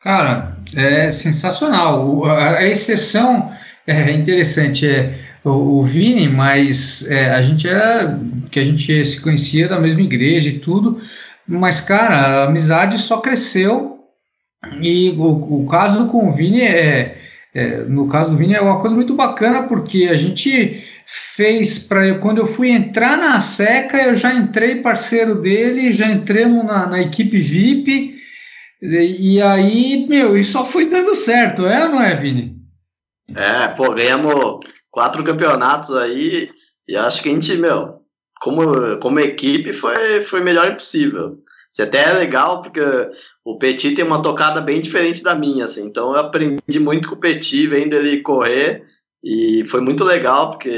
Cara, 0.00 0.56
é 0.76 1.10
sensacional. 1.12 2.06
O- 2.06 2.24
a, 2.26 2.56
a 2.58 2.66
exceção 2.66 3.50
é 3.86 4.10
interessante 4.12 4.86
é 4.86 5.12
o, 5.44 5.78
o 5.78 5.82
Vini, 5.82 6.28
mas 6.28 7.10
é, 7.10 7.30
a 7.30 7.40
gente 7.42 7.66
era 7.68 8.18
que 8.50 8.60
a 8.60 8.64
gente 8.64 9.04
se 9.04 9.20
conhecia 9.20 9.66
da 9.68 9.78
mesma 9.80 10.02
igreja 10.02 10.48
e 10.50 10.58
tudo, 10.58 11.00
mas 11.46 11.80
cara, 11.80 12.18
a 12.18 12.44
amizade 12.44 12.98
só 12.98 13.18
cresceu 13.20 13.98
e 14.80 15.10
o, 15.18 15.62
o 15.64 15.66
caso 15.68 16.08
com 16.08 16.28
o 16.28 16.30
Vini 16.32 16.62
é, 16.62 17.16
é, 17.54 17.84
no 17.84 18.08
caso 18.08 18.32
do 18.32 18.36
Vini 18.36 18.54
é 18.54 18.60
uma 18.60 18.80
coisa 18.80 18.96
muito 18.96 19.14
bacana 19.14 19.64
porque 19.68 20.08
a 20.10 20.16
gente 20.16 20.84
fez 21.06 21.78
para 21.80 22.18
quando 22.18 22.38
eu 22.38 22.46
fui 22.46 22.70
entrar 22.70 23.16
na 23.16 23.40
seca 23.40 24.02
eu 24.02 24.14
já 24.16 24.34
entrei 24.34 24.82
parceiro 24.82 25.36
dele 25.36 25.92
já 25.92 26.08
entramos 26.08 26.64
na, 26.64 26.86
na 26.86 27.00
equipe 27.00 27.38
VIP 27.38 28.14
e, 28.84 29.36
e 29.36 29.42
aí, 29.42 30.06
meu, 30.08 30.36
e 30.36 30.44
só 30.44 30.62
foi 30.62 30.86
dando 30.86 31.14
certo, 31.14 31.66
é 31.66 31.88
não 31.88 32.02
é, 32.02 32.14
Vini? 32.14 32.52
É, 33.34 33.68
pô, 33.68 33.94
ganhamos 33.94 34.60
quatro 34.90 35.24
campeonatos 35.24 35.96
aí 35.96 36.50
e 36.86 36.94
acho 36.94 37.22
que 37.22 37.30
a 37.30 37.32
gente, 37.32 37.56
meu, 37.56 38.00
como, 38.42 38.98
como 38.98 39.20
equipe 39.20 39.72
foi, 39.72 40.20
foi 40.20 40.42
melhor 40.42 40.70
impossível. 40.70 41.34
Isso 41.72 41.82
até 41.82 42.10
é 42.10 42.12
legal 42.12 42.60
porque 42.60 42.80
o 43.44 43.58
Petit 43.58 43.94
tem 43.94 44.04
uma 44.04 44.22
tocada 44.22 44.60
bem 44.60 44.80
diferente 44.80 45.22
da 45.22 45.34
minha, 45.34 45.64
assim, 45.64 45.84
então 45.84 46.12
eu 46.12 46.20
aprendi 46.20 46.80
muito 46.80 47.08
com 47.08 47.14
o 47.14 47.20
Petit, 47.20 47.66
vendo 47.66 47.94
ele 47.94 48.22
correr 48.22 48.84
e 49.24 49.64
foi 49.64 49.80
muito 49.80 50.04
legal, 50.04 50.50
porque 50.50 50.70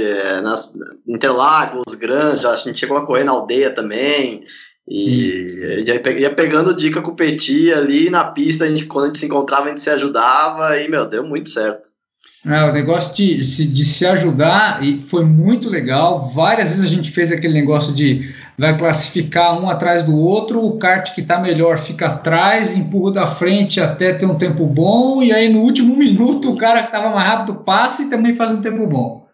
nas 0.43 0.73
Interlagos, 1.07 1.95
Granja, 1.97 2.51
a 2.51 2.57
gente 2.57 2.79
chegou 2.79 2.97
a 2.97 3.05
correr 3.05 3.25
na 3.25 3.33
aldeia 3.33 3.73
também. 3.73 4.45
E 4.89 5.83
ia 5.85 6.31
pegando 6.31 6.73
dica 6.73 7.03
com 7.03 7.11
o 7.11 7.17
Petit 7.17 7.73
ali 7.73 8.09
na 8.09 8.23
pista, 8.23 8.65
a 8.65 8.69
gente, 8.69 8.87
quando 8.87 9.07
a 9.07 9.07
gente 9.09 9.19
se 9.19 9.27
encontrava, 9.27 9.65
a 9.65 9.69
gente 9.71 9.81
se 9.81 9.91
ajudava 9.91 10.79
e, 10.79 10.89
meu, 10.89 11.09
deu 11.09 11.25
muito 11.25 11.51
certo. 11.51 11.89
É, 12.49 12.63
o 12.63 12.73
negócio 12.73 13.13
de, 13.17 13.39
de 13.39 13.85
se 13.85 14.07
ajudar 14.07 14.81
e 14.85 15.01
foi 15.01 15.25
muito 15.25 15.69
legal. 15.69 16.31
Várias 16.31 16.69
vezes 16.69 16.85
a 16.85 16.89
gente 16.89 17.11
fez 17.11 17.33
aquele 17.33 17.55
negócio 17.55 17.93
de 17.93 18.33
vai 18.57 18.79
classificar 18.79 19.61
um 19.61 19.69
atrás 19.69 20.05
do 20.05 20.17
outro, 20.17 20.65
o 20.65 20.79
kart 20.79 21.13
que 21.13 21.21
está 21.23 21.41
melhor 21.41 21.79
fica 21.79 22.07
atrás, 22.07 22.77
empurra 22.77 23.13
da 23.13 23.27
frente 23.27 23.81
até 23.81 24.13
ter 24.13 24.27
um 24.27 24.39
tempo 24.39 24.65
bom, 24.65 25.23
e 25.23 25.33
aí 25.33 25.49
no 25.49 25.61
último 25.61 25.95
minuto 25.99 26.53
o 26.53 26.57
cara 26.57 26.83
que 26.83 26.87
estava 26.87 27.11
mais 27.11 27.29
rápido 27.29 27.65
passa 27.65 28.03
e 28.03 28.11
também 28.11 28.37
faz 28.37 28.53
um 28.53 28.63
tempo 28.63 28.87
bom. 28.87 29.27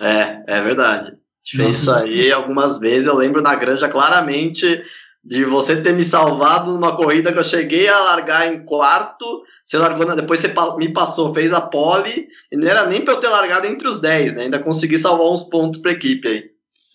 É, 0.00 0.42
é 0.46 0.60
verdade. 0.60 1.12
Fez 1.46 1.82
isso 1.82 1.92
aí 1.92 2.30
algumas 2.32 2.78
vezes. 2.78 3.06
Eu 3.06 3.16
lembro 3.16 3.42
na 3.42 3.54
granja 3.54 3.88
claramente 3.88 4.82
de 5.22 5.44
você 5.44 5.80
ter 5.80 5.92
me 5.92 6.02
salvado 6.02 6.72
numa 6.72 6.96
corrida 6.96 7.32
que 7.32 7.38
eu 7.38 7.44
cheguei 7.44 7.88
a 7.88 7.98
largar 8.00 8.52
em 8.52 8.64
quarto 8.64 9.42
você 9.70 9.78
largou, 9.78 10.16
depois 10.16 10.40
você 10.40 10.52
me 10.78 10.88
passou, 10.88 11.32
fez 11.32 11.52
a 11.52 11.60
pole, 11.60 12.26
e 12.50 12.56
não 12.56 12.66
era 12.66 12.88
nem 12.88 13.04
para 13.04 13.14
eu 13.14 13.20
ter 13.20 13.28
largado 13.28 13.68
entre 13.68 13.86
os 13.86 14.00
10, 14.00 14.34
né? 14.34 14.42
Ainda 14.42 14.58
consegui 14.58 14.98
salvar 14.98 15.30
uns 15.30 15.44
pontos 15.44 15.80
para 15.80 15.92
equipe 15.92 16.26
aí. 16.26 16.42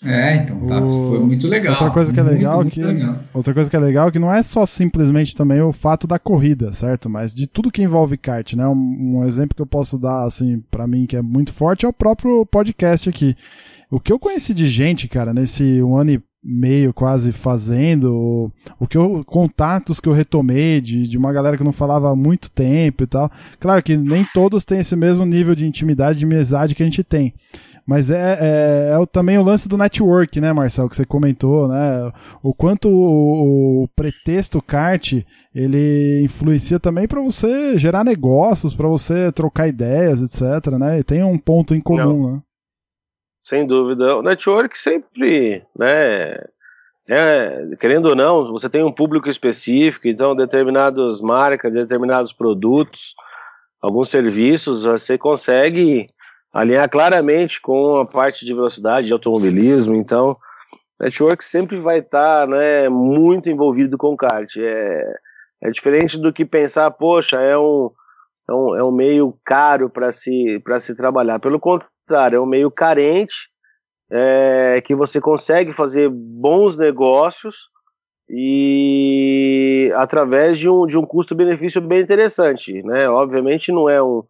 É, 0.04 0.36
então 0.36 0.68
tá, 0.68 0.82
o... 0.82 1.10
foi 1.10 1.20
muito 1.20 1.48
legal. 1.48 1.72
Outra 1.76 1.90
coisa 1.90 2.12
que 2.12 2.20
é 2.20 2.24
legal 2.24 2.58
muito, 2.58 2.74
que 2.74 2.84
legal. 2.84 3.18
outra 3.34 3.54
coisa 3.54 3.70
que 3.70 3.76
é 3.78 3.80
legal 3.80 4.12
que 4.12 4.20
não 4.20 4.32
é 4.32 4.44
só 4.44 4.66
simplesmente 4.66 5.34
também 5.34 5.62
o 5.62 5.72
fato 5.72 6.06
da 6.06 6.20
corrida, 6.20 6.74
certo? 6.74 7.10
Mas 7.10 7.34
de 7.34 7.48
tudo 7.48 7.72
que 7.72 7.82
envolve 7.82 8.18
kart, 8.18 8.54
né? 8.54 8.68
Um, 8.68 9.20
um 9.20 9.26
exemplo 9.26 9.56
que 9.56 9.62
eu 9.62 9.66
posso 9.66 9.98
dar 9.98 10.26
assim 10.26 10.62
para 10.70 10.86
mim 10.86 11.06
que 11.06 11.16
é 11.16 11.22
muito 11.22 11.54
forte 11.54 11.86
é 11.86 11.90
o 11.90 11.94
próprio 11.94 12.46
podcast 12.46 13.08
aqui. 13.08 13.38
O 13.90 14.02
que 14.02 14.12
eu 14.12 14.20
conheci 14.20 14.54
de 14.54 14.68
gente, 14.68 15.08
cara, 15.08 15.34
nesse 15.34 15.82
um 15.82 15.96
ano 15.96 16.12
e 16.12 16.22
meio 16.46 16.94
quase 16.94 17.32
fazendo, 17.32 18.52
o 18.80 18.88
que 18.88 18.96
eu, 18.96 19.24
contatos 19.26 20.00
que 20.00 20.08
eu 20.08 20.14
retomei 20.14 20.80
de, 20.80 21.08
de 21.08 21.18
uma 21.18 21.34
galera 21.34 21.58
que 21.58 21.64
não 21.64 21.74
falava 21.74 22.12
há 22.12 22.16
muito 22.16 22.52
tempo 22.52 23.04
e 23.04 23.08
tal. 23.08 23.32
Claro 23.60 23.82
que 23.82 23.98
nem 23.98 24.24
todos 24.32 24.64
têm 24.64 24.80
esse 24.80 24.96
mesmo 24.96 25.26
nível 25.26 25.56
de 25.56 25.66
intimidade, 25.66 26.20
de 26.20 26.26
amizade 26.26 26.76
que 26.76 26.84
a 26.84 26.86
gente 26.86 27.04
tem. 27.04 27.34
Mas 27.86 28.10
é, 28.10 28.38
é, 28.42 29.00
é, 29.00 29.06
também 29.06 29.38
o 29.38 29.44
lance 29.44 29.70
do 29.70 29.78
network, 29.78 30.42
né, 30.42 30.52
Marcel, 30.52 30.90
que 30.90 30.96
você 30.96 31.06
comentou, 31.06 31.68
né? 31.68 32.12
O 32.42 32.52
quanto 32.52 32.90
o, 32.90 33.84
o 33.84 33.88
pretexto 33.96 34.60
kart 34.60 35.24
ele 35.54 36.22
influencia 36.24 36.80
também 36.80 37.08
para 37.08 37.22
você 37.22 37.78
gerar 37.78 38.04
negócios, 38.04 38.74
para 38.74 38.88
você 38.88 39.32
trocar 39.32 39.68
ideias, 39.68 40.22
etc, 40.22 40.74
né? 40.80 41.00
E 41.00 41.04
tem 41.04 41.24
um 41.24 41.38
ponto 41.38 41.76
em 41.76 41.80
comum, 41.80 42.34
né? 42.34 42.42
Sem 43.46 43.66
dúvida. 43.66 44.18
O 44.18 44.24
network 44.24 44.78
sempre, 44.78 45.64
né, 45.78 46.44
é, 47.08 47.70
querendo 47.80 48.08
ou 48.08 48.16
não, 48.16 48.52
você 48.52 48.68
tem 48.68 48.84
um 48.84 48.92
público 48.92 49.30
específico, 49.30 50.08
então 50.08 50.36
determinadas 50.36 51.22
marcas, 51.22 51.72
determinados 51.72 52.34
produtos, 52.34 53.14
alguns 53.80 54.10
serviços, 54.10 54.84
você 54.84 55.16
consegue 55.16 56.08
alinhar 56.52 56.90
claramente 56.90 57.62
com 57.62 57.98
a 57.98 58.06
parte 58.06 58.44
de 58.46 58.54
velocidade, 58.54 59.08
de 59.08 59.14
automobilismo, 59.14 59.94
então 59.94 60.36
network 61.00 61.46
sempre 61.46 61.80
vai 61.80 62.00
estar, 62.00 62.48
né, 62.48 62.90
muito 62.90 63.48
envolvido 63.48 63.96
com 63.96 64.18
kart. 64.18 64.52
É, 64.58 65.14
é 65.62 65.70
diferente 65.70 66.18
do 66.18 66.34
que 66.34 66.44
pensar, 66.44 66.90
poxa, 66.90 67.40
é 67.40 67.56
um, 67.56 67.92
é 68.50 68.54
um, 68.54 68.76
é 68.78 68.84
um 68.84 68.92
meio 68.92 69.38
caro 69.46 69.88
para 69.88 70.12
se, 70.12 70.60
se 70.80 70.96
trabalhar. 70.96 71.38
Pelo 71.38 71.60
contrário, 71.60 71.95
contrário, 72.06 72.38
é 72.38 72.40
um 72.40 72.46
meio 72.46 72.70
carente, 72.70 73.50
é, 74.12 74.82
que 74.86 74.94
você 74.94 75.20
consegue 75.20 75.74
fazer 75.74 76.08
bons 76.10 76.78
negócios 76.78 77.70
e 78.30 79.92
através 79.96 80.60
de 80.60 80.70
um, 80.70 80.86
de 80.86 80.98
um 80.98 81.06
custo-benefício 81.06 81.82
bem 81.82 82.02
interessante, 82.02 82.84
né? 82.84 83.10
Obviamente 83.10 83.72
não 83.72 83.90
é 83.90 84.02
um, 84.02 84.24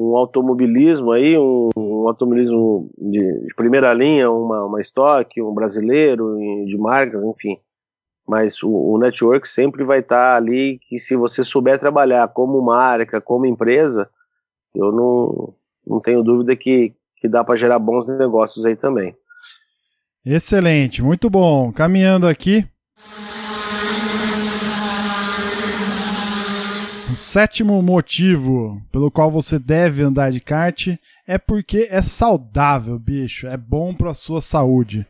um 0.00 0.16
automobilismo 0.16 1.12
aí, 1.12 1.38
um, 1.38 1.68
um 1.76 2.08
automobilismo 2.08 2.90
de, 2.98 3.20
de, 3.46 3.54
primeira 3.54 3.92
linha, 3.92 4.30
uma, 4.30 4.64
uma 4.64 4.80
estoque, 4.80 5.42
um 5.42 5.52
brasileiro, 5.52 6.36
de 6.66 6.76
marcas, 6.78 7.22
enfim. 7.22 7.58
Mas 8.26 8.62
o, 8.62 8.70
o 8.70 8.98
network 8.98 9.46
sempre 9.46 9.84
vai 9.84 10.00
estar 10.00 10.36
ali 10.36 10.78
que 10.88 10.98
se 10.98 11.16
você 11.16 11.42
souber 11.42 11.78
trabalhar 11.78 12.28
como 12.28 12.62
marca, 12.62 13.20
como 13.20 13.46
empresa, 13.46 14.08
eu 14.74 14.92
não, 14.92 15.54
não 15.86 16.00
tenho 16.00 16.22
dúvida 16.22 16.54
que, 16.54 16.94
que 17.20 17.28
dá 17.28 17.44
para 17.44 17.56
gerar 17.56 17.78
bons 17.78 18.06
negócios 18.08 18.64
aí 18.64 18.74
também. 18.74 19.14
Excelente, 20.24 21.02
muito 21.02 21.28
bom. 21.28 21.72
Caminhando 21.72 22.26
aqui. 22.26 22.66
O 27.10 27.16
sétimo 27.16 27.80
motivo 27.82 28.80
pelo 28.90 29.10
qual 29.10 29.30
você 29.30 29.58
deve 29.58 30.02
andar 30.02 30.30
de 30.30 30.40
kart 30.40 30.88
é 31.26 31.38
porque 31.38 31.88
é 31.90 32.02
saudável, 32.02 32.98
bicho. 32.98 33.46
É 33.46 33.56
bom 33.56 33.94
para 33.94 34.14
sua 34.14 34.40
saúde, 34.40 35.06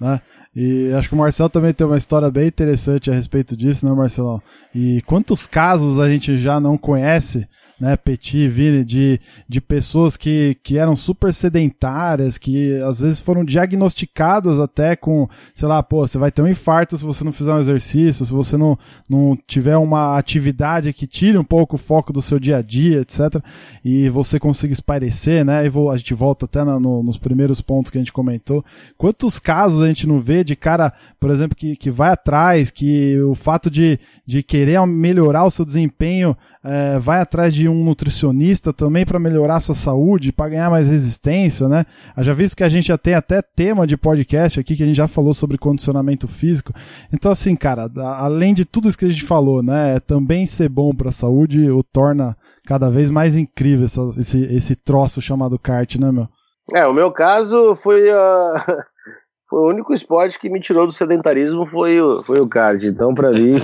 né? 0.00 0.20
E 0.54 0.92
acho 0.92 1.08
que 1.08 1.14
o 1.14 1.18
Marcelo 1.18 1.48
também 1.48 1.72
tem 1.72 1.86
uma 1.86 1.96
história 1.96 2.30
bem 2.30 2.46
interessante 2.46 3.10
a 3.10 3.14
respeito 3.14 3.56
disso, 3.56 3.86
né, 3.86 3.94
Marcelão? 3.94 4.40
E 4.74 5.00
quantos 5.02 5.46
casos 5.46 5.98
a 5.98 6.08
gente 6.10 6.36
já 6.36 6.60
não 6.60 6.76
conhece 6.76 7.48
né, 7.80 7.96
Petit, 7.96 8.48
Vini, 8.48 8.84
de, 8.84 9.20
de 9.48 9.60
pessoas 9.60 10.16
que, 10.16 10.56
que 10.62 10.78
eram 10.78 10.94
super 10.94 11.34
sedentárias, 11.34 12.38
que 12.38 12.80
às 12.82 13.00
vezes 13.00 13.20
foram 13.20 13.44
diagnosticadas 13.44 14.60
até 14.60 14.94
com, 14.94 15.28
sei 15.54 15.68
lá, 15.68 15.82
pô, 15.82 16.06
você 16.06 16.18
vai 16.18 16.30
ter 16.30 16.42
um 16.42 16.48
infarto 16.48 16.96
se 16.96 17.04
você 17.04 17.24
não 17.24 17.32
fizer 17.32 17.52
um 17.52 17.58
exercício, 17.58 18.24
se 18.24 18.32
você 18.32 18.56
não, 18.56 18.78
não 19.08 19.36
tiver 19.46 19.76
uma 19.76 20.16
atividade 20.16 20.92
que 20.92 21.06
tire 21.06 21.36
um 21.36 21.44
pouco 21.44 21.76
o 21.76 21.78
foco 21.78 22.12
do 22.12 22.22
seu 22.22 22.38
dia 22.38 22.58
a 22.58 22.62
dia, 22.62 23.00
etc. 23.00 23.42
E 23.84 24.08
você 24.08 24.38
consiga 24.38 24.72
espairecer, 24.72 25.44
né? 25.44 25.66
E 25.66 25.68
vou, 25.68 25.90
a 25.90 25.96
gente 25.96 26.14
volta 26.14 26.44
até 26.44 26.64
na, 26.64 26.78
no, 26.78 27.02
nos 27.02 27.16
primeiros 27.16 27.60
pontos 27.60 27.90
que 27.90 27.98
a 27.98 28.00
gente 28.00 28.12
comentou. 28.12 28.64
Quantos 28.96 29.38
casos 29.38 29.80
a 29.80 29.88
gente 29.88 30.06
não 30.06 30.20
vê 30.20 30.44
de 30.44 30.54
cara, 30.54 30.92
por 31.18 31.30
exemplo, 31.30 31.56
que, 31.56 31.76
que 31.76 31.90
vai 31.90 32.10
atrás, 32.10 32.70
que 32.70 33.20
o 33.20 33.34
fato 33.34 33.70
de, 33.70 33.98
de 34.24 34.42
querer 34.42 34.84
melhorar 34.86 35.44
o 35.44 35.50
seu 35.50 35.64
desempenho 35.64 36.36
é, 36.64 36.98
vai 36.98 37.20
atrás 37.20 37.52
de 37.52 37.68
um 37.68 37.84
nutricionista 37.84 38.72
também 38.72 39.04
para 39.04 39.18
melhorar 39.18 39.58
sua 39.60 39.74
saúde, 39.74 40.32
para 40.32 40.50
ganhar 40.50 40.70
mais 40.70 40.88
resistência, 40.88 41.68
né? 41.68 41.84
Já 42.18 42.32
visto 42.32 42.56
que 42.56 42.62
a 42.62 42.68
gente 42.68 42.86
já 42.86 42.96
tem 42.96 43.14
até 43.14 43.42
tema 43.42 43.86
de 43.86 43.96
podcast 43.96 44.60
aqui 44.60 44.76
que 44.76 44.82
a 44.82 44.86
gente 44.86 44.96
já 44.96 45.08
falou 45.08 45.34
sobre 45.34 45.58
condicionamento 45.58 46.28
físico. 46.28 46.72
Então, 47.12 47.32
assim, 47.32 47.56
cara, 47.56 47.90
além 48.16 48.54
de 48.54 48.64
tudo 48.64 48.88
isso 48.88 48.98
que 48.98 49.04
a 49.04 49.08
gente 49.08 49.24
falou, 49.24 49.62
né, 49.62 49.98
também 50.00 50.46
ser 50.46 50.68
bom 50.68 50.94
para 50.94 51.08
a 51.08 51.12
saúde 51.12 51.68
o 51.70 51.82
torna 51.82 52.36
cada 52.64 52.88
vez 52.88 53.10
mais 53.10 53.34
incrível 53.34 53.84
essa, 53.84 54.00
esse, 54.16 54.44
esse 54.54 54.76
troço 54.76 55.20
chamado 55.20 55.58
kart, 55.58 55.96
né, 55.96 56.12
meu? 56.12 56.28
É, 56.74 56.86
o 56.86 56.94
meu 56.94 57.10
caso 57.10 57.74
foi 57.74 58.02
foi 59.50 59.58
o 59.58 59.68
único 59.68 59.92
esporte 59.92 60.38
que 60.38 60.48
me 60.48 60.60
tirou 60.60 60.86
do 60.86 60.92
sedentarismo 60.92 61.66
foi 61.66 62.00
o, 62.00 62.22
foi 62.22 62.40
o 62.40 62.48
kart. 62.48 62.80
Então, 62.84 63.12
para 63.12 63.32
mim. 63.32 63.54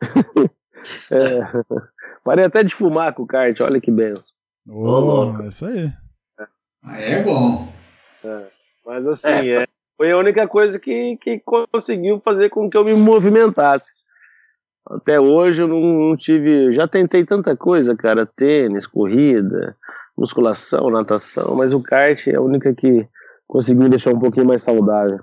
é, 1.12 1.40
Parei 2.24 2.44
até 2.44 2.62
de 2.62 2.74
fumar 2.74 3.12
com 3.14 3.24
o 3.24 3.26
kart, 3.26 3.58
olha 3.60 3.80
que 3.80 3.90
benção. 3.90 4.22
Oh, 4.68 5.42
é 5.42 5.48
isso 5.48 5.66
aí. 5.66 5.90
Aí 6.84 7.04
é 7.04 7.22
bom. 7.22 7.68
É, 8.24 8.48
mas 8.86 9.06
assim, 9.06 9.28
é. 9.28 9.62
é. 9.62 9.66
foi 9.96 10.12
a 10.12 10.18
única 10.18 10.46
coisa 10.46 10.78
que, 10.78 11.16
que 11.16 11.42
conseguiu 11.72 12.20
fazer 12.20 12.48
com 12.50 12.70
que 12.70 12.76
eu 12.76 12.84
me 12.84 12.94
movimentasse. 12.94 13.92
Até 14.86 15.20
hoje 15.20 15.62
eu 15.62 15.68
não, 15.68 15.80
não 15.80 16.16
tive. 16.16 16.72
Já 16.72 16.88
tentei 16.88 17.24
tanta 17.24 17.56
coisa, 17.56 17.96
cara: 17.96 18.26
tênis, 18.26 18.86
corrida, 18.86 19.76
musculação, 20.16 20.90
natação, 20.90 21.54
mas 21.54 21.72
o 21.72 21.80
kart 21.80 22.26
é 22.26 22.34
a 22.34 22.40
única 22.40 22.74
que 22.74 23.06
conseguiu 23.46 23.88
deixar 23.88 24.12
um 24.12 24.18
pouquinho 24.18 24.46
mais 24.46 24.62
saudável. 24.62 25.20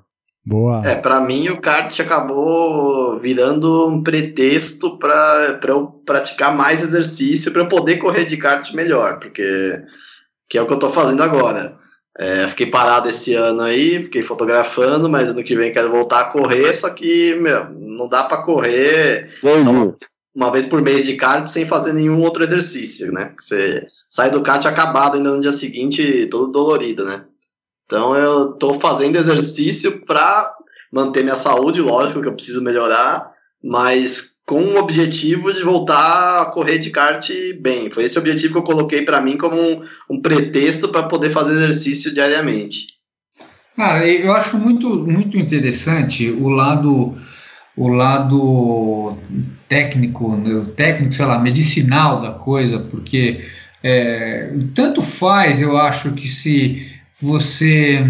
Boa. 0.50 0.82
É, 0.84 0.95
para 0.95 1.22
mim 1.22 1.47
o 1.50 1.62
kart 1.62 2.00
acabou 2.00 3.20
virando 3.20 3.88
um 3.88 4.02
pretexto 4.02 4.97
para 4.97 5.60
eu 5.68 5.86
praticar 6.04 6.58
mais 6.58 6.82
exercício 6.82 7.52
para 7.52 7.62
eu 7.62 7.68
poder 7.68 7.97
correr 7.97 8.26
de 8.26 8.36
kart 8.36 8.74
melhor, 8.74 9.20
porque 9.20 9.80
que 10.50 10.58
é 10.58 10.62
o 10.64 10.66
que 10.66 10.74
eu 10.74 10.80
tô 10.80 10.89
fazendo 10.89 11.22
agora. 11.22 11.78
É, 12.18 12.47
fiquei 12.47 12.66
parado 12.66 13.08
esse 13.08 13.36
ano 13.36 13.62
aí, 13.62 14.02
fiquei 14.02 14.24
fotografando, 14.24 15.08
mas 15.08 15.30
ano 15.30 15.43
que 15.43 15.56
vem 15.56 15.72
quero 15.72 15.91
voltar 15.91 16.22
a 16.22 16.26
correr, 16.32 16.74
só 16.74 16.89
que, 16.89 17.36
meu, 17.36 17.70
não 17.70 18.10
dá 18.10 18.24
para 18.24 18.41
correr. 18.41 19.30
São, 19.64 19.95
uma 20.36 20.52
vez 20.52 20.66
por 20.66 20.82
mês 20.82 21.06
de 21.06 21.16
kart 21.16 21.45
sem 21.45 21.68
fazer 21.68 21.93
nenhum 21.93 22.24
outro 22.24 22.43
exercício, 22.43 23.12
né? 23.12 23.34
Você 23.38 23.86
sai 24.10 24.32
do 24.32 24.41
kart 24.41 24.66
acabado 24.66 25.18
ainda 25.18 25.30
no 25.30 25.41
dia 25.41 25.52
seguinte, 25.52 26.26
todo 26.26 26.52
dolorido, 26.52 27.06
né? 27.06 27.24
Então 27.90 28.16
eu 28.16 28.52
tô 28.52 28.76
fazendo 28.76 29.16
exercício 29.16 30.06
para 30.06 30.54
manter 30.94 31.24
minha 31.24 31.36
saúde, 31.36 31.82
lógico 31.82 32.22
que 32.22 32.28
eu 32.28 32.36
preciso 32.36 32.62
melhorar, 32.62 33.32
mas 33.64 34.36
com 34.46 34.62
o 34.62 34.78
objetivo 34.78 35.52
de 35.52 35.64
voltar 35.64 36.44
a 36.44 36.46
correr 36.46 36.78
de 36.78 36.92
kart 36.92 37.28
bem. 37.60 37.90
Foi 37.90 38.04
esse 38.04 38.16
o 38.16 38.22
objetivo 38.22 38.54
que 38.54 38.60
eu 38.60 38.64
coloquei 38.64 39.02
para 39.02 39.20
mim 39.20 39.38
como 39.38 39.60
um, 39.60 39.82
um 40.08 40.22
pretexto 40.22 40.90
para 40.90 41.04
poder 41.04 41.32
fazer 41.32 41.54
exercício 41.54 42.14
diariamente. 42.14 42.86
Cara, 43.76 44.08
eu 44.08 44.34
acho 44.34 44.60
muito, 44.60 44.96
muito 44.96 45.36
interessante 45.36 46.30
o 46.30 46.48
lado 46.48 47.18
o 47.76 47.88
lado 47.88 49.18
técnico, 49.68 50.36
né, 50.36 50.64
técnico, 50.76 51.14
sei 51.14 51.26
lá, 51.26 51.40
medicinal 51.40 52.22
da 52.22 52.32
coisa, 52.32 52.78
porque 52.78 53.44
é, 53.82 54.54
tanto 54.76 55.02
faz, 55.02 55.62
eu 55.62 55.78
acho 55.78 56.12
que 56.12 56.28
se 56.28 56.99
você 57.22 58.03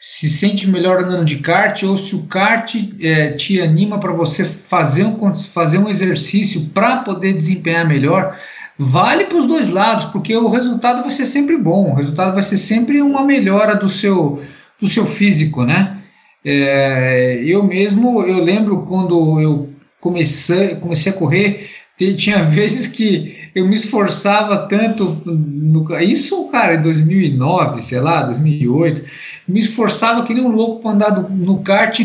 se 0.00 0.30
sente 0.30 0.68
melhor 0.68 1.02
andando 1.02 1.24
de 1.24 1.38
kart 1.38 1.82
ou 1.82 1.96
se 1.96 2.14
o 2.14 2.22
kart 2.22 2.74
é, 3.00 3.32
te 3.32 3.60
anima 3.60 3.98
para 3.98 4.12
você 4.12 4.44
fazer 4.44 5.04
um, 5.04 5.34
fazer 5.34 5.78
um 5.78 5.88
exercício 5.88 6.66
para 6.72 6.98
poder 6.98 7.32
desempenhar 7.32 7.86
melhor, 7.86 8.36
vale 8.78 9.24
para 9.24 9.38
os 9.38 9.46
dois 9.46 9.68
lados, 9.68 10.06
porque 10.06 10.36
o 10.36 10.48
resultado 10.48 11.02
vai 11.02 11.10
ser 11.10 11.26
sempre 11.26 11.56
bom, 11.56 11.90
o 11.90 11.94
resultado 11.94 12.32
vai 12.32 12.42
ser 12.42 12.56
sempre 12.56 13.02
uma 13.02 13.24
melhora 13.24 13.74
do 13.74 13.88
seu, 13.88 14.42
do 14.80 14.86
seu 14.86 15.04
físico, 15.04 15.64
né? 15.64 15.98
É, 16.44 17.42
eu 17.44 17.64
mesmo, 17.64 18.22
eu 18.22 18.42
lembro 18.42 18.82
quando 18.82 19.40
eu 19.40 19.68
comecei, 20.00 20.76
comecei 20.76 21.10
a 21.10 21.16
correr, 21.16 21.68
tinha 21.98 22.42
vezes 22.42 22.86
que 22.86 23.50
eu 23.54 23.66
me 23.66 23.74
esforçava 23.74 24.68
tanto, 24.68 25.20
no, 25.24 25.98
isso, 25.98 26.48
cara, 26.48 26.74
em 26.74 26.82
2009, 26.82 27.82
sei 27.82 28.00
lá, 28.00 28.22
2008, 28.22 29.02
me 29.48 29.58
esforçava 29.58 30.24
que 30.24 30.32
nem 30.32 30.44
um 30.44 30.52
louco 30.52 30.80
para 30.80 30.92
andar 30.92 31.10
do, 31.10 31.28
no 31.28 31.60
kart, 31.60 32.00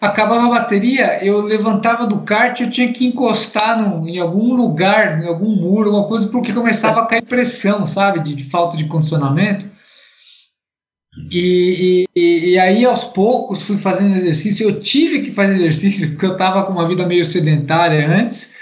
acabava 0.00 0.46
a 0.46 0.60
bateria, 0.60 1.24
eu 1.24 1.42
levantava 1.42 2.06
do 2.06 2.18
kart, 2.18 2.60
eu 2.60 2.70
tinha 2.70 2.92
que 2.92 3.06
encostar 3.06 3.80
no, 3.80 4.06
em 4.06 4.18
algum 4.18 4.54
lugar, 4.54 5.22
em 5.22 5.26
algum 5.26 5.48
muro, 5.48 5.88
alguma 5.88 6.08
coisa, 6.08 6.28
porque 6.28 6.52
começava 6.52 7.00
a 7.00 7.06
cair 7.06 7.22
pressão, 7.22 7.86
sabe, 7.86 8.20
de, 8.20 8.34
de 8.34 8.44
falta 8.44 8.76
de 8.76 8.84
condicionamento. 8.84 9.68
E, 11.30 12.06
e, 12.14 12.52
e, 12.52 12.58
aí, 12.58 12.84
aos 12.84 13.04
poucos, 13.04 13.62
fui 13.62 13.76
fazendo 13.76 14.16
exercício. 14.16 14.68
Eu 14.68 14.80
tive 14.80 15.22
que 15.22 15.32
fazer 15.32 15.54
exercício 15.54 16.10
porque 16.10 16.26
eu 16.26 16.32
estava 16.32 16.62
com 16.62 16.72
uma 16.72 16.86
vida 16.86 17.04
meio 17.04 17.24
sedentária 17.24 18.08
antes. 18.08 18.54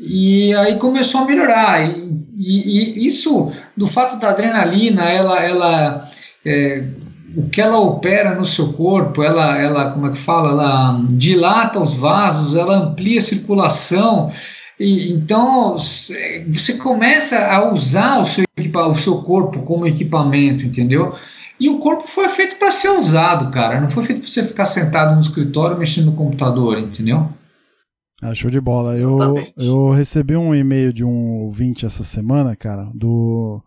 E 0.00 0.54
aí 0.54 0.76
começou 0.76 1.20
a 1.20 1.24
melhorar. 1.26 1.84
E, 1.84 1.94
e 2.38 3.06
isso, 3.06 3.52
do 3.76 3.86
fato 3.86 4.18
da 4.18 4.30
adrenalina, 4.30 5.02
ela, 5.04 5.38
ela 5.40 6.10
é, 6.44 6.82
o 7.36 7.48
que 7.50 7.60
ela 7.60 7.78
opera 7.78 8.34
no 8.34 8.44
seu 8.44 8.72
corpo, 8.72 9.22
ela, 9.22 9.60
ela, 9.60 9.90
como 9.92 10.06
é 10.06 10.10
que 10.10 10.18
fala, 10.18 10.50
ela 10.50 11.00
dilata 11.10 11.78
os 11.78 11.94
vasos, 11.94 12.56
ela 12.56 12.78
amplia 12.78 13.18
a 13.18 13.22
circulação. 13.22 14.32
E, 14.78 15.12
então 15.12 15.76
você 15.76 16.74
começa 16.78 17.38
a 17.46 17.70
usar 17.70 18.20
o 18.20 18.24
seu, 18.24 18.44
o 18.56 18.94
seu 18.94 19.18
corpo 19.18 19.60
como 19.62 19.86
equipamento, 19.86 20.64
entendeu? 20.64 21.14
E 21.58 21.68
o 21.68 21.78
corpo 21.78 22.08
foi 22.08 22.26
feito 22.26 22.56
para 22.56 22.70
ser 22.70 22.88
usado, 22.88 23.50
cara. 23.50 23.78
Não 23.78 23.90
foi 23.90 24.02
feito 24.02 24.22
para 24.22 24.30
você 24.30 24.42
ficar 24.42 24.64
sentado 24.64 25.14
no 25.14 25.20
escritório 25.20 25.76
mexendo 25.76 26.06
no 26.06 26.12
computador, 26.12 26.78
entendeu? 26.78 27.28
Ah, 28.22 28.34
show 28.34 28.50
de 28.50 28.60
bola. 28.60 28.98
Eu, 28.98 29.18
eu 29.56 29.90
recebi 29.90 30.36
um 30.36 30.54
e-mail 30.54 30.92
de 30.92 31.02
um 31.02 31.38
ouvinte 31.38 31.86
essa 31.86 32.04
semana, 32.04 32.54
cara, 32.54 32.90
do, 32.94 33.62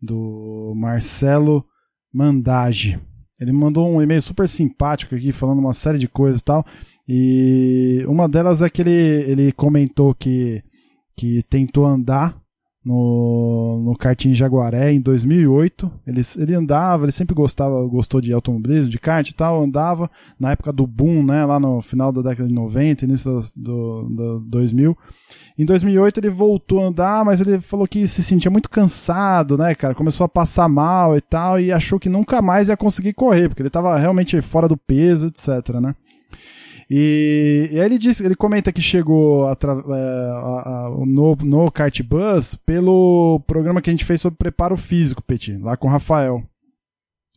do 0.00 0.72
Marcelo 0.74 1.64
Mandage. 2.12 2.98
Ele 3.38 3.52
mandou 3.52 3.86
um 3.88 4.00
e-mail 4.00 4.22
super 4.22 4.48
simpático 4.48 5.14
aqui, 5.14 5.30
falando 5.30 5.58
uma 5.58 5.74
série 5.74 5.98
de 5.98 6.08
coisas 6.08 6.40
e 6.40 6.44
tal. 6.44 6.64
E 7.06 8.04
uma 8.08 8.28
delas 8.28 8.62
é 8.62 8.70
que 8.70 8.80
ele, 8.80 8.90
ele 8.90 9.52
comentou 9.52 10.14
que, 10.14 10.62
que 11.14 11.42
tentou 11.42 11.84
andar 11.84 12.41
no, 12.84 13.80
no 13.84 13.96
karting 13.96 14.34
Jaguaré 14.34 14.92
em 14.92 15.00
2008. 15.00 15.90
Ele, 16.06 16.20
ele 16.38 16.54
andava, 16.54 17.04
ele 17.04 17.12
sempre 17.12 17.34
gostava, 17.34 17.82
gostou 17.86 18.20
de 18.20 18.32
automobilismo, 18.32 18.90
de 18.90 18.98
kart 18.98 19.28
e 19.28 19.34
tal, 19.34 19.62
andava 19.62 20.10
na 20.38 20.52
época 20.52 20.72
do 20.72 20.86
boom, 20.86 21.22
né, 21.22 21.44
lá 21.44 21.60
no 21.60 21.80
final 21.80 22.12
da 22.12 22.22
década 22.22 22.48
de 22.48 22.54
90, 22.54 23.04
início 23.04 23.42
do, 23.56 24.08
do 24.08 24.40
2000. 24.40 24.96
Em 25.56 25.64
2008 25.64 26.18
ele 26.18 26.30
voltou 26.30 26.80
a 26.80 26.86
andar, 26.86 27.24
mas 27.24 27.40
ele 27.40 27.60
falou 27.60 27.86
que 27.86 28.08
se 28.08 28.22
sentia 28.22 28.50
muito 28.50 28.70
cansado, 28.70 29.56
né, 29.56 29.74
cara, 29.74 29.94
começou 29.94 30.24
a 30.24 30.28
passar 30.28 30.68
mal 30.68 31.16
e 31.16 31.20
tal, 31.20 31.60
e 31.60 31.70
achou 31.70 32.00
que 32.00 32.08
nunca 32.08 32.42
mais 32.42 32.68
ia 32.68 32.76
conseguir 32.76 33.12
correr, 33.12 33.48
porque 33.48 33.62
ele 33.62 33.68
estava 33.68 33.96
realmente 33.96 34.40
fora 34.42 34.66
do 34.66 34.76
peso, 34.76 35.26
etc, 35.26 35.74
né. 35.80 35.94
E, 36.90 37.68
e 37.72 37.80
aí 37.80 37.86
ele 37.86 37.98
diz, 37.98 38.20
ele 38.20 38.34
comenta 38.34 38.72
que 38.72 38.82
chegou 38.82 39.46
a, 39.46 39.52
é, 39.52 39.56
a, 39.56 40.86
a, 40.86 40.90
no, 41.06 41.36
no 41.36 41.70
Kart 41.70 42.02
Bus 42.02 42.54
pelo 42.54 43.40
programa 43.46 43.80
que 43.80 43.90
a 43.90 43.92
gente 43.92 44.04
fez 44.04 44.20
sobre 44.20 44.38
preparo 44.38 44.76
físico, 44.76 45.22
Petit, 45.22 45.56
lá 45.58 45.76
com 45.76 45.88
o 45.88 45.90
Rafael. 45.90 46.42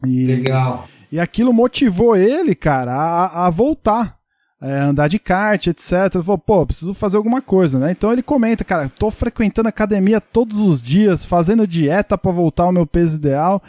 E, 0.05 0.25
Legal. 0.25 0.87
E 1.11 1.19
aquilo 1.19 1.53
motivou 1.53 2.15
ele, 2.15 2.53
cara, 2.55 2.91
a, 2.93 3.47
a 3.47 3.49
voltar. 3.49 4.15
É, 4.61 4.79
andar 4.79 5.09
de 5.09 5.19
kart, 5.19 5.67
etc. 5.67 6.15
Ele 6.15 6.23
falou, 6.23 6.37
pô, 6.37 6.65
preciso 6.65 6.93
fazer 6.93 7.17
alguma 7.17 7.41
coisa, 7.41 7.77
né? 7.77 7.91
Então 7.91 8.11
ele 8.11 8.23
comenta, 8.23 8.63
cara, 8.63 8.89
tô 8.89 9.11
frequentando 9.11 9.69
academia 9.69 10.19
todos 10.19 10.57
os 10.57 10.81
dias, 10.81 11.25
fazendo 11.25 11.67
dieta 11.67 12.17
para 12.17 12.31
voltar 12.31 12.63
ao 12.63 12.71
meu 12.71 12.87
peso 12.87 13.17
ideal. 13.17 13.61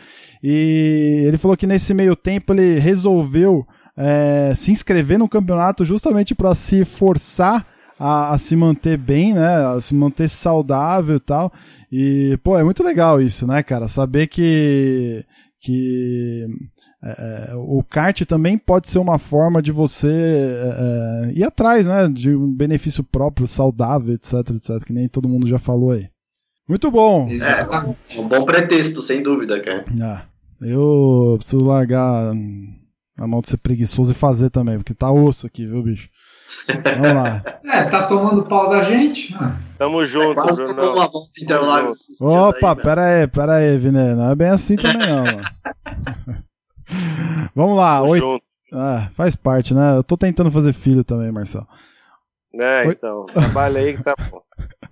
E 0.42 1.24
ele 1.26 1.36
falou 1.38 1.56
que 1.56 1.66
nesse 1.66 1.92
meio 1.92 2.14
tempo 2.14 2.52
ele 2.54 2.78
resolveu 2.78 3.66
é, 3.96 4.52
se 4.54 4.70
inscrever 4.70 5.18
no 5.18 5.28
campeonato 5.28 5.84
justamente 5.84 6.34
para 6.34 6.54
se 6.54 6.84
forçar 6.84 7.66
a, 7.98 8.34
a, 8.34 8.38
se 8.38 8.54
manter 8.54 8.98
bem, 8.98 9.32
né? 9.32 9.66
A 9.66 9.80
se 9.80 9.94
manter 9.94 10.28
saudável 10.28 11.16
e 11.16 11.20
tal. 11.20 11.52
E, 11.90 12.38
pô, 12.42 12.58
é 12.58 12.64
muito 12.64 12.82
legal 12.82 13.20
isso, 13.20 13.46
né, 13.46 13.62
cara? 13.62 13.88
Saber 13.88 14.26
que, 14.26 15.24
que 15.62 16.46
é, 17.02 17.50
é 17.52 17.54
o 17.54 17.82
kart 17.82 18.20
também 18.26 18.58
pode 18.58 18.88
ser 18.88 18.98
uma 18.98 19.18
forma 19.18 19.62
de 19.62 19.72
você 19.72 20.08
é, 20.08 21.28
é, 21.28 21.32
ir 21.38 21.44
atrás, 21.44 21.86
né? 21.86 22.08
De 22.08 22.34
um 22.34 22.52
benefício 22.52 23.02
próprio, 23.02 23.46
saudável, 23.46 24.14
etc, 24.14 24.34
etc, 24.50 24.84
que 24.84 24.92
nem 24.92 25.08
todo 25.08 25.28
mundo 25.28 25.48
já 25.48 25.58
falou 25.58 25.92
aí. 25.92 26.06
Muito 26.68 26.90
bom. 26.90 27.30
É, 27.30 28.18
um 28.18 28.28
bom 28.28 28.44
pretexto, 28.44 29.00
sem 29.00 29.22
dúvida, 29.22 29.60
cara. 29.60 29.84
Ah, 30.02 30.24
eu 30.60 31.36
preciso 31.38 31.64
largar 31.64 32.34
a 33.18 33.26
mão 33.26 33.40
de 33.40 33.48
ser 33.48 33.56
preguiçoso 33.58 34.12
e 34.12 34.14
fazer 34.14 34.50
também, 34.50 34.76
porque 34.76 34.94
tá 34.94 35.10
osso 35.10 35.46
aqui, 35.46 35.66
viu, 35.66 35.82
bicho? 35.82 36.08
Vamos 36.68 37.14
lá. 37.14 37.42
É, 37.66 37.82
tá 37.84 38.06
tomando 38.06 38.46
pau 38.46 38.70
da 38.70 38.80
gente? 38.80 39.34
Ah. 39.34 39.58
Tamo 39.76 40.06
junto, 40.06 40.30
é 40.30 40.34
quase 40.34 40.64
Bruno. 40.64 40.94
Uma 40.94 41.08
volta 41.08 41.28
Interlagos 41.42 42.20
Opa, 42.20 42.70
aí, 42.70 42.76
pera 42.76 43.04
aí, 43.04 43.26
pera 43.26 43.54
aí, 43.56 43.76
Vine. 43.76 44.14
Não 44.14 44.30
é 44.30 44.34
bem 44.34 44.48
assim 44.48 44.76
também, 44.76 45.06
não, 45.06 45.24
mano. 45.24 45.42
Vamos 47.54 47.76
lá. 47.76 47.98
Tamo 47.98 48.10
Oit... 48.10 48.20
junto. 48.20 48.44
Ah, 48.72 49.10
faz 49.14 49.36
parte, 49.36 49.74
né? 49.74 49.96
Eu 49.96 50.02
tô 50.02 50.16
tentando 50.16 50.50
fazer 50.50 50.72
filho 50.72 51.04
também, 51.04 51.30
Marcelo. 51.30 51.66
É, 52.54 52.86
então. 52.86 53.26
Trabalha 53.26 53.80
aí 53.80 53.96
que 53.96 54.02
tá 54.02 54.14
bom. 54.30 54.40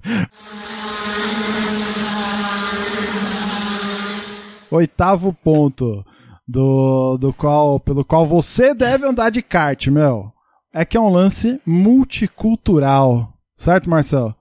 Oitavo 4.71 5.33
ponto 5.33 6.05
do, 6.47 7.17
do 7.19 7.33
qual, 7.33 7.81
pelo 7.81 8.05
qual 8.05 8.27
você 8.27 8.75
deve 8.75 9.07
andar 9.07 9.31
de 9.31 9.43
kart, 9.43 9.87
meu. 9.89 10.33
É 10.73 10.85
que 10.85 10.97
é 10.97 11.01
um 11.01 11.13
lance 11.13 11.61
multicultural. 11.67 13.33
Certo, 13.57 13.89
Marcelo? 13.89 14.35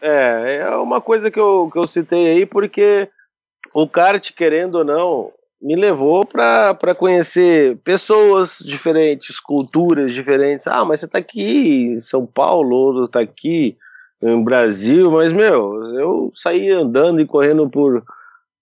É, 0.00 0.60
é 0.62 0.76
uma 0.76 1.00
coisa 1.00 1.30
que 1.30 1.38
eu, 1.38 1.68
que 1.72 1.78
eu 1.78 1.86
citei 1.86 2.28
aí 2.30 2.46
porque 2.46 3.08
o 3.74 3.86
kart, 3.86 4.32
querendo 4.32 4.76
ou 4.76 4.84
não, 4.84 5.30
me 5.60 5.76
levou 5.76 6.24
para 6.24 6.94
conhecer 6.94 7.76
pessoas 7.84 8.58
diferentes, 8.64 9.38
culturas 9.38 10.14
diferentes. 10.14 10.66
Ah, 10.66 10.84
mas 10.84 11.00
você 11.00 11.08
tá 11.08 11.18
aqui 11.18 11.94
em 11.94 12.00
São 12.00 12.24
Paulo, 12.24 12.74
ou 12.74 13.08
tá 13.08 13.20
aqui 13.20 13.76
em 14.22 14.42
Brasil, 14.42 15.10
mas, 15.10 15.32
meu, 15.32 15.82
eu 15.94 16.32
saí 16.34 16.70
andando 16.70 17.20
e 17.20 17.26
correndo 17.26 17.68
por 17.68 18.02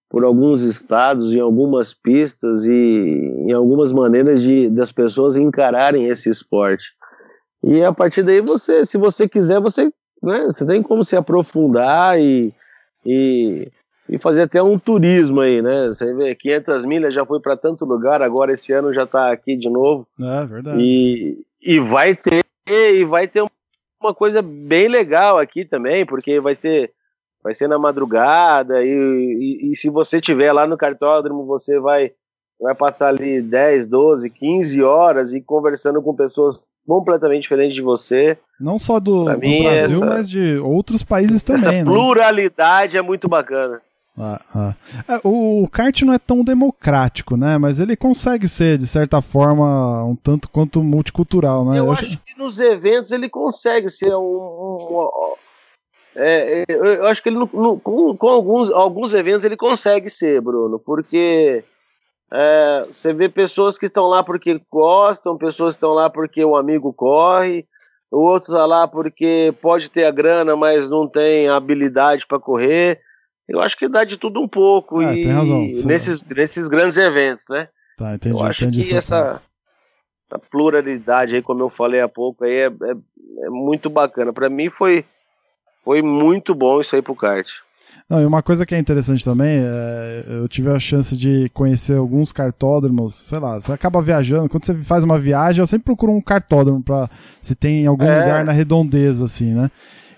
por 0.09 0.24
alguns 0.24 0.62
estados, 0.62 1.34
em 1.34 1.40
algumas 1.40 1.92
pistas 1.92 2.64
e 2.64 2.72
em 2.72 3.52
algumas 3.52 3.92
maneiras 3.92 4.42
de 4.42 4.70
das 4.70 4.90
pessoas 4.90 5.36
encararem 5.36 6.09
esse 6.09 6.30
esporte. 6.30 6.86
E 7.62 7.82
a 7.82 7.92
partir 7.92 8.22
daí 8.22 8.40
você, 8.40 8.84
se 8.84 8.96
você 8.96 9.28
quiser, 9.28 9.61
você, 9.61 9.92
né, 10.22 10.46
você 10.46 10.64
tem 10.64 10.82
como 10.82 11.04
se 11.04 11.16
aprofundar 11.16 12.18
e, 12.18 12.52
e, 13.04 13.68
e 14.09 14.18
fazer 14.18 14.42
até 14.42 14.62
um 14.62 14.78
turismo 14.78 15.40
aí, 15.40 15.61
né? 15.61 15.88
Você 15.88 16.14
vê, 16.14 16.34
500 16.34 16.84
milhas 16.86 17.12
já 17.12 17.26
foi 17.26 17.40
para 17.40 17.56
tanto 17.56 17.84
lugar, 17.84 18.22
agora 18.22 18.52
esse 18.52 18.72
ano 18.72 18.92
já 18.92 19.02
está 19.02 19.30
aqui 19.30 19.56
de 19.56 19.68
novo. 19.68 20.06
É 20.20 20.46
verdade. 20.46 20.80
E, 20.80 21.44
e 21.61 21.78
vai 21.80 22.14
ter 22.14 22.44
e 22.70 23.02
vai 23.04 23.26
ter 23.26 23.42
uma 24.00 24.14
coisa 24.14 24.40
bem 24.42 24.88
legal 24.88 25.38
aqui 25.38 25.64
também, 25.64 26.06
porque 26.06 26.38
vai 26.38 26.54
ser 26.54 26.92
vai 27.49 27.55
ser 27.55 27.66
na 27.66 27.78
madrugada 27.78 28.84
e, 28.84 28.90
e, 28.90 29.72
e, 29.72 29.76
se 29.76 29.88
você 29.88 30.20
tiver 30.20 30.53
lá 30.53 30.66
no 30.66 30.76
cartódromo, 30.76 31.46
você 31.46 31.80
vai 31.80 32.12
vai 32.61 32.74
passar 32.74 33.09
ali 33.09 33.40
10, 33.40 33.86
12, 33.86 34.28
15 34.28 34.82
horas 34.82 35.32
e 35.32 35.40
conversando 35.40 36.03
com 36.03 36.14
pessoas 36.14 36.66
completamente 36.86 37.42
diferentes 37.42 37.74
de 37.74 37.80
você. 37.80 38.36
Não 38.61 38.78
só 38.78 39.01
do, 39.01 39.24
do 39.24 39.38
Brasil, 39.38 39.68
essa, 39.68 40.05
mas 40.05 40.28
de 40.28 40.59
outros 40.59 41.03
países 41.03 41.42
também, 41.42 41.62
essa 41.62 41.72
né? 41.72 41.84
pluralidade 41.84 42.99
é 42.99 43.03
muito 43.03 43.28
bacana. 43.28 43.80
Ah, 44.18 44.40
ah. 44.55 44.74
É, 45.09 45.20
o 45.24 45.66
kart 45.70 46.03
não 46.03 46.12
é 46.12 46.18
tão 46.18 46.44
democrático, 46.44 47.36
né? 47.36 47.57
Mas 47.57 47.78
ele 47.78 47.96
consegue 47.96 48.49
ser, 48.49 48.76
de 48.76 48.86
certa 48.86 49.22
forma, 49.22 50.05
um 50.05 50.16
tanto 50.16 50.49
quanto 50.49 50.82
multicultural, 50.82 51.64
né? 51.64 51.78
Eu, 51.78 51.86
eu 51.86 51.92
acho 51.92 52.18
que 52.18 52.36
nos 52.36 52.61
eventos 52.61 53.12
ele 53.12 53.30
consegue 53.30 53.88
ser 53.88 54.12
um. 54.14 54.20
um, 54.20 55.03
um 55.03 55.34
é, 56.18 56.64
eu 56.68 57.06
acho 57.06 57.22
que 57.22 57.28
ele, 57.28 57.46
com, 57.46 58.16
com, 58.16 58.28
alguns, 58.28 58.70
alguns 58.70 59.14
eventos, 59.14 59.44
ele 59.44 59.56
consegue 59.56 60.10
ser, 60.10 60.40
Bruno, 60.40 60.78
porque 60.78 61.62
é, 62.32 62.82
você 62.86 63.12
vê 63.12 63.28
pessoas 63.28 63.78
que 63.78 63.86
estão 63.86 64.06
lá 64.06 64.22
porque 64.22 64.60
gostam, 64.70 65.38
pessoas 65.38 65.74
que 65.74 65.78
estão 65.78 65.92
lá 65.92 66.10
porque 66.10 66.44
o 66.44 66.56
amigo 66.56 66.92
corre, 66.92 67.66
o 68.10 68.18
outro 68.18 68.52
está 68.52 68.66
lá 68.66 68.88
porque 68.88 69.54
pode 69.60 69.88
ter 69.90 70.04
a 70.04 70.10
grana, 70.10 70.56
mas 70.56 70.88
não 70.88 71.06
tem 71.06 71.48
habilidade 71.48 72.26
para 72.26 72.38
correr. 72.38 73.00
Eu 73.48 73.60
acho 73.60 73.76
que 73.76 73.88
dá 73.88 74.04
de 74.04 74.16
tudo 74.16 74.40
um 74.40 74.48
pouco. 74.48 75.00
É, 75.00 75.16
e 75.16 75.20
tem 75.22 75.32
razão. 75.32 75.60
Nesses, 75.86 76.22
nesses 76.24 76.68
grandes 76.68 76.96
eventos, 76.98 77.44
né? 77.48 77.68
Tá, 77.96 78.14
entendi. 78.14 78.36
Eu 78.36 78.44
acho 78.44 78.64
entendi 78.64 78.86
que 78.86 78.94
essa, 78.94 79.40
essa, 80.30 80.38
pluralidade 80.50 81.34
aí, 81.34 81.42
como 81.42 81.62
eu 81.62 81.70
falei 81.70 82.00
há 82.00 82.08
pouco, 82.08 82.44
aí 82.44 82.54
é, 82.54 82.66
é, 82.66 83.46
é 83.46 83.50
muito 83.50 83.88
bacana. 83.88 84.32
Para 84.32 84.50
mim 84.50 84.68
foi, 84.68 85.04
foi 85.89 86.03
muito 86.03 86.55
bom 86.55 86.80
isso 86.80 86.95
aí 86.95 87.01
pro 87.01 87.14
kart. 87.14 87.49
Não, 88.11 88.20
e 88.20 88.26
uma 88.26 88.43
coisa 88.43 88.66
que 88.66 88.74
é 88.74 88.78
interessante 88.78 89.24
também, 89.24 89.59
é, 89.62 90.22
eu 90.28 90.47
tive 90.47 90.68
a 90.68 90.78
chance 90.78 91.16
de 91.16 91.49
conhecer 91.55 91.97
alguns 91.97 92.30
cartódromos, 92.30 93.14
sei 93.14 93.39
lá, 93.39 93.59
você 93.59 93.72
acaba 93.72 94.03
viajando, 94.03 94.51
quando 94.51 94.66
você 94.66 94.74
faz 94.74 95.03
uma 95.03 95.18
viagem, 95.18 95.62
eu 95.62 95.66
sempre 95.66 95.86
procuro 95.86 96.12
um 96.12 96.20
cartódromo 96.20 96.82
para 96.82 97.09
se 97.41 97.55
tem 97.55 97.86
algum 97.86 98.05
é. 98.05 98.20
lugar 98.20 98.45
na 98.45 98.53
redondeza, 98.53 99.24
assim, 99.24 99.55
né? 99.55 99.70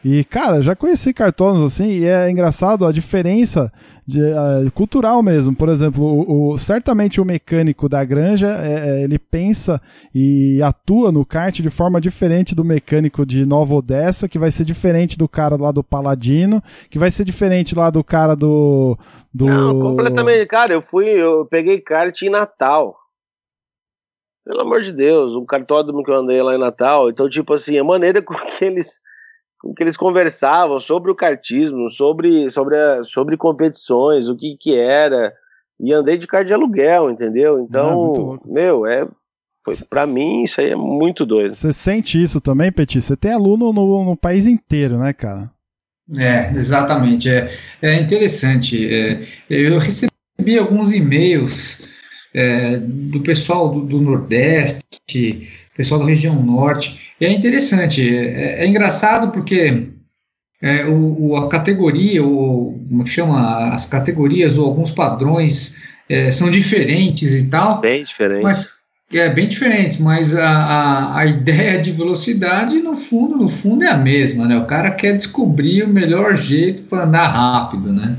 E, 0.03 0.25
cara, 0.25 0.63
já 0.63 0.75
conheci 0.75 1.13
cartões 1.13 1.63
assim, 1.63 1.91
e 1.91 2.07
é 2.07 2.31
engraçado 2.31 2.87
a 2.87 2.93
diferença 2.93 3.71
de, 4.07 4.19
uh, 4.21 4.71
cultural 4.73 5.23
mesmo. 5.23 5.55
Por 5.55 5.69
exemplo, 5.69 6.03
o, 6.03 6.53
o, 6.53 6.59
certamente 6.59 7.21
o 7.21 7.25
mecânico 7.25 7.87
da 7.87 8.03
granja, 8.03 8.49
é, 8.49 9.01
é, 9.01 9.05
ele 9.05 9.19
pensa 9.19 9.81
e 10.15 10.63
atua 10.63 11.13
no 11.13 11.25
kart 11.25 11.61
de 11.61 11.69
forma 11.69 12.01
diferente 12.01 12.55
do 12.55 12.65
mecânico 12.65 13.27
de 13.27 13.45
Nova 13.45 13.75
Odessa, 13.75 14.27
que 14.27 14.39
vai 14.39 14.51
ser 14.51 14.65
diferente 14.65 15.19
do 15.19 15.29
cara 15.29 15.57
lá 15.61 15.71
do 15.71 15.85
Paladino, 15.85 16.63
que 16.89 16.99
vai 16.99 17.11
ser 17.11 17.25
diferente 17.25 17.75
lá 17.75 17.91
do 17.91 18.03
cara 18.03 18.35
do... 18.35 18.97
do... 19.33 19.47
Não, 19.47 19.81
completamente. 19.81 20.47
Cara, 20.47 20.73
eu 20.73 20.81
fui, 20.81 21.09
eu 21.09 21.45
peguei 21.45 21.79
kart 21.79 22.21
em 22.23 22.31
Natal. 22.31 22.97
Pelo 24.47 24.63
amor 24.63 24.81
de 24.81 24.93
Deus, 24.93 25.37
um 25.37 25.45
cartódromo 25.45 26.03
que 26.03 26.11
eu 26.11 26.17
andei 26.17 26.43
lá 26.43 26.55
em 26.55 26.59
Natal. 26.59 27.11
Então, 27.11 27.29
tipo 27.29 27.53
assim, 27.53 27.79
a 27.79 27.85
maneira 27.85 28.23
com 28.25 28.35
que 28.35 28.65
eles 28.65 28.99
que 29.77 29.83
eles 29.83 29.97
conversavam 29.97 30.81
sobre 30.81 31.11
o 31.11 31.15
kartismo, 31.15 31.91
sobre, 31.91 32.49
sobre, 32.51 32.77
a, 32.77 33.03
sobre 33.03 33.37
competições, 33.37 34.29
o 34.29 34.37
que 34.37 34.57
que 34.57 34.75
era, 34.75 35.33
e 35.79 35.93
andei 35.93 36.17
de 36.17 36.27
kart 36.27 36.47
de 36.47 36.55
aluguel, 36.55 37.11
entendeu? 37.11 37.61
Então, 37.61 38.39
ah, 38.43 38.49
meu, 38.49 38.87
é 38.87 39.07
foi, 39.65 39.77
pra 39.89 40.07
mim 40.07 40.43
isso 40.43 40.61
aí 40.61 40.71
é 40.71 40.77
muito 40.77 41.27
doido. 41.27 41.53
Você 41.53 41.73
sente 41.73 42.21
isso 42.21 42.41
também, 42.41 42.73
Petit? 42.73 43.03
Você 43.03 43.17
tem 43.17 43.33
aluno 43.33 43.73
no, 43.73 44.05
no 44.05 44.17
país 44.17 44.47
inteiro, 44.47 44.99
né, 44.99 45.13
cara? 45.13 45.51
É, 46.19 46.51
exatamente. 46.57 47.29
É, 47.29 47.51
é 47.83 48.01
interessante. 48.01 48.89
É, 48.93 49.23
eu 49.49 49.79
recebi 49.79 50.59
alguns 50.59 50.93
e-mails 50.93 51.91
é, 52.35 52.79
do 52.79 53.21
pessoal 53.21 53.71
do, 53.71 53.83
do 53.85 54.01
Nordeste, 54.01 55.49
pessoal 55.81 56.01
da 56.01 56.07
região 56.07 56.35
norte. 56.43 57.11
E 57.19 57.25
é 57.25 57.33
interessante, 57.33 58.07
é, 58.07 58.65
é 58.65 58.67
engraçado 58.67 59.33
porque 59.33 59.87
é, 60.61 60.85
o, 60.85 61.37
a 61.37 61.49
categoria, 61.49 62.23
o, 62.23 62.79
como 62.87 63.07
chama, 63.07 63.71
as 63.73 63.87
categorias 63.87 64.59
ou 64.59 64.67
alguns 64.67 64.91
padrões 64.91 65.79
é, 66.07 66.31
são 66.31 66.51
diferentes 66.51 67.33
e 67.33 67.47
tal. 67.47 67.81
Bem 67.81 68.05
diferentes. 68.05 68.43
Mas, 68.43 68.81
é 69.13 69.29
bem 69.29 69.49
diferentes, 69.49 69.99
mas 69.99 70.37
a, 70.37 70.49
a, 70.49 71.19
a, 71.19 71.27
ideia 71.27 71.81
de 71.81 71.91
velocidade, 71.91 72.79
no 72.79 72.95
fundo, 72.95 73.37
no 73.37 73.49
fundo 73.49 73.83
é 73.83 73.89
a 73.89 73.97
mesma, 73.97 74.47
né? 74.47 74.57
O 74.57 74.67
cara 74.67 74.89
quer 74.93 75.17
descobrir 75.17 75.83
o 75.83 75.89
melhor 75.89 76.37
jeito 76.37 76.83
para 76.85 77.05
andar 77.05 77.27
rápido, 77.27 77.93
né? 77.93 78.17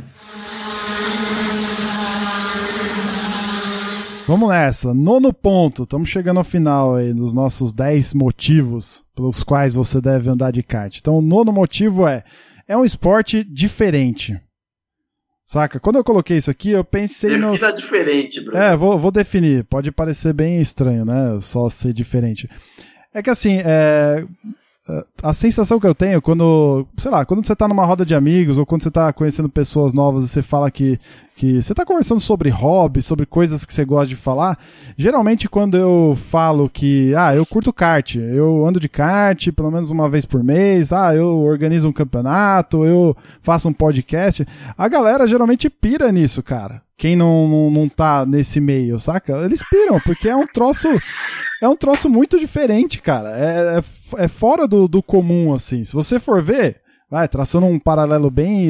Vamos 4.32 4.48
nessa. 4.48 4.94
Nono 4.94 5.34
ponto. 5.34 5.84
Estamos 5.84 6.08
chegando 6.08 6.38
ao 6.38 6.46
final 6.46 6.96
aí 6.96 7.14
dos 7.14 7.34
nossos 7.34 7.74
10 7.74 8.14
motivos 8.14 9.04
pelos 9.14 9.44
quais 9.44 9.76
você 9.76 10.00
deve 10.00 10.30
andar 10.30 10.52
de 10.52 10.64
kart. 10.64 10.98
Então, 10.98 11.18
o 11.18 11.22
nono 11.22 11.52
motivo 11.52 12.08
é: 12.08 12.24
é 12.66 12.78
um 12.78 12.86
esporte 12.86 13.44
diferente. 13.44 14.40
Saca? 15.46 15.82
Quando 15.82 15.98
eu 15.98 16.04
coloquei 16.06 16.38
isso 16.38 16.50
aqui, 16.50 16.70
eu 16.70 16.82
pensei 16.82 17.36
no. 17.38 17.52
Defina 17.52 17.74
diferente, 17.74 18.40
Bruno. 18.40 18.58
É, 18.58 18.74
vou, 18.74 18.98
vou 18.98 19.12
definir. 19.12 19.66
Pode 19.66 19.92
parecer 19.92 20.32
bem 20.32 20.62
estranho, 20.62 21.04
né? 21.04 21.38
Só 21.42 21.70
ser 21.70 21.92
diferente. 21.92 22.50
É 23.14 23.22
que 23.22 23.30
assim, 23.30 23.58
é, 23.66 24.24
a 25.22 25.34
sensação 25.34 25.80
que 25.80 25.86
eu 25.86 25.94
tenho 25.94 26.22
quando, 26.22 26.88
sei 26.98 27.12
lá, 27.12 27.24
quando 27.24 27.46
você 27.46 27.56
tá 27.56 27.68
numa 27.68 27.86
roda 27.86 28.04
de 28.04 28.16
amigos 28.16 28.58
ou 28.58 28.66
quando 28.66 28.82
você 28.82 28.90
tá 28.90 29.14
conhecendo 29.14 29.48
pessoas 29.48 29.94
novas 29.94 30.24
e 30.24 30.28
você 30.28 30.42
fala 30.42 30.72
que, 30.72 31.00
que 31.36 31.62
você 31.62 31.74
tá 31.74 31.86
conversando 31.86 32.20
sobre 32.20 32.50
hobby, 32.50 33.02
sobre 33.02 33.28
coisas 33.28 33.64
que 33.64 33.74
você 33.74 33.86
gosta 33.86 34.08
de 34.08 34.16
falar, 34.16 34.58
geralmente 34.98 35.48
quando 35.48 35.78
eu 35.78 36.18
falo 36.30 36.68
que, 36.68 37.14
ah, 37.16 37.36
eu 37.36 37.46
curto 37.46 37.72
kart, 37.72 38.16
eu 38.16 38.66
ando 38.66 38.80
de 38.80 38.90
kart 38.90 39.52
pelo 39.52 39.70
menos 39.70 39.92
uma 39.92 40.10
vez 40.10 40.26
por 40.26 40.44
mês, 40.44 40.92
ah, 40.92 41.14
eu 41.14 41.38
organizo 41.40 41.88
um 41.88 41.94
campeonato, 41.94 42.84
eu 42.84 43.16
faço 43.42 43.70
um 43.70 43.74
podcast, 43.74 44.46
a 44.76 44.88
galera 44.88 45.28
geralmente 45.28 45.70
pira 45.70 46.12
nisso, 46.12 46.42
cara 46.42 46.82
quem 47.02 47.16
não, 47.16 47.48
não, 47.48 47.72
não 47.72 47.90
tá 47.90 48.28
nesse 48.28 48.62
meio, 48.62 49.00
saca? 49.00 49.34
Eles 49.44 49.68
piram, 49.68 50.00
porque 50.02 50.30
é 50.30 50.36
um 50.36 50.46
troço. 50.46 50.88
É 51.60 51.68
um 51.68 51.76
troço 51.76 52.08
muito 52.08 52.38
diferente, 52.38 53.02
cara. 53.02 53.30
É, 53.30 53.80
é, 53.80 53.84
é 54.18 54.28
fora 54.28 54.68
do, 54.68 54.88
do 54.88 55.02
comum, 55.02 55.54
assim. 55.54 55.84
Se 55.84 55.94
você 55.94 56.20
for 56.20 56.42
ver, 56.42 56.82
vai, 57.12 57.28
traçando 57.28 57.66
um 57.66 57.78
paralelo 57.78 58.32
bem, 58.32 58.70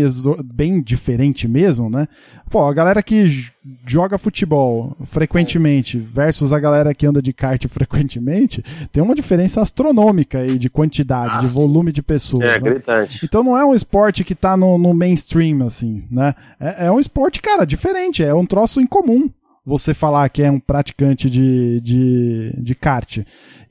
bem 0.54 0.82
diferente 0.82 1.48
mesmo, 1.48 1.92
né? 1.92 2.08
Pô, 2.50 2.66
a 2.66 2.74
galera 2.74 3.04
que 3.04 3.48
joga 3.86 4.18
futebol 4.18 4.98
frequentemente 5.06 6.00
versus 6.00 6.52
a 6.52 6.60
galera 6.60 6.94
que 6.96 7.06
anda 7.06 7.22
de 7.22 7.32
kart 7.32 7.64
frequentemente, 7.70 8.64
tem 8.92 9.04
uma 9.04 9.14
diferença 9.14 9.62
astronômica 9.62 10.40
aí 10.40 10.58
de 10.58 10.72
quantidade, 10.72 11.42
de 11.42 11.54
volume 11.54 11.92
de 11.92 12.02
pessoas. 12.02 12.44
É, 12.44 12.60
né? 12.60 12.72
gritante. 12.72 13.20
Então 13.24 13.44
não 13.44 13.56
é 13.56 13.64
um 13.64 13.76
esporte 13.76 14.24
que 14.24 14.34
tá 14.34 14.58
no, 14.58 14.76
no 14.80 14.92
mainstream, 14.92 15.64
assim, 15.64 16.08
né? 16.10 16.34
É, 16.60 16.88
é 16.88 16.92
um 16.92 17.00
esporte, 17.00 17.40
cara, 17.40 17.64
diferente, 17.64 18.24
é 18.24 18.34
um 18.34 18.46
troço 18.46 18.82
incomum 18.82 19.30
você 19.66 19.94
falar 19.94 20.28
que 20.30 20.42
é 20.42 20.50
um 20.50 20.60
praticante 20.60 21.30
de, 21.30 21.80
de, 21.82 22.54
de 22.58 22.76
kart. 22.76 23.20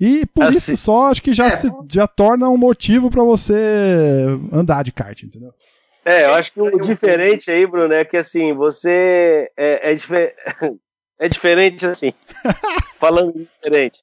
E 0.01 0.25
por 0.27 0.45
assim, 0.45 0.57
isso 0.57 0.77
só 0.77 1.11
acho 1.11 1.23
que 1.23 1.33
já, 1.33 1.47
é. 1.47 1.57
se, 1.57 1.69
já 1.91 2.07
torna 2.07 2.49
um 2.49 2.57
motivo 2.57 3.11
para 3.11 3.23
você 3.23 4.27
andar 4.53 4.85
de 4.85 4.93
kart, 4.93 5.23
entendeu? 5.23 5.53
É, 6.05 6.25
eu 6.25 6.35
acho 6.35 6.53
que 6.53 6.61
o 6.61 6.81
diferente 6.81 7.51
aí, 7.51 7.67
Bruno, 7.67 7.93
é 7.93 8.05
que 8.05 8.17
assim, 8.17 8.55
você 8.55 9.51
é, 9.57 9.91
é, 9.91 9.95
difer... 9.95 10.35
é 11.19 11.29
diferente 11.29 11.87
assim. 11.87 12.13
falando 12.99 13.33
diferente. 13.35 13.99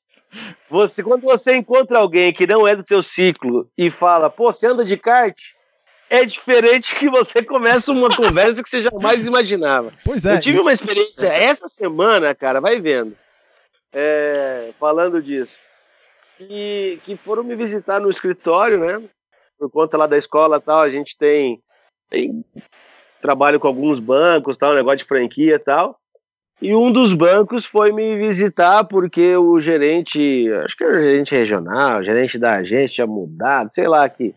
Você, 0.70 1.02
quando 1.02 1.22
você 1.22 1.56
encontra 1.56 2.00
alguém 2.00 2.34
que 2.34 2.46
não 2.46 2.68
é 2.68 2.76
do 2.76 2.84
teu 2.84 3.02
ciclo 3.02 3.70
e 3.78 3.90
fala, 3.90 4.30
pô, 4.30 4.52
você 4.52 4.68
anda 4.68 4.84
de 4.84 4.98
kart? 4.98 5.36
É 6.10 6.24
diferente 6.26 6.96
que 6.96 7.10
você 7.10 7.44
começa 7.44 7.92
uma 7.92 8.16
conversa 8.16 8.64
que 8.64 8.70
você 8.70 8.82
jamais 8.82 9.26
imaginava. 9.26 9.92
Pois 10.06 10.26
é. 10.26 10.36
Eu 10.36 10.40
tive 10.40 10.60
uma 10.60 10.72
experiência 10.72 11.28
essa 11.28 11.68
semana, 11.68 12.34
cara, 12.34 12.62
vai 12.62 12.80
vendo. 12.80 13.16
É, 13.94 14.72
falando 14.80 15.22
disso. 15.22 15.58
Que, 16.38 17.00
que 17.04 17.18
foram 17.18 17.44
me 17.44 17.56
visitar 17.56 18.00
no 18.00 18.10
escritório, 18.10 18.80
né? 18.80 19.02
Por 19.60 19.70
conta 19.70 19.98
lá 19.98 20.08
da 20.08 20.18
escola 20.18 20.62
tal, 20.62 20.82
a 20.82 20.90
gente 20.90 21.18
tem 21.18 21.62
tem 22.10 22.46
trabalho 23.22 23.60
com 23.60 23.68
alguns 23.68 24.00
bancos, 24.00 24.58
tal, 24.58 24.74
negócio 24.74 25.00
de 25.00 25.06
franquia 25.06 25.56
e 25.56 25.60
tal. 25.60 26.00
E 26.62 26.74
um 26.74 26.92
dos 26.92 27.14
bancos 27.14 27.66
foi 27.66 27.92
me 27.92 28.18
visitar 28.18 28.84
porque 28.84 29.36
o 29.36 29.60
gerente, 29.60 30.52
acho 30.66 30.76
que 30.76 30.84
era 30.84 30.98
o 30.98 31.02
gerente 31.02 31.36
regional, 31.36 32.00
o 32.00 32.04
gerente 32.04 32.40
da 32.40 32.56
agência 32.56 32.96
tinha 32.96 33.08
mudado, 33.08 33.70
sei 33.74 33.88
lá 33.88 34.10
que, 34.10 34.34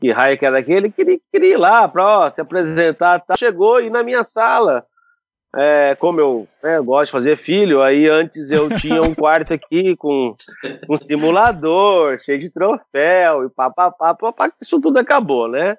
que 0.00 0.10
raio 0.10 0.38
que 0.38 0.46
era 0.46 0.58
aquele, 0.58 0.90
queria, 0.90 1.18
queria 1.30 1.54
ir 1.54 1.58
lá 1.58 1.86
para 1.86 2.30
se 2.32 2.40
apresentar. 2.40 3.20
Tá. 3.20 3.34
Chegou 3.36 3.80
e 3.80 3.90
na 3.90 4.02
minha 4.02 4.24
sala 4.24 4.84
é, 5.56 5.96
como 5.96 6.20
eu, 6.20 6.48
né, 6.62 6.76
eu 6.76 6.84
gosto 6.84 7.06
de 7.06 7.12
fazer 7.12 7.36
filho, 7.38 7.82
aí 7.82 8.08
antes 8.08 8.50
eu 8.50 8.68
tinha 8.78 9.02
um 9.02 9.14
quarto 9.14 9.52
aqui 9.52 9.96
com 9.96 10.34
um 10.88 10.96
simulador, 10.96 12.18
cheio 12.18 12.38
de 12.38 12.50
troféu 12.50 13.44
e 13.44 13.50
papapá, 13.50 14.14
papá, 14.14 14.52
isso 14.60 14.80
tudo 14.80 14.98
acabou, 14.98 15.48
né? 15.48 15.76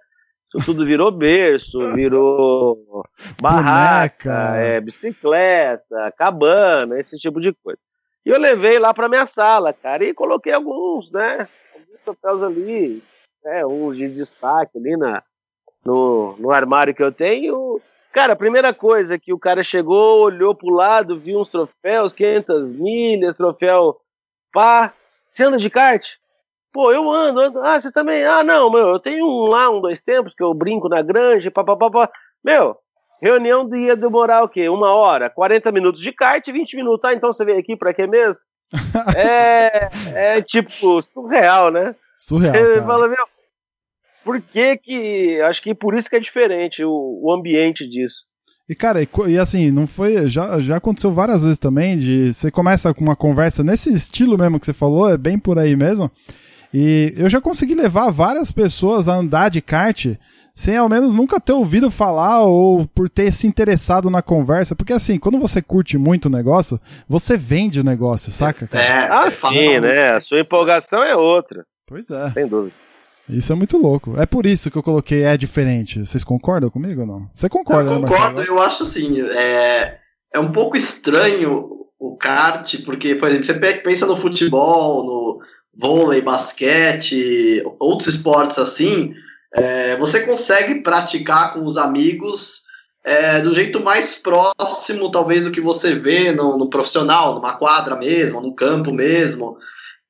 Isso 0.53 0.65
tudo 0.65 0.85
virou 0.85 1.09
berço, 1.09 1.79
virou 1.93 3.05
barraca, 3.41 4.57
é, 4.57 4.81
bicicleta, 4.81 6.13
cabana, 6.17 6.99
esse 6.99 7.17
tipo 7.17 7.39
de 7.39 7.53
coisa. 7.63 7.79
E 8.25 8.29
eu 8.29 8.37
levei 8.37 8.77
lá 8.77 8.93
para 8.93 9.07
minha 9.07 9.25
sala, 9.25 9.71
cara, 9.71 10.03
e 10.03 10.13
coloquei 10.13 10.51
alguns, 10.51 11.09
né? 11.11 11.47
Alguns 11.73 12.01
troféus 12.03 12.43
ali, 12.43 13.01
né, 13.43 13.65
uns 13.65 13.97
de 13.97 14.07
destaque 14.09 14.77
ali 14.77 14.97
na, 14.97 15.23
no, 15.85 16.35
no 16.37 16.51
armário 16.51 16.93
que 16.93 17.03
eu 17.03 17.11
tenho 17.11 17.79
Cara, 18.11 18.33
a 18.33 18.35
primeira 18.35 18.73
coisa 18.73 19.17
que 19.17 19.31
o 19.31 19.39
cara 19.39 19.63
chegou, 19.63 20.23
olhou 20.23 20.53
pro 20.53 20.69
lado, 20.69 21.17
viu 21.17 21.39
uns 21.39 21.49
troféus, 21.49 22.11
500 22.11 22.69
milhas, 22.71 23.37
troféu 23.37 23.97
pá. 24.51 24.91
Você 25.31 25.45
anda 25.45 25.57
de 25.57 25.69
kart? 25.69 26.05
Pô, 26.73 26.91
eu 26.91 27.09
ando, 27.09 27.39
ando. 27.39 27.59
Ah, 27.61 27.79
você 27.79 27.89
também? 27.89 28.25
Ah, 28.25 28.43
não, 28.43 28.69
meu, 28.69 28.89
eu 28.89 28.99
tenho 28.99 29.25
um 29.25 29.47
lá, 29.47 29.69
um, 29.69 29.79
dois 29.79 30.01
tempos, 30.01 30.35
que 30.35 30.43
eu 30.43 30.53
brinco 30.53 30.89
na 30.89 31.01
granja, 31.01 31.49
papapá. 31.49 32.09
Meu, 32.43 32.75
reunião 33.21 33.69
ia 33.73 33.95
demorar 33.95 34.43
o 34.43 34.49
quê? 34.49 34.67
Uma 34.67 34.93
hora? 34.93 35.29
40 35.29 35.71
minutos 35.71 36.01
de 36.01 36.11
kart, 36.11 36.45
20 36.45 36.75
minutos. 36.75 37.05
Ah, 37.05 37.13
então 37.13 37.31
você 37.31 37.45
veio 37.45 37.59
aqui 37.59 37.77
pra 37.77 37.93
quê 37.93 38.07
mesmo? 38.07 38.35
é, 39.15 39.89
é 40.35 40.41
tipo 40.41 41.01
surreal, 41.01 41.71
né? 41.71 41.95
Surreal. 42.21 42.55
Ele 42.55 42.81
fala, 42.81 43.07
meu, 43.07 43.25
por 44.23 44.39
que 44.39 44.77
que. 44.77 45.41
Acho 45.41 45.61
que 45.61 45.73
por 45.73 45.95
isso 45.95 46.07
que 46.07 46.15
é 46.15 46.19
diferente 46.19 46.83
o, 46.83 47.19
o 47.23 47.33
ambiente 47.33 47.87
disso. 47.89 48.17
E, 48.69 48.75
cara, 48.75 49.01
e, 49.01 49.07
e, 49.27 49.39
assim, 49.39 49.71
não 49.71 49.87
foi. 49.87 50.27
Já, 50.29 50.59
já 50.59 50.77
aconteceu 50.77 51.11
várias 51.11 51.43
vezes 51.43 51.57
também, 51.57 51.97
de 51.97 52.31
você 52.31 52.51
começa 52.51 52.93
com 52.93 53.03
uma 53.03 53.15
conversa 53.15 53.63
nesse 53.63 53.91
estilo 53.91 54.37
mesmo 54.37 54.59
que 54.59 54.67
você 54.67 54.73
falou, 54.73 55.09
é 55.09 55.17
bem 55.17 55.39
por 55.39 55.57
aí 55.57 55.75
mesmo. 55.75 56.11
E 56.71 57.11
eu 57.17 57.27
já 57.27 57.41
consegui 57.41 57.73
levar 57.73 58.11
várias 58.11 58.51
pessoas 58.51 59.09
a 59.09 59.15
andar 59.15 59.49
de 59.49 59.59
kart 59.59 60.15
sem 60.55 60.77
ao 60.77 60.87
menos 60.87 61.15
nunca 61.15 61.39
ter 61.39 61.53
ouvido 61.53 61.89
falar 61.89 62.43
ou 62.43 62.85
por 62.87 63.09
ter 63.09 63.31
se 63.33 63.47
interessado 63.47 64.11
na 64.11 64.21
conversa. 64.21 64.75
Porque 64.75 64.93
assim, 64.93 65.17
quando 65.17 65.39
você 65.39 65.59
curte 65.59 65.97
muito 65.97 66.27
o 66.27 66.31
negócio, 66.31 66.79
você 67.09 67.35
vende 67.35 67.79
o 67.79 67.83
negócio, 67.83 68.31
saca? 68.31 68.67
Cara? 68.67 68.85
É, 68.85 69.09
ah, 69.11 69.31
sim, 69.31 69.79
né? 69.79 70.09
A 70.11 70.21
sua 70.21 70.39
empolgação 70.39 71.03
é 71.03 71.15
outra. 71.15 71.65
Pois 71.91 72.09
é. 72.09 72.31
Sem 72.31 72.47
dúvida. 72.47 72.73
Isso 73.27 73.51
é 73.51 73.55
muito 73.55 73.77
louco. 73.77 74.17
É 74.17 74.25
por 74.25 74.45
isso 74.45 74.71
que 74.71 74.77
eu 74.77 74.83
coloquei 74.83 75.23
é 75.23 75.35
diferente. 75.35 75.99
Vocês 75.99 76.23
concordam 76.23 76.69
comigo 76.69 77.01
ou 77.01 77.07
não? 77.07 77.29
Você 77.35 77.49
concorda, 77.49 77.91
Eu 77.91 77.99
né, 77.99 78.07
concordo, 78.07 78.41
eu 78.41 78.61
acho 78.61 78.83
assim, 78.83 79.21
é, 79.21 79.97
é 80.33 80.39
um 80.39 80.53
pouco 80.53 80.77
estranho 80.77 81.69
o 81.99 82.15
kart, 82.15 82.81
porque, 82.85 83.15
por 83.15 83.27
exemplo, 83.27 83.45
você 83.45 83.53
pensa 83.83 84.05
no 84.05 84.15
futebol, 84.15 85.03
no 85.05 85.39
vôlei, 85.77 86.21
basquete, 86.21 87.61
outros 87.77 88.15
esportes 88.15 88.57
assim, 88.57 89.13
é, 89.53 89.97
você 89.97 90.21
consegue 90.21 90.81
praticar 90.81 91.53
com 91.53 91.65
os 91.65 91.77
amigos 91.77 92.61
é, 93.03 93.41
do 93.41 93.53
jeito 93.53 93.81
mais 93.81 94.15
próximo, 94.15 95.11
talvez, 95.11 95.43
do 95.43 95.51
que 95.51 95.59
você 95.59 95.93
vê 95.93 96.31
no, 96.31 96.57
no 96.57 96.69
profissional, 96.69 97.35
numa 97.35 97.57
quadra 97.57 97.97
mesmo, 97.97 98.41
no 98.41 98.55
campo 98.55 98.93
mesmo 98.93 99.57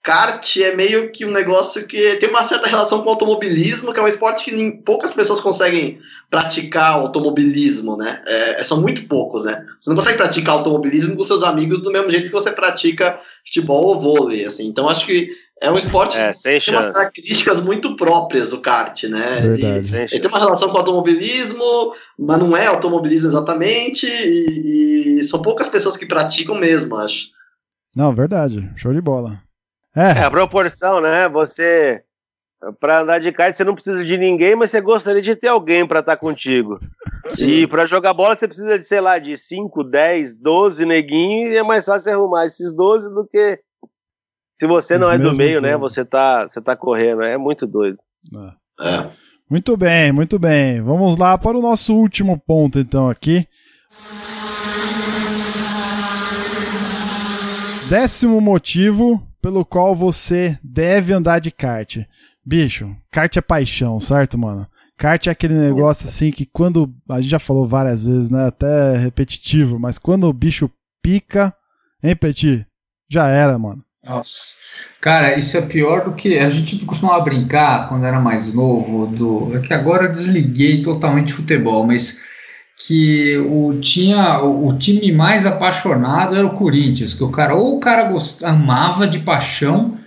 kart 0.04 0.58
é 0.58 0.76
meio 0.76 1.12
que 1.12 1.26
um 1.26 1.32
negócio 1.32 1.86
que 1.86 2.16
tem 2.16 2.30
uma 2.30 2.43
certa 2.43 2.68
relação 2.68 3.02
com 3.02 3.08
o 3.08 3.10
automobilismo, 3.10 3.93
que 3.93 3.99
é 3.99 4.04
um 4.04 4.08
esporte 4.08 4.45
que 4.45 4.52
nem, 4.52 4.82
poucas 4.82 5.14
pessoas 5.14 5.39
conseguem 5.39 5.99
praticar 6.30 6.93
automobilismo, 6.93 7.95
né? 7.95 8.22
É, 8.26 8.62
é, 8.62 8.64
são 8.64 8.82
muito 8.82 9.08
poucos, 9.08 9.45
né? 9.45 9.66
Você 9.80 9.89
não 9.89 9.97
consegue 9.97 10.18
praticar 10.18 10.56
automobilismo 10.56 11.16
com 11.16 11.24
seus 11.24 11.43
amigos 11.43 11.82
do 11.82 11.91
mesmo 11.91 12.10
jeito 12.10 12.28
que 12.28 12.32
você 12.32 12.52
pratica 12.52 13.20
futebol 13.45 13.86
ou 13.86 13.99
vôlei, 13.99 14.45
assim. 14.45 14.66
Então 14.66 14.89
acho 14.89 15.06
que 15.06 15.30
é 15.62 15.70
um 15.70 15.78
esporte 15.78 16.18
é, 16.18 16.32
que 16.32 16.41
tem 16.41 16.60
chance. 16.60 16.72
umas 16.72 16.88
características 16.88 17.60
muito 17.60 17.95
próprias, 17.95 18.52
o 18.54 18.62
kart, 18.62 19.04
né? 19.04 19.41
Verdade. 19.41 19.95
ele 19.95 20.20
tem 20.20 20.28
uma 20.28 20.39
relação 20.39 20.70
com 20.70 20.76
o 20.76 20.78
automobilismo, 20.80 21.93
mas 22.18 22.39
não 22.39 22.58
é 22.58 22.66
automobilismo 22.66 23.30
exatamente, 23.30 24.08
e, 24.08 25.20
e 25.20 25.24
são 25.24 25.41
poucas 25.41 25.68
pessoas 25.68 25.95
que 25.95 26.08
praticam 26.08 26.56
mesmo, 26.56 26.95
acho. 26.95 27.28
Não, 27.95 28.16
verdade. 28.16 28.68
Show 28.78 28.93
de 28.93 29.02
bola. 29.02 29.39
É. 29.95 30.19
é 30.19 30.23
a 30.23 30.31
proporção, 30.31 31.01
né? 31.01 31.27
Você 31.29 32.01
para 32.79 33.01
andar 33.01 33.19
de 33.19 33.31
kart 33.31 33.53
você 33.53 33.63
não 33.63 33.73
precisa 33.73 34.05
de 34.05 34.17
ninguém, 34.17 34.55
mas 34.55 34.69
você 34.69 34.79
gostaria 34.79 35.21
de 35.21 35.35
ter 35.35 35.47
alguém 35.47 35.87
para 35.87 35.99
estar 35.99 36.15
tá 36.15 36.19
contigo. 36.19 36.79
Sim. 37.29 37.51
E 37.61 37.67
para 37.67 37.87
jogar 37.87 38.13
bola 38.13 38.35
você 38.35 38.47
precisa 38.47 38.77
de, 38.77 38.85
sei 38.85 39.01
lá, 39.01 39.17
de 39.17 39.35
5, 39.35 39.83
10, 39.83 40.35
12 40.35 40.85
neguinhos 40.85 41.53
e 41.53 41.57
é 41.57 41.63
mais 41.63 41.85
fácil 41.85 42.13
arrumar 42.13 42.45
esses 42.45 42.73
12 42.73 43.09
do 43.09 43.25
que 43.25 43.59
se 44.59 44.67
você 44.67 44.95
Os 44.95 45.01
não 45.01 45.11
é 45.11 45.17
do 45.17 45.33
meio, 45.33 45.59
12. 45.59 45.61
né? 45.61 45.77
Você 45.77 46.05
tá, 46.05 46.47
você 46.47 46.61
tá 46.61 46.75
correndo, 46.75 47.23
é 47.23 47.35
muito 47.37 47.65
doido. 47.65 47.97
É. 48.79 48.87
é. 48.87 49.09
Muito 49.49 49.75
bem, 49.75 50.11
muito 50.11 50.39
bem. 50.39 50.81
Vamos 50.81 51.17
lá 51.17 51.37
para 51.37 51.57
o 51.57 51.61
nosso 51.61 51.95
último 51.95 52.39
ponto 52.39 52.79
então 52.79 53.09
aqui. 53.09 53.47
Décimo 57.89 58.39
motivo 58.39 59.30
pelo 59.41 59.65
qual 59.65 59.95
você 59.95 60.57
deve 60.63 61.13
andar 61.13 61.39
de 61.39 61.51
kart. 61.51 61.97
Bicho, 62.45 62.95
kart 63.11 63.35
é 63.35 63.41
paixão, 63.41 63.99
certo, 63.99 64.37
mano? 64.37 64.67
Kart 64.97 65.27
é 65.27 65.31
aquele 65.31 65.55
negócio 65.55 66.07
assim 66.07 66.31
que 66.31 66.45
quando. 66.45 66.93
A 67.09 67.19
gente 67.19 67.31
já 67.31 67.39
falou 67.39 67.67
várias 67.67 68.05
vezes, 68.05 68.29
né? 68.29 68.45
Até 68.45 68.97
repetitivo, 68.97 69.79
mas 69.79 69.97
quando 69.97 70.27
o 70.27 70.33
bicho 70.33 70.69
pica, 71.01 71.53
hein, 72.03 72.15
Petit? 72.15 72.67
Já 73.09 73.27
era, 73.27 73.57
mano. 73.57 73.81
Nossa. 74.05 74.55
Cara, 74.99 75.37
isso 75.37 75.57
é 75.57 75.61
pior 75.61 76.05
do 76.05 76.13
que. 76.13 76.37
A 76.37 76.49
gente 76.49 76.77
costumava 76.85 77.23
brincar 77.23 77.89
quando 77.89 78.05
era 78.05 78.19
mais 78.19 78.53
novo. 78.53 79.07
Do, 79.07 79.57
é 79.57 79.61
que 79.61 79.73
agora 79.73 80.05
eu 80.05 80.11
desliguei 80.11 80.83
totalmente 80.83 81.33
futebol, 81.33 81.85
mas 81.85 82.19
que 82.78 83.38
o, 83.38 83.80
tinha, 83.80 84.39
o, 84.39 84.76
time 84.78 85.11
mais 85.11 85.45
apaixonado 85.45 86.36
era 86.36 86.45
o 86.45 86.55
Corinthians, 86.55 87.13
que 87.13 87.24
o 87.24 87.30
cara 87.30 87.55
ou 87.55 87.78
o 87.78 87.80
cara 87.80 88.05
gost, 88.05 88.43
amava 88.43 89.05
de 89.05 89.19
paixão 89.19 89.97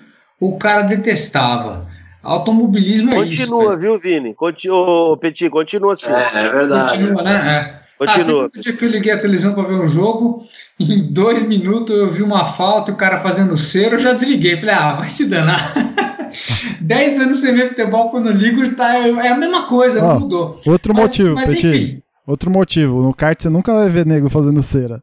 ou 0.41 0.55
o 0.55 0.59
cara 0.59 0.83
detestava. 0.83 1.87
Automobilismo 2.23 3.11
é 3.11 3.17
continua, 3.17 3.31
isso. 3.31 3.51
Continua, 3.51 3.77
viu, 3.77 3.99
Vini? 3.99 4.35
Continua, 4.35 5.17
Petit, 5.19 5.51
continua 5.51 5.93
assim. 5.93 6.07
É, 6.07 6.41
é 6.41 6.49
verdade. 6.49 6.99
Continua, 6.99 7.23
né? 7.23 7.79
É. 7.81 7.85
Continua. 7.99 8.45
Ah, 8.45 8.59
um 8.59 8.61
dia 8.61 8.73
que 8.73 8.85
eu 8.85 8.89
liguei 8.89 9.13
a 9.13 9.19
televisão 9.19 9.55
para 9.55 9.69
ver 9.69 9.75
um 9.75 9.87
jogo, 9.87 10.43
em 10.81 11.13
dois 11.13 11.47
minutos 11.47 11.97
eu 11.97 12.11
vi 12.11 12.23
uma 12.23 12.45
falta 12.45 12.91
e 12.91 12.95
o 12.95 12.97
cara 12.97 13.21
fazendo 13.21 13.57
cera, 13.57 13.95
eu 13.95 14.01
já 14.01 14.13
desliguei. 14.13 14.57
Falei, 14.57 14.75
ah, 14.75 14.93
vai 14.95 15.09
se 15.09 15.27
danar. 15.27 15.75
Dez 16.81 17.21
anos 17.21 17.41
sem 17.41 17.55
ver 17.55 17.69
futebol, 17.69 18.11
quando 18.11 18.27
eu 18.31 18.33
ligo, 18.33 18.69
tá, 18.75 18.97
é 18.97 19.29
a 19.29 19.37
mesma 19.37 19.67
coisa, 19.67 20.01
oh, 20.03 20.09
não 20.09 20.21
mudou. 20.21 20.61
Outro 20.67 20.93
mas, 20.93 21.05
motivo, 21.05 21.35
mas, 21.35 21.49
Petit. 21.49 21.67
Enfim, 21.67 22.03
Outro 22.27 22.51
motivo, 22.51 23.03
no 23.03 23.15
kart 23.15 23.41
você 23.41 23.49
nunca 23.49 23.73
vai 23.73 23.89
ver 23.89 24.07
nego 24.07 24.31
fazendo 24.31 24.63
cera. 24.63 25.03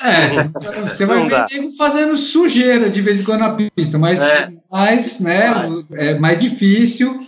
É, 0.00 0.44
você 0.88 1.04
vai 1.04 1.28
ver 1.28 1.46
nego 1.50 1.72
fazendo 1.72 2.16
sujeira 2.16 2.88
de 2.88 3.00
vez 3.02 3.20
em 3.20 3.24
quando 3.24 3.40
na 3.40 3.54
pista, 3.54 3.98
mas, 3.98 4.20
é. 4.20 4.48
mas 4.70 5.18
né, 5.20 5.52
é 5.92 6.14
mais 6.14 6.38
difícil. 6.38 7.20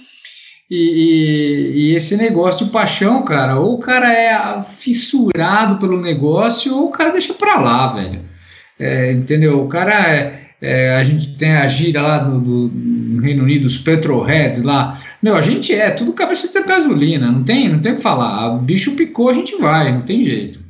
E, 0.70 0.76
e, 0.76 1.72
e, 1.74 1.96
esse 1.96 2.16
negócio 2.16 2.64
de 2.64 2.70
paixão, 2.70 3.24
cara, 3.24 3.58
ou 3.58 3.74
o 3.74 3.78
cara 3.78 4.12
é 4.12 4.62
fissurado 4.62 5.78
pelo 5.78 6.00
negócio, 6.00 6.72
ou 6.76 6.86
o 6.86 6.92
cara 6.92 7.10
deixa 7.10 7.34
pra 7.34 7.60
lá, 7.60 7.88
velho. 7.88 8.20
É, 8.78 9.10
entendeu? 9.10 9.64
O 9.64 9.68
cara 9.68 10.16
é, 10.16 10.49
é, 10.60 10.94
a 10.94 11.02
gente 11.02 11.34
tem 11.36 11.52
a 11.52 11.66
gira 11.66 12.02
lá 12.02 12.18
do, 12.18 12.38
do, 12.38 12.70
no 12.74 13.22
Reino 13.22 13.44
Unido, 13.44 13.64
os 13.64 13.78
petrolheads 13.78 14.62
lá. 14.62 15.00
Meu, 15.22 15.34
a 15.34 15.40
gente 15.40 15.72
é 15.72 15.90
tudo 15.90 16.12
cabeça 16.12 16.48
de 16.48 16.66
gasolina, 16.66 17.30
não 17.30 17.42
tem, 17.42 17.68
não 17.68 17.80
tem 17.80 17.92
o 17.92 17.96
que 17.96 18.02
falar. 18.02 18.54
O 18.54 18.58
bicho 18.58 18.94
picou, 18.94 19.28
a 19.28 19.32
gente 19.32 19.56
vai, 19.56 19.92
não 19.92 20.02
tem 20.02 20.22
jeito. 20.22 20.60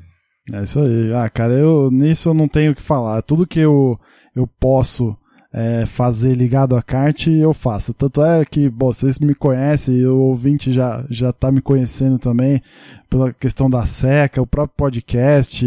É 0.53 0.63
isso 0.63 0.81
aí. 0.81 1.13
Ah, 1.13 1.29
cara, 1.29 1.55
eu 1.55 1.91
nisso 1.91 2.29
eu 2.29 2.35
não 2.35 2.49
tenho 2.49 2.73
o 2.73 2.75
que 2.75 2.83
falar. 2.83 3.23
Tudo 3.23 3.47
que 3.47 3.61
eu, 3.61 3.99
eu 4.35 4.47
posso 4.47 5.17
é, 5.53 5.85
fazer 5.85 6.35
ligado 6.35 6.77
a 6.77 6.83
kart, 6.83 7.27
eu 7.27 7.53
faço. 7.53 7.93
Tanto 7.93 8.23
é 8.23 8.45
que, 8.45 8.69
bom, 8.69 8.93
vocês 8.93 9.19
me 9.19 9.35
conhecem, 9.35 10.07
o 10.07 10.19
ouvinte 10.19 10.73
já, 10.73 11.05
já 11.11 11.33
tá 11.33 11.51
me 11.51 11.61
conhecendo 11.61 12.19
também 12.19 12.63
pela 13.09 13.33
questão 13.33 13.69
da 13.69 13.85
seca, 13.85 14.41
o 14.41 14.47
próprio 14.47 14.77
podcast. 14.77 15.67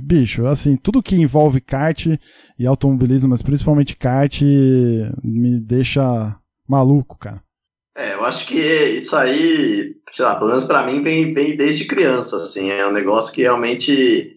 Bicho, 0.00 0.46
assim, 0.46 0.76
tudo 0.76 1.02
que 1.02 1.16
envolve 1.16 1.60
kart 1.60 2.06
e 2.58 2.66
automobilismo, 2.66 3.30
mas 3.30 3.42
principalmente 3.42 3.96
kart, 3.96 4.42
me 5.22 5.58
deixa 5.60 6.36
maluco, 6.68 7.18
cara. 7.18 7.42
É, 7.96 8.14
eu 8.14 8.24
acho 8.24 8.46
que 8.46 8.58
isso 8.58 9.16
aí, 9.16 9.94
sei 10.10 10.24
lá, 10.24 10.34
pelo 10.34 10.48
menos 10.48 10.64
pra 10.64 10.84
mim, 10.84 11.02
vem, 11.02 11.32
vem 11.32 11.56
desde 11.56 11.84
criança, 11.86 12.36
assim. 12.36 12.70
É 12.70 12.86
um 12.86 12.92
negócio 12.92 13.32
que 13.32 13.42
realmente 13.42 14.33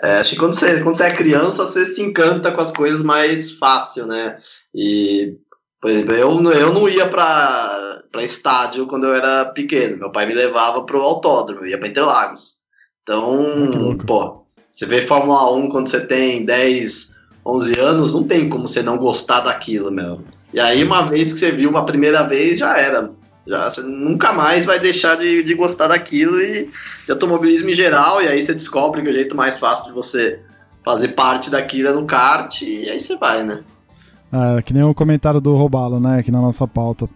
é, 0.00 0.14
acho 0.14 0.30
que 0.30 0.36
quando 0.36 0.54
você, 0.54 0.82
quando 0.82 0.96
você 0.96 1.04
é 1.04 1.14
criança, 1.14 1.66
você 1.66 1.84
se 1.84 2.00
encanta 2.00 2.50
com 2.52 2.60
as 2.60 2.72
coisas 2.72 3.02
mais 3.02 3.52
fácil, 3.52 4.06
né? 4.06 4.38
E, 4.74 5.36
por 5.80 5.90
exemplo, 5.90 6.14
eu, 6.14 6.52
eu 6.52 6.72
não 6.72 6.88
ia 6.88 7.08
para 7.08 8.02
estádio 8.20 8.86
quando 8.86 9.06
eu 9.06 9.14
era 9.14 9.46
pequeno. 9.46 9.98
Meu 9.98 10.12
pai 10.12 10.26
me 10.26 10.34
levava 10.34 10.84
para 10.84 10.96
o 10.96 11.02
autódromo, 11.02 11.62
eu 11.62 11.68
ia 11.68 11.78
para 11.78 11.88
Interlagos. 11.88 12.54
Então, 13.02 13.98
pô, 14.06 14.46
você 14.70 14.86
vê 14.86 15.00
Fórmula 15.02 15.52
1 15.52 15.68
quando 15.68 15.88
você 15.88 16.00
tem 16.00 16.44
10, 16.44 17.14
11 17.44 17.80
anos, 17.80 18.12
não 18.12 18.24
tem 18.24 18.48
como 18.48 18.66
você 18.66 18.82
não 18.82 18.96
gostar 18.96 19.40
daquilo, 19.40 19.90
meu. 19.90 20.22
E 20.54 20.60
aí, 20.60 20.82
uma 20.84 21.02
vez 21.02 21.32
que 21.32 21.40
você 21.40 21.50
viu 21.50 21.68
uma 21.68 21.84
primeira 21.84 22.22
vez, 22.22 22.58
já 22.58 22.76
era. 22.78 23.10
Já, 23.46 23.68
você 23.68 23.80
nunca 23.82 24.32
mais 24.32 24.64
vai 24.64 24.78
deixar 24.78 25.16
de, 25.16 25.42
de 25.42 25.54
gostar 25.54 25.88
daquilo 25.88 26.40
e 26.40 26.70
de 27.04 27.10
automobilismo 27.10 27.70
em 27.70 27.74
geral, 27.74 28.22
e 28.22 28.28
aí 28.28 28.40
você 28.42 28.54
descobre 28.54 29.02
que 29.02 29.10
o 29.10 29.12
jeito 29.12 29.36
mais 29.36 29.58
fácil 29.58 29.88
de 29.88 29.92
você 29.92 30.40
fazer 30.84 31.08
parte 31.08 31.50
daquilo 31.50 31.88
é 31.88 31.92
no 31.92 32.06
kart, 32.06 32.62
e 32.62 32.88
aí 32.88 33.00
você 33.00 33.16
vai, 33.16 33.42
né? 33.44 33.60
É, 34.32 34.62
que 34.62 34.72
nem 34.72 34.82
o 34.82 34.94
comentário 34.94 35.40
do 35.40 35.54
Robalo, 35.56 36.00
né, 36.00 36.20
aqui 36.20 36.30
na 36.30 36.40
nossa 36.40 36.66
pauta. 36.66 37.08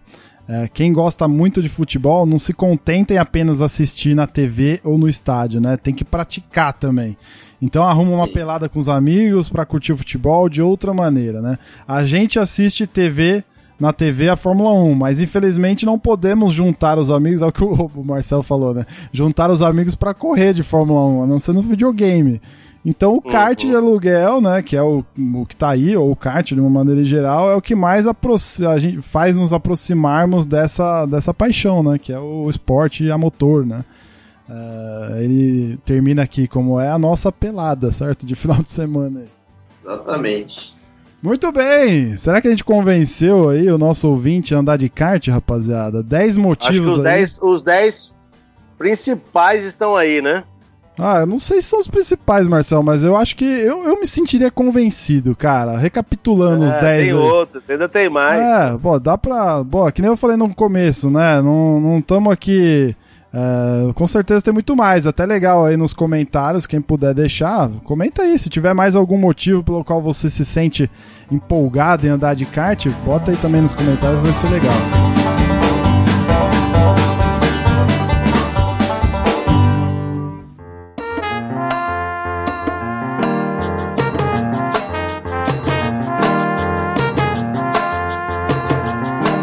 É, 0.47 0.67
quem 0.67 0.93
gosta 0.93 1.27
muito 1.27 1.61
de 1.61 1.67
futebol 1.67 2.25
não 2.25 2.39
se 2.39 2.53
contenta 2.53 3.13
em 3.13 3.17
apenas 3.17 3.61
assistir 3.61 4.15
na 4.15 4.25
TV 4.25 4.79
ou 4.83 4.97
no 4.97 5.09
estádio, 5.09 5.59
né? 5.59 5.75
Tem 5.75 5.93
que 5.93 6.05
praticar 6.05 6.71
também. 6.71 7.17
Então 7.61 7.83
arruma 7.83 8.13
uma 8.13 8.27
Sim. 8.27 8.33
pelada 8.33 8.69
com 8.69 8.79
os 8.79 8.87
amigos 8.87 9.49
para 9.49 9.65
curtir 9.65 9.91
o 9.91 9.97
futebol 9.97 10.47
de 10.47 10.61
outra 10.61 10.93
maneira, 10.93 11.41
né? 11.41 11.57
A 11.85 12.05
gente 12.05 12.39
assiste 12.39 12.87
TV 12.87 13.43
na 13.79 13.93
TV 13.93 14.29
a 14.29 14.35
Fórmula 14.35 14.71
1, 14.73 14.95
mas 14.95 15.19
infelizmente 15.19 15.85
não 15.85 15.99
podemos 15.99 16.53
juntar 16.53 16.97
os 16.97 17.11
amigos, 17.11 17.41
é 17.41 17.45
o 17.45 17.51
que 17.51 17.63
o 17.63 17.91
Marcel 18.03 18.41
falou, 18.41 18.73
né? 18.73 18.85
Juntar 19.11 19.49
os 19.51 19.61
amigos 19.61 19.95
para 19.95 20.13
correr 20.13 20.53
de 20.53 20.63
Fórmula 20.63 21.05
1, 21.05 21.23
a 21.23 21.27
não 21.27 21.39
ser 21.39 21.53
no 21.53 21.61
videogame. 21.61 22.41
Então 22.85 23.15
o 23.15 23.21
kart 23.21 23.59
de 23.59 23.75
aluguel, 23.75 24.39
né, 24.39 24.61
que 24.61 24.75
é 24.75 24.81
o, 24.81 25.03
o 25.35 25.45
que 25.45 25.57
tá 25.57 25.69
aí, 25.69 25.97
ou 25.97 26.09
o 26.09 26.15
kart 26.15 26.53
de 26.53 26.59
uma 26.59 26.69
maneira 26.69 27.03
geral, 27.03 27.51
é 27.51 27.55
o 27.55 27.61
que 27.61 27.75
mais 27.75 28.05
a 28.07 28.77
gente 28.77 29.01
faz 29.01 29.35
nos 29.35 29.51
aproximarmos 29.51 30.45
dessa, 30.45 31.05
dessa 31.05 31.33
paixão, 31.33 31.83
né, 31.83 31.97
que 31.97 32.13
é 32.13 32.19
o 32.19 32.49
esporte 32.49 33.11
a 33.11 33.17
motor, 33.17 33.65
né. 33.65 33.83
Uh, 34.49 35.17
ele 35.17 35.77
termina 35.83 36.23
aqui 36.23 36.47
como 36.47 36.79
é 36.79 36.89
a 36.89 36.97
nossa 36.97 37.29
pelada, 37.33 37.91
certo? 37.91 38.25
De 38.25 38.33
final 38.33 38.63
de 38.63 38.71
semana. 38.71 39.25
Exatamente. 39.83 40.76
Muito 41.27 41.51
bem! 41.51 42.15
Será 42.15 42.39
que 42.39 42.47
a 42.47 42.51
gente 42.51 42.63
convenceu 42.63 43.49
aí 43.49 43.69
o 43.69 43.77
nosso 43.77 44.07
ouvinte 44.07 44.55
a 44.55 44.59
andar 44.59 44.77
de 44.77 44.87
kart, 44.87 45.27
rapaziada? 45.27 46.01
10 46.01 46.37
motivos 46.37 46.99
Acho 47.01 47.41
que 47.41 47.45
os 47.45 47.61
10 47.61 48.13
principais 48.77 49.65
estão 49.65 49.97
aí, 49.97 50.21
né? 50.21 50.45
Ah, 50.97 51.19
eu 51.19 51.27
não 51.27 51.37
sei 51.37 51.61
se 51.61 51.67
são 51.67 51.79
os 51.79 51.87
principais, 51.89 52.47
Marcel, 52.47 52.81
mas 52.81 53.03
eu 53.03 53.17
acho 53.17 53.35
que 53.35 53.43
eu, 53.43 53.83
eu 53.83 53.99
me 53.99 54.07
sentiria 54.07 54.49
convencido, 54.49 55.35
cara. 55.35 55.77
Recapitulando 55.77 56.63
é, 56.63 56.67
os 56.67 56.77
10. 56.77 56.81
Tem 56.81 57.09
aí. 57.09 57.13
outros, 57.13 57.69
ainda 57.69 57.89
tem 57.89 58.09
mais. 58.09 58.39
É, 58.39 58.77
pô, 58.77 58.97
dá 58.97 59.17
pra. 59.17 59.65
Pô, 59.65 59.91
que 59.91 60.01
nem 60.01 60.09
eu 60.09 60.15
falei 60.15 60.37
no 60.37 60.55
começo, 60.55 61.09
né? 61.09 61.41
Não 61.41 61.99
estamos 61.99 62.31
aqui. 62.31 62.95
É, 63.39 63.93
com 63.93 64.07
certeza 64.07 64.41
tem 64.41 64.51
muito 64.51 64.75
mais, 64.75 65.05
até 65.05 65.23
legal 65.23 65.63
aí 65.63 65.77
nos 65.77 65.93
comentários, 65.93 66.65
quem 66.65 66.81
puder 66.81 67.13
deixar, 67.13 67.69
comenta 67.83 68.23
aí, 68.23 68.35
se 68.39 68.49
tiver 68.49 68.73
mais 68.73 68.95
algum 68.95 69.15
motivo 69.15 69.63
pelo 69.63 69.83
qual 69.83 70.01
você 70.01 70.27
se 70.27 70.43
sente 70.43 70.89
empolgado 71.31 72.07
em 72.07 72.09
andar 72.09 72.33
de 72.33 72.47
kart, 72.47 72.87
bota 73.05 73.29
aí 73.29 73.37
também 73.37 73.61
nos 73.61 73.75
comentários, 73.75 74.21
vai 74.21 74.33
ser 74.33 74.49
legal. 74.49 75.26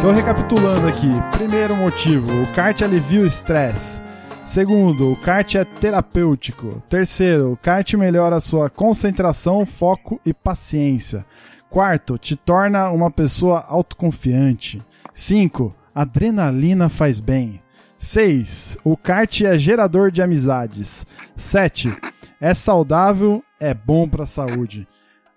Então, 0.04 0.14
recapitulando 0.14 0.86
aqui: 0.86 1.08
primeiro 1.32 1.74
motivo, 1.74 2.30
o 2.42 2.52
kart 2.52 2.82
alivia 2.82 3.22
o 3.22 3.26
estresse. 3.26 4.02
Segundo, 4.44 5.10
o 5.10 5.16
kart 5.16 5.54
é 5.54 5.64
terapêutico. 5.64 6.76
Terceiro, 6.90 7.52
o 7.52 7.56
kart 7.56 7.90
melhora 7.94 8.36
a 8.36 8.40
sua 8.40 8.68
concentração, 8.68 9.64
foco 9.64 10.20
e 10.22 10.34
paciência. 10.34 11.24
Quarto, 11.70 12.18
te 12.18 12.36
torna 12.36 12.90
uma 12.90 13.10
pessoa 13.10 13.64
autoconfiante. 13.66 14.82
Cinco, 15.10 15.74
adrenalina 15.94 16.90
faz 16.90 17.18
bem. 17.18 17.62
6. 17.96 18.76
O 18.84 18.98
kart 18.98 19.40
é 19.40 19.56
gerador 19.56 20.10
de 20.10 20.20
amizades. 20.20 21.06
7. 21.34 21.96
É 22.38 22.52
saudável, 22.52 23.42
é 23.58 23.72
bom 23.72 24.06
para 24.06 24.24
a 24.24 24.26
saúde. 24.26 24.86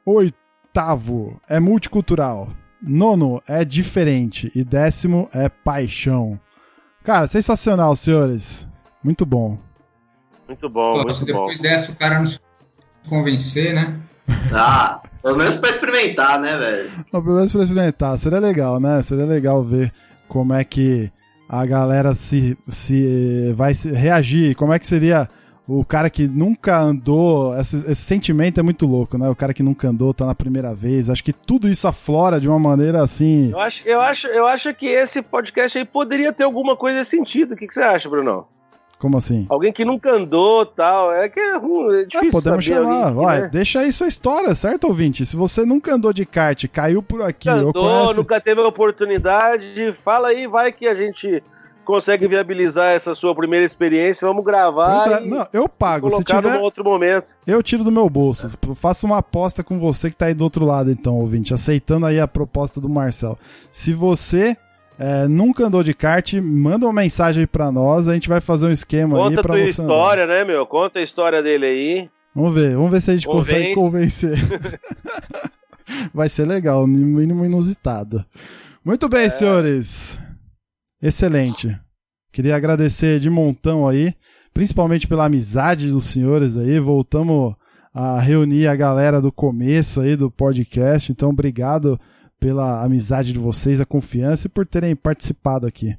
Oitavo, 0.05 1.39
é 1.47 1.57
multicultural. 1.57 2.49
Nono 2.81 3.41
é 3.47 3.63
diferente. 3.65 4.51
E 4.55 4.63
décimo 4.63 5.29
é 5.33 5.49
paixão. 5.49 6.39
Cara, 7.03 7.27
sensacional, 7.27 7.95
senhores. 7.95 8.67
Muito 9.03 9.25
bom. 9.25 9.57
Muito 10.47 10.69
bom, 10.69 10.91
Pô, 10.91 10.97
muito 10.99 11.13
se 11.13 11.25
depois 11.25 11.57
bom. 11.57 11.61
dessa 11.63 11.91
o 11.91 11.95
cara 11.95 12.19
nos 12.19 12.39
convencer, 13.07 13.73
né? 13.73 13.99
Ah, 14.53 15.01
pelo 15.21 15.37
menos 15.37 15.55
pra 15.57 15.69
experimentar, 15.69 16.39
né, 16.39 16.57
velho? 16.57 16.89
Pelo 17.11 17.23
menos 17.23 17.51
pra 17.51 17.61
experimentar. 17.61 18.17
Seria 18.17 18.39
legal, 18.39 18.79
né? 18.79 19.01
Seria 19.01 19.25
legal 19.25 19.63
ver 19.63 19.91
como 20.27 20.53
é 20.53 20.63
que 20.63 21.11
a 21.49 21.65
galera 21.65 22.13
se, 22.13 22.57
se 22.69 23.53
vai 23.55 23.73
se 23.73 23.91
reagir, 23.91 24.55
como 24.55 24.73
é 24.73 24.79
que 24.79 24.87
seria 24.87 25.29
o 25.67 25.83
cara 25.83 26.09
que 26.09 26.27
nunca 26.27 26.79
andou, 26.79 27.57
esse, 27.59 27.75
esse, 27.91 28.01
sentimento 28.01 28.57
é 28.57 28.63
muito 28.63 28.85
louco, 28.85 29.17
né? 29.17 29.27
O 29.29 29.35
cara 29.35 29.53
que 29.53 29.61
nunca 29.61 29.89
andou, 29.89 30.13
tá 30.13 30.25
na 30.25 30.33
primeira 30.33 30.73
vez. 30.73 31.09
Acho 31.09 31.23
que 31.23 31.33
tudo 31.33 31.67
isso 31.67 31.87
aflora 31.87 32.39
de 32.39 32.47
uma 32.47 32.57
maneira 32.57 33.03
assim. 33.03 33.51
Eu 33.51 33.59
acho, 33.59 33.87
eu 33.87 33.99
acho, 33.99 34.27
eu 34.27 34.47
acho 34.47 34.73
que 34.73 34.85
esse 34.85 35.21
podcast 35.21 35.77
aí 35.77 35.83
poderia 35.83 36.31
ter 36.31 36.45
alguma 36.45 36.75
coisa 36.77 36.97
nesse 36.97 37.09
sentido. 37.09 37.53
O 37.53 37.57
que, 37.57 37.67
que 37.67 37.73
você 37.73 37.81
acha, 37.81 38.09
Bruno? 38.09 38.47
Como 38.97 39.17
assim? 39.17 39.45
Alguém 39.49 39.73
que 39.73 39.83
nunca 39.83 40.11
andou 40.11 40.65
tal. 40.65 41.11
É 41.11 41.27
que 41.27 41.39
é, 41.39 41.55
é 41.55 41.59
difícil. 42.05 42.29
É, 42.29 42.31
podemos 42.31 42.63
chamar. 42.63 43.15
Olha, 43.15 43.41
né? 43.41 43.49
deixa 43.51 43.81
aí 43.81 43.91
sua 43.91 44.07
história, 44.07 44.55
certo, 44.55 44.87
ouvinte? 44.87 45.25
Se 45.25 45.35
você 45.35 45.65
nunca 45.65 45.93
andou 45.93 46.13
de 46.13 46.25
kart, 46.25 46.65
caiu 46.69 47.03
por 47.03 47.21
aqui. 47.21 47.49
Nunca 47.49 47.59
andou, 47.59 47.73
conhece... 47.73 48.17
nunca 48.17 48.41
teve 48.41 48.61
a 48.61 48.67
oportunidade, 48.67 49.93
fala 50.03 50.29
aí, 50.29 50.47
vai 50.47 50.71
que 50.71 50.87
a 50.87 50.95
gente 50.95 51.43
consegue 51.87 52.27
viabilizar 52.27 52.91
essa 52.91 53.15
sua 53.15 53.33
primeira 53.33 53.65
experiência, 53.65 54.27
vamos 54.27 54.43
gravar. 54.43 55.09
É, 55.09 55.19
não, 55.21 55.47
eu 55.53 55.69
pago. 55.69 56.11
Se 56.11 56.23
tiver, 56.23 56.59
outro 56.59 56.83
momento. 56.83 57.35
Eu 57.47 57.63
tiro 57.63 57.81
do 57.81 57.91
meu 57.91 58.09
bolso. 58.09 58.47
Faço 58.75 59.05
uma 59.05 59.19
aposta 59.19 59.63
com 59.63 59.79
você 59.79 60.09
que 60.09 60.17
tá 60.17 60.25
aí 60.25 60.33
do 60.33 60.43
outro 60.43 60.65
lado, 60.65 60.91
então, 60.91 61.15
ouvinte, 61.15 61.53
aceitando 61.53 62.05
aí 62.05 62.19
a 62.19 62.27
proposta 62.27 62.81
do 62.81 62.89
Marcel. 62.89 63.39
Se 63.71 63.93
você 63.93 64.57
é, 64.99 65.27
nunca 65.29 65.65
andou 65.65 65.81
de 65.81 65.93
kart, 65.93 66.33
manda 66.33 66.85
uma 66.85 66.93
mensagem 66.93 67.41
aí 67.41 67.47
pra 67.47 67.71
nós, 67.71 68.09
a 68.09 68.13
gente 68.13 68.27
vai 68.27 68.41
fazer 68.41 68.67
um 68.67 68.71
esquema 68.71 69.15
Conta 69.15 69.37
aí 69.37 69.41
pra 69.41 69.53
você. 69.53 69.59
Conta 69.59 69.81
a 69.81 69.83
história, 69.85 70.23
andar. 70.25 70.33
né, 70.33 70.43
meu? 70.43 70.65
Conta 70.67 70.99
a 70.99 71.01
história 71.01 71.41
dele 71.41 71.65
aí. 71.65 72.09
Vamos 72.35 72.53
ver, 72.53 72.75
vamos 72.75 72.91
ver 72.91 73.01
se 73.01 73.11
a 73.11 73.13
gente 73.15 73.25
Convence. 73.25 73.51
consegue 73.51 73.73
convencer. 73.73 74.37
vai 76.13 76.27
ser 76.27 76.45
legal, 76.45 76.85
no 76.85 76.97
mínimo 76.97 77.45
inusitado. 77.45 78.25
Muito 78.83 79.07
bem, 79.07 79.25
é. 79.25 79.29
senhores. 79.29 80.19
Excelente. 81.01 81.77
Queria 82.31 82.55
agradecer 82.55 83.19
de 83.19 83.29
montão 83.29 83.87
aí, 83.87 84.13
principalmente 84.53 85.07
pela 85.07 85.25
amizade 85.25 85.89
dos 85.89 86.05
senhores 86.05 86.57
aí. 86.57 86.79
Voltamos 86.79 87.55
a 87.93 88.19
reunir 88.19 88.67
a 88.67 88.75
galera 88.75 89.21
do 89.21 89.31
começo 89.31 90.01
aí 90.01 90.15
do 90.15 90.29
podcast. 90.29 91.11
Então, 91.11 91.29
obrigado 91.29 91.99
pela 92.39 92.83
amizade 92.83 93.33
de 93.33 93.39
vocês, 93.39 93.81
a 93.81 93.85
confiança 93.85 94.47
e 94.47 94.49
por 94.49 94.67
terem 94.67 94.95
participado 94.95 95.65
aqui. 95.65 95.95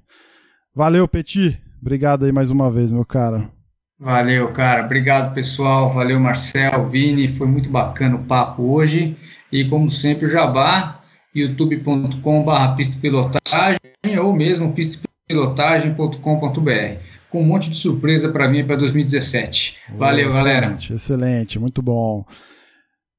Valeu, 0.74 1.08
Petit. 1.08 1.60
Obrigado 1.80 2.24
aí 2.24 2.32
mais 2.32 2.50
uma 2.50 2.70
vez, 2.70 2.92
meu 2.92 3.04
cara. 3.04 3.50
Valeu, 3.98 4.52
cara. 4.52 4.84
Obrigado, 4.84 5.34
pessoal. 5.34 5.92
Valeu, 5.92 6.20
Marcel, 6.20 6.88
Vini. 6.88 7.26
Foi 7.26 7.48
muito 7.48 7.68
bacana 7.68 8.14
o 8.14 8.24
papo 8.24 8.62
hoje. 8.62 9.16
E 9.50 9.64
como 9.64 9.90
sempre, 9.90 10.26
o 10.26 10.30
Jabá, 10.30 11.00
youtube.com.br 11.34 12.76
pistapilotagem 12.76 13.80
ou 14.20 14.32
mesmo 14.32 14.72
pistapilotagem.com.br 14.72 17.18
com 17.30 17.42
um 17.42 17.44
monte 17.44 17.70
de 17.70 17.76
surpresa 17.76 18.30
para 18.30 18.48
mim 18.48 18.64
para 18.64 18.76
2017. 18.76 19.76
Valeu, 19.96 20.28
excelente, 20.28 20.34
galera. 20.34 20.76
Excelente, 20.90 21.58
muito 21.58 21.82
bom. 21.82 22.24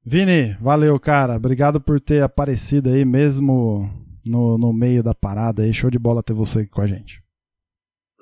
Vini, 0.04 0.56
valeu, 0.60 0.98
cara. 0.98 1.36
Obrigado 1.36 1.80
por 1.80 2.00
ter 2.00 2.22
aparecido 2.22 2.90
aí 2.90 3.04
mesmo 3.04 3.88
no, 4.26 4.58
no 4.58 4.72
meio 4.72 5.02
da 5.02 5.14
parada 5.14 5.62
aí. 5.62 5.72
Show 5.72 5.90
de 5.90 5.98
bola 5.98 6.22
ter 6.22 6.32
você 6.32 6.60
aqui 6.60 6.70
com 6.70 6.80
a 6.80 6.86
gente. 6.86 7.22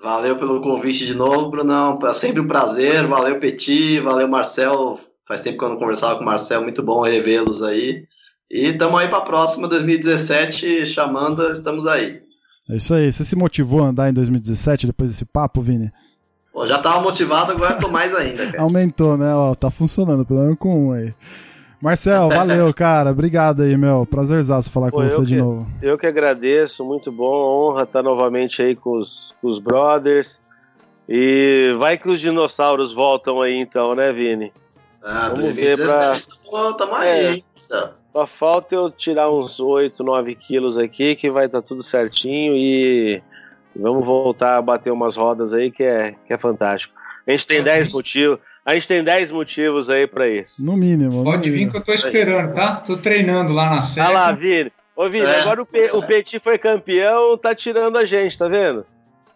Valeu 0.02 0.36
pelo 0.36 0.60
convite 0.60 1.06
de 1.06 1.14
novo, 1.14 1.50
Brunão. 1.50 1.98
É 2.04 2.14
sempre 2.14 2.40
um 2.40 2.46
prazer. 2.46 3.06
Valeu, 3.06 3.40
Petit. 3.40 4.00
Valeu, 4.00 4.28
Marcel. 4.28 5.00
Faz 5.26 5.40
tempo 5.40 5.58
que 5.58 5.64
eu 5.64 5.70
não 5.70 5.78
conversava 5.78 6.16
com 6.16 6.22
o 6.22 6.26
Marcel. 6.26 6.62
Muito 6.62 6.82
bom 6.82 7.02
revê-los 7.02 7.62
aí. 7.62 8.06
E 8.50 8.68
estamos 8.68 8.98
aí 8.98 9.08
para 9.08 9.18
a 9.18 9.22
próxima 9.22 9.68
2017, 9.68 10.86
chamando, 10.86 11.52
estamos 11.52 11.86
aí. 11.86 12.22
É 12.70 12.76
isso 12.76 12.94
aí. 12.94 13.12
Você 13.12 13.22
se 13.24 13.36
motivou 13.36 13.82
a 13.82 13.88
andar 13.88 14.08
em 14.08 14.12
2017 14.12 14.86
depois 14.86 15.10
desse 15.10 15.26
papo, 15.26 15.60
Vini? 15.60 15.92
Pô, 16.52 16.66
já 16.66 16.76
estava 16.76 17.00
motivado, 17.00 17.52
agora 17.52 17.74
estou 17.74 17.90
mais 17.90 18.14
ainda, 18.16 18.46
cara. 18.46 18.60
Aumentou, 18.62 19.18
né? 19.18 19.34
Ó, 19.34 19.54
tá 19.54 19.70
funcionando, 19.70 20.24
pelo 20.24 20.40
menos 20.40 20.58
com 20.58 20.88
um 20.88 20.92
aí. 20.92 21.12
Marcel, 21.80 22.28
valeu, 22.30 22.72
cara. 22.72 23.10
Obrigado 23.10 23.62
aí, 23.62 23.76
meu. 23.76 24.06
Prazerzaço 24.06 24.72
falar 24.72 24.90
Pô, 24.90 24.96
com 24.96 25.04
você 25.04 25.20
que, 25.20 25.26
de 25.26 25.36
novo. 25.36 25.66
Eu 25.82 25.98
que 25.98 26.06
agradeço, 26.06 26.84
muito 26.84 27.12
bom. 27.12 27.68
Honra 27.70 27.82
estar 27.82 28.02
novamente 28.02 28.62
aí 28.62 28.74
com 28.74 28.96
os, 28.96 29.34
com 29.42 29.48
os 29.48 29.58
brothers. 29.58 30.40
E 31.06 31.74
vai 31.78 31.96
que 31.96 32.08
os 32.08 32.18
dinossauros 32.18 32.92
voltam 32.94 33.40
aí 33.40 33.56
então, 33.56 33.94
né, 33.94 34.12
Vini? 34.12 34.52
Ah, 35.10 35.30
Vamos 35.30 35.54
2017, 35.54 35.76
ver 35.78 36.50
pra... 36.50 36.72
tamo 36.74 36.94
aí, 36.94 37.38
é. 37.38 37.42
Só 38.12 38.26
falta 38.26 38.74
eu 38.74 38.90
tirar 38.90 39.30
uns 39.30 39.58
8, 39.58 40.04
9 40.04 40.34
quilos 40.34 40.76
aqui, 40.76 41.16
que 41.16 41.30
vai 41.30 41.46
estar 41.46 41.62
tá 41.62 41.66
tudo 41.66 41.82
certinho 41.82 42.54
e 42.54 43.22
vamos 43.74 44.04
voltar 44.04 44.58
a 44.58 44.62
bater 44.62 44.92
umas 44.92 45.16
rodas 45.16 45.54
aí, 45.54 45.70
que 45.70 45.82
é, 45.82 46.14
que 46.26 46.32
é 46.34 46.36
fantástico. 46.36 46.92
A 47.26 47.30
gente 47.30 47.46
tem 47.46 47.62
10 47.62 47.88
motivos. 47.90 48.38
A 48.66 48.74
gente 48.74 48.86
tem 48.86 49.02
10 49.02 49.30
motivos 49.30 49.88
aí 49.88 50.06
para 50.06 50.28
isso. 50.28 50.62
No 50.62 50.76
mínimo. 50.76 51.24
Pode 51.24 51.38
no 51.38 51.42
vir 51.44 51.52
mínimo. 51.52 51.72
que 51.72 51.76
eu 51.78 51.84
tô 51.84 51.92
esperando, 51.94 52.54
tá? 52.54 52.76
Tô 52.76 52.98
treinando 52.98 53.54
lá 53.54 53.70
na 53.70 53.80
série. 53.80 54.08
Olha 54.08 54.18
lá, 54.18 54.32
Vini. 54.32 54.70
Ô, 54.94 55.08
Vini, 55.08 55.24
é. 55.24 55.40
agora 55.40 55.62
o, 55.62 55.66
Pe 55.66 55.90
o 55.94 56.02
Petit 56.02 56.38
foi 56.38 56.58
campeão, 56.58 57.38
tá 57.38 57.54
tirando 57.54 57.96
a 57.96 58.04
gente, 58.04 58.36
tá 58.36 58.46
vendo? 58.46 58.84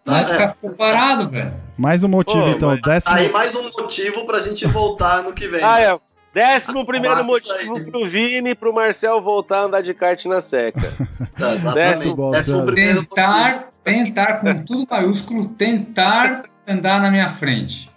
Mas 0.05 0.29
ficou 0.29 0.71
parado, 0.71 1.29
velho. 1.29 1.53
Mais 1.77 2.03
um 2.03 2.07
motivo, 2.07 2.43
Pô, 2.43 2.49
então. 2.49 2.69
Mas... 2.69 2.81
Décimo... 2.81 3.15
Aí 3.15 3.31
mais 3.31 3.55
um 3.55 3.63
motivo 3.63 4.25
pra 4.25 4.39
gente 4.41 4.65
voltar 4.67 5.23
no 5.23 5.33
que 5.33 5.47
vem. 5.47 5.63
Ah, 5.63 5.79
é. 5.79 5.97
Décimo 6.33 6.85
primeiro 6.85 7.23
motivo 7.23 7.77
aí. 7.77 7.91
pro 7.91 8.05
Vini 8.05 8.49
e 8.49 8.55
pro 8.55 8.73
Marcel 8.73 9.21
voltar 9.21 9.59
a 9.59 9.63
andar 9.65 9.81
de 9.81 9.93
kart 9.93 10.25
na 10.25 10.41
seca. 10.41 10.91
tá, 11.37 11.53
exatamente. 11.53 12.15
Bom, 12.15 12.31
décimo 12.31 12.73
tentar, 12.73 13.69
tentar, 13.83 14.39
com 14.39 14.63
tudo 14.65 14.87
maiúsculo, 14.89 15.49
tentar 15.49 16.45
andar 16.67 16.99
na 17.01 17.11
minha 17.11 17.29
frente. 17.29 17.89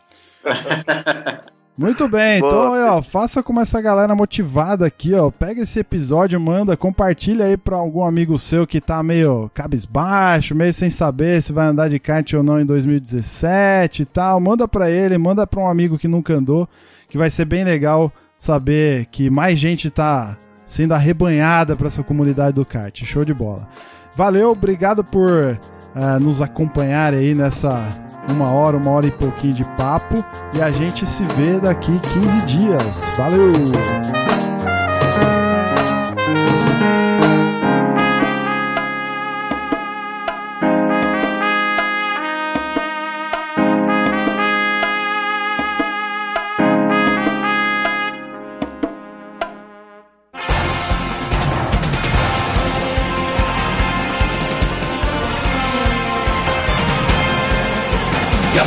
Muito 1.79 2.09
bem, 2.09 2.39
então 2.39 2.73
ó, 2.97 3.03
faça 3.03 3.43
como 3.43 3.61
essa 3.61 3.83
galera 3.83 4.15
motivada 4.15 4.87
aqui, 4.87 5.13
ó. 5.13 5.31
Pega 5.31 5.61
esse 5.61 5.79
episódio, 5.79 6.41
manda, 6.41 6.75
compartilha 6.75 7.45
aí 7.45 7.57
pra 7.57 7.77
algum 7.77 8.03
amigo 8.03 8.39
seu 8.39 8.67
que 8.67 8.81
tá 8.81 9.03
meio 9.03 9.51
cabisbaixo, 9.53 10.55
meio 10.55 10.73
sem 10.73 10.89
saber 10.89 11.43
se 11.43 11.53
vai 11.53 11.67
andar 11.67 11.91
de 11.91 11.99
kart 11.99 12.33
ou 12.33 12.43
não 12.43 12.59
em 12.59 12.65
2017 12.65 14.03
e 14.03 14.05
tal. 14.07 14.41
Manda 14.41 14.67
pra 14.67 14.91
ele, 14.91 15.19
manda 15.19 15.47
pra 15.47 15.61
um 15.61 15.69
amigo 15.69 15.99
que 15.99 16.09
nunca 16.09 16.33
andou, 16.33 16.67
que 17.11 17.19
vai 17.19 17.29
ser 17.29 17.45
bem 17.45 17.63
legal 17.63 18.11
saber 18.39 19.07
que 19.07 19.29
mais 19.29 19.59
gente 19.59 19.91
tá 19.91 20.37
sendo 20.65 20.95
arrebanhada 20.95 21.77
para 21.77 21.89
essa 21.89 22.03
comunidade 22.03 22.55
do 22.55 22.65
kart. 22.65 23.05
Show 23.05 23.25
de 23.25 23.35
bola. 23.35 23.69
Valeu, 24.15 24.51
obrigado 24.51 25.05
por 25.05 25.59
uh, 25.95 26.21
nos 26.21 26.41
acompanhar 26.41 27.13
aí 27.13 27.35
nessa 27.35 28.06
uma 28.29 28.51
hora, 28.51 28.77
uma 28.77 28.91
hora 28.91 29.07
e 29.07 29.11
pouquinho 29.11 29.55
de 29.55 29.65
papo. 29.77 30.25
E 30.55 30.61
a 30.61 30.71
gente 30.71 31.07
se 31.07 31.25
vê 31.25 31.61
daqui 31.61 31.99
15 31.99 32.43
dias. 32.45 33.11
Valeu! 33.17 34.46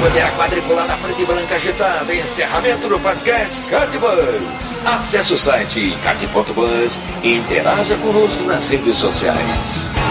Bandeira 0.09 0.31
quadriculada 0.31 0.97
frente 0.97 1.25
branca 1.25 1.55
agitada. 1.55 2.13
Encerramento 2.13 2.87
do 2.87 2.99
podcast 2.99 3.61
Cardbus. 3.69 4.79
Acesse 4.85 5.33
o 5.33 5.37
site 5.37 5.95
card.bus 6.03 6.99
e 7.23 7.35
interaja 7.35 7.95
conosco 7.97 8.43
nas 8.43 8.67
redes 8.67 8.97
sociais. 8.97 10.08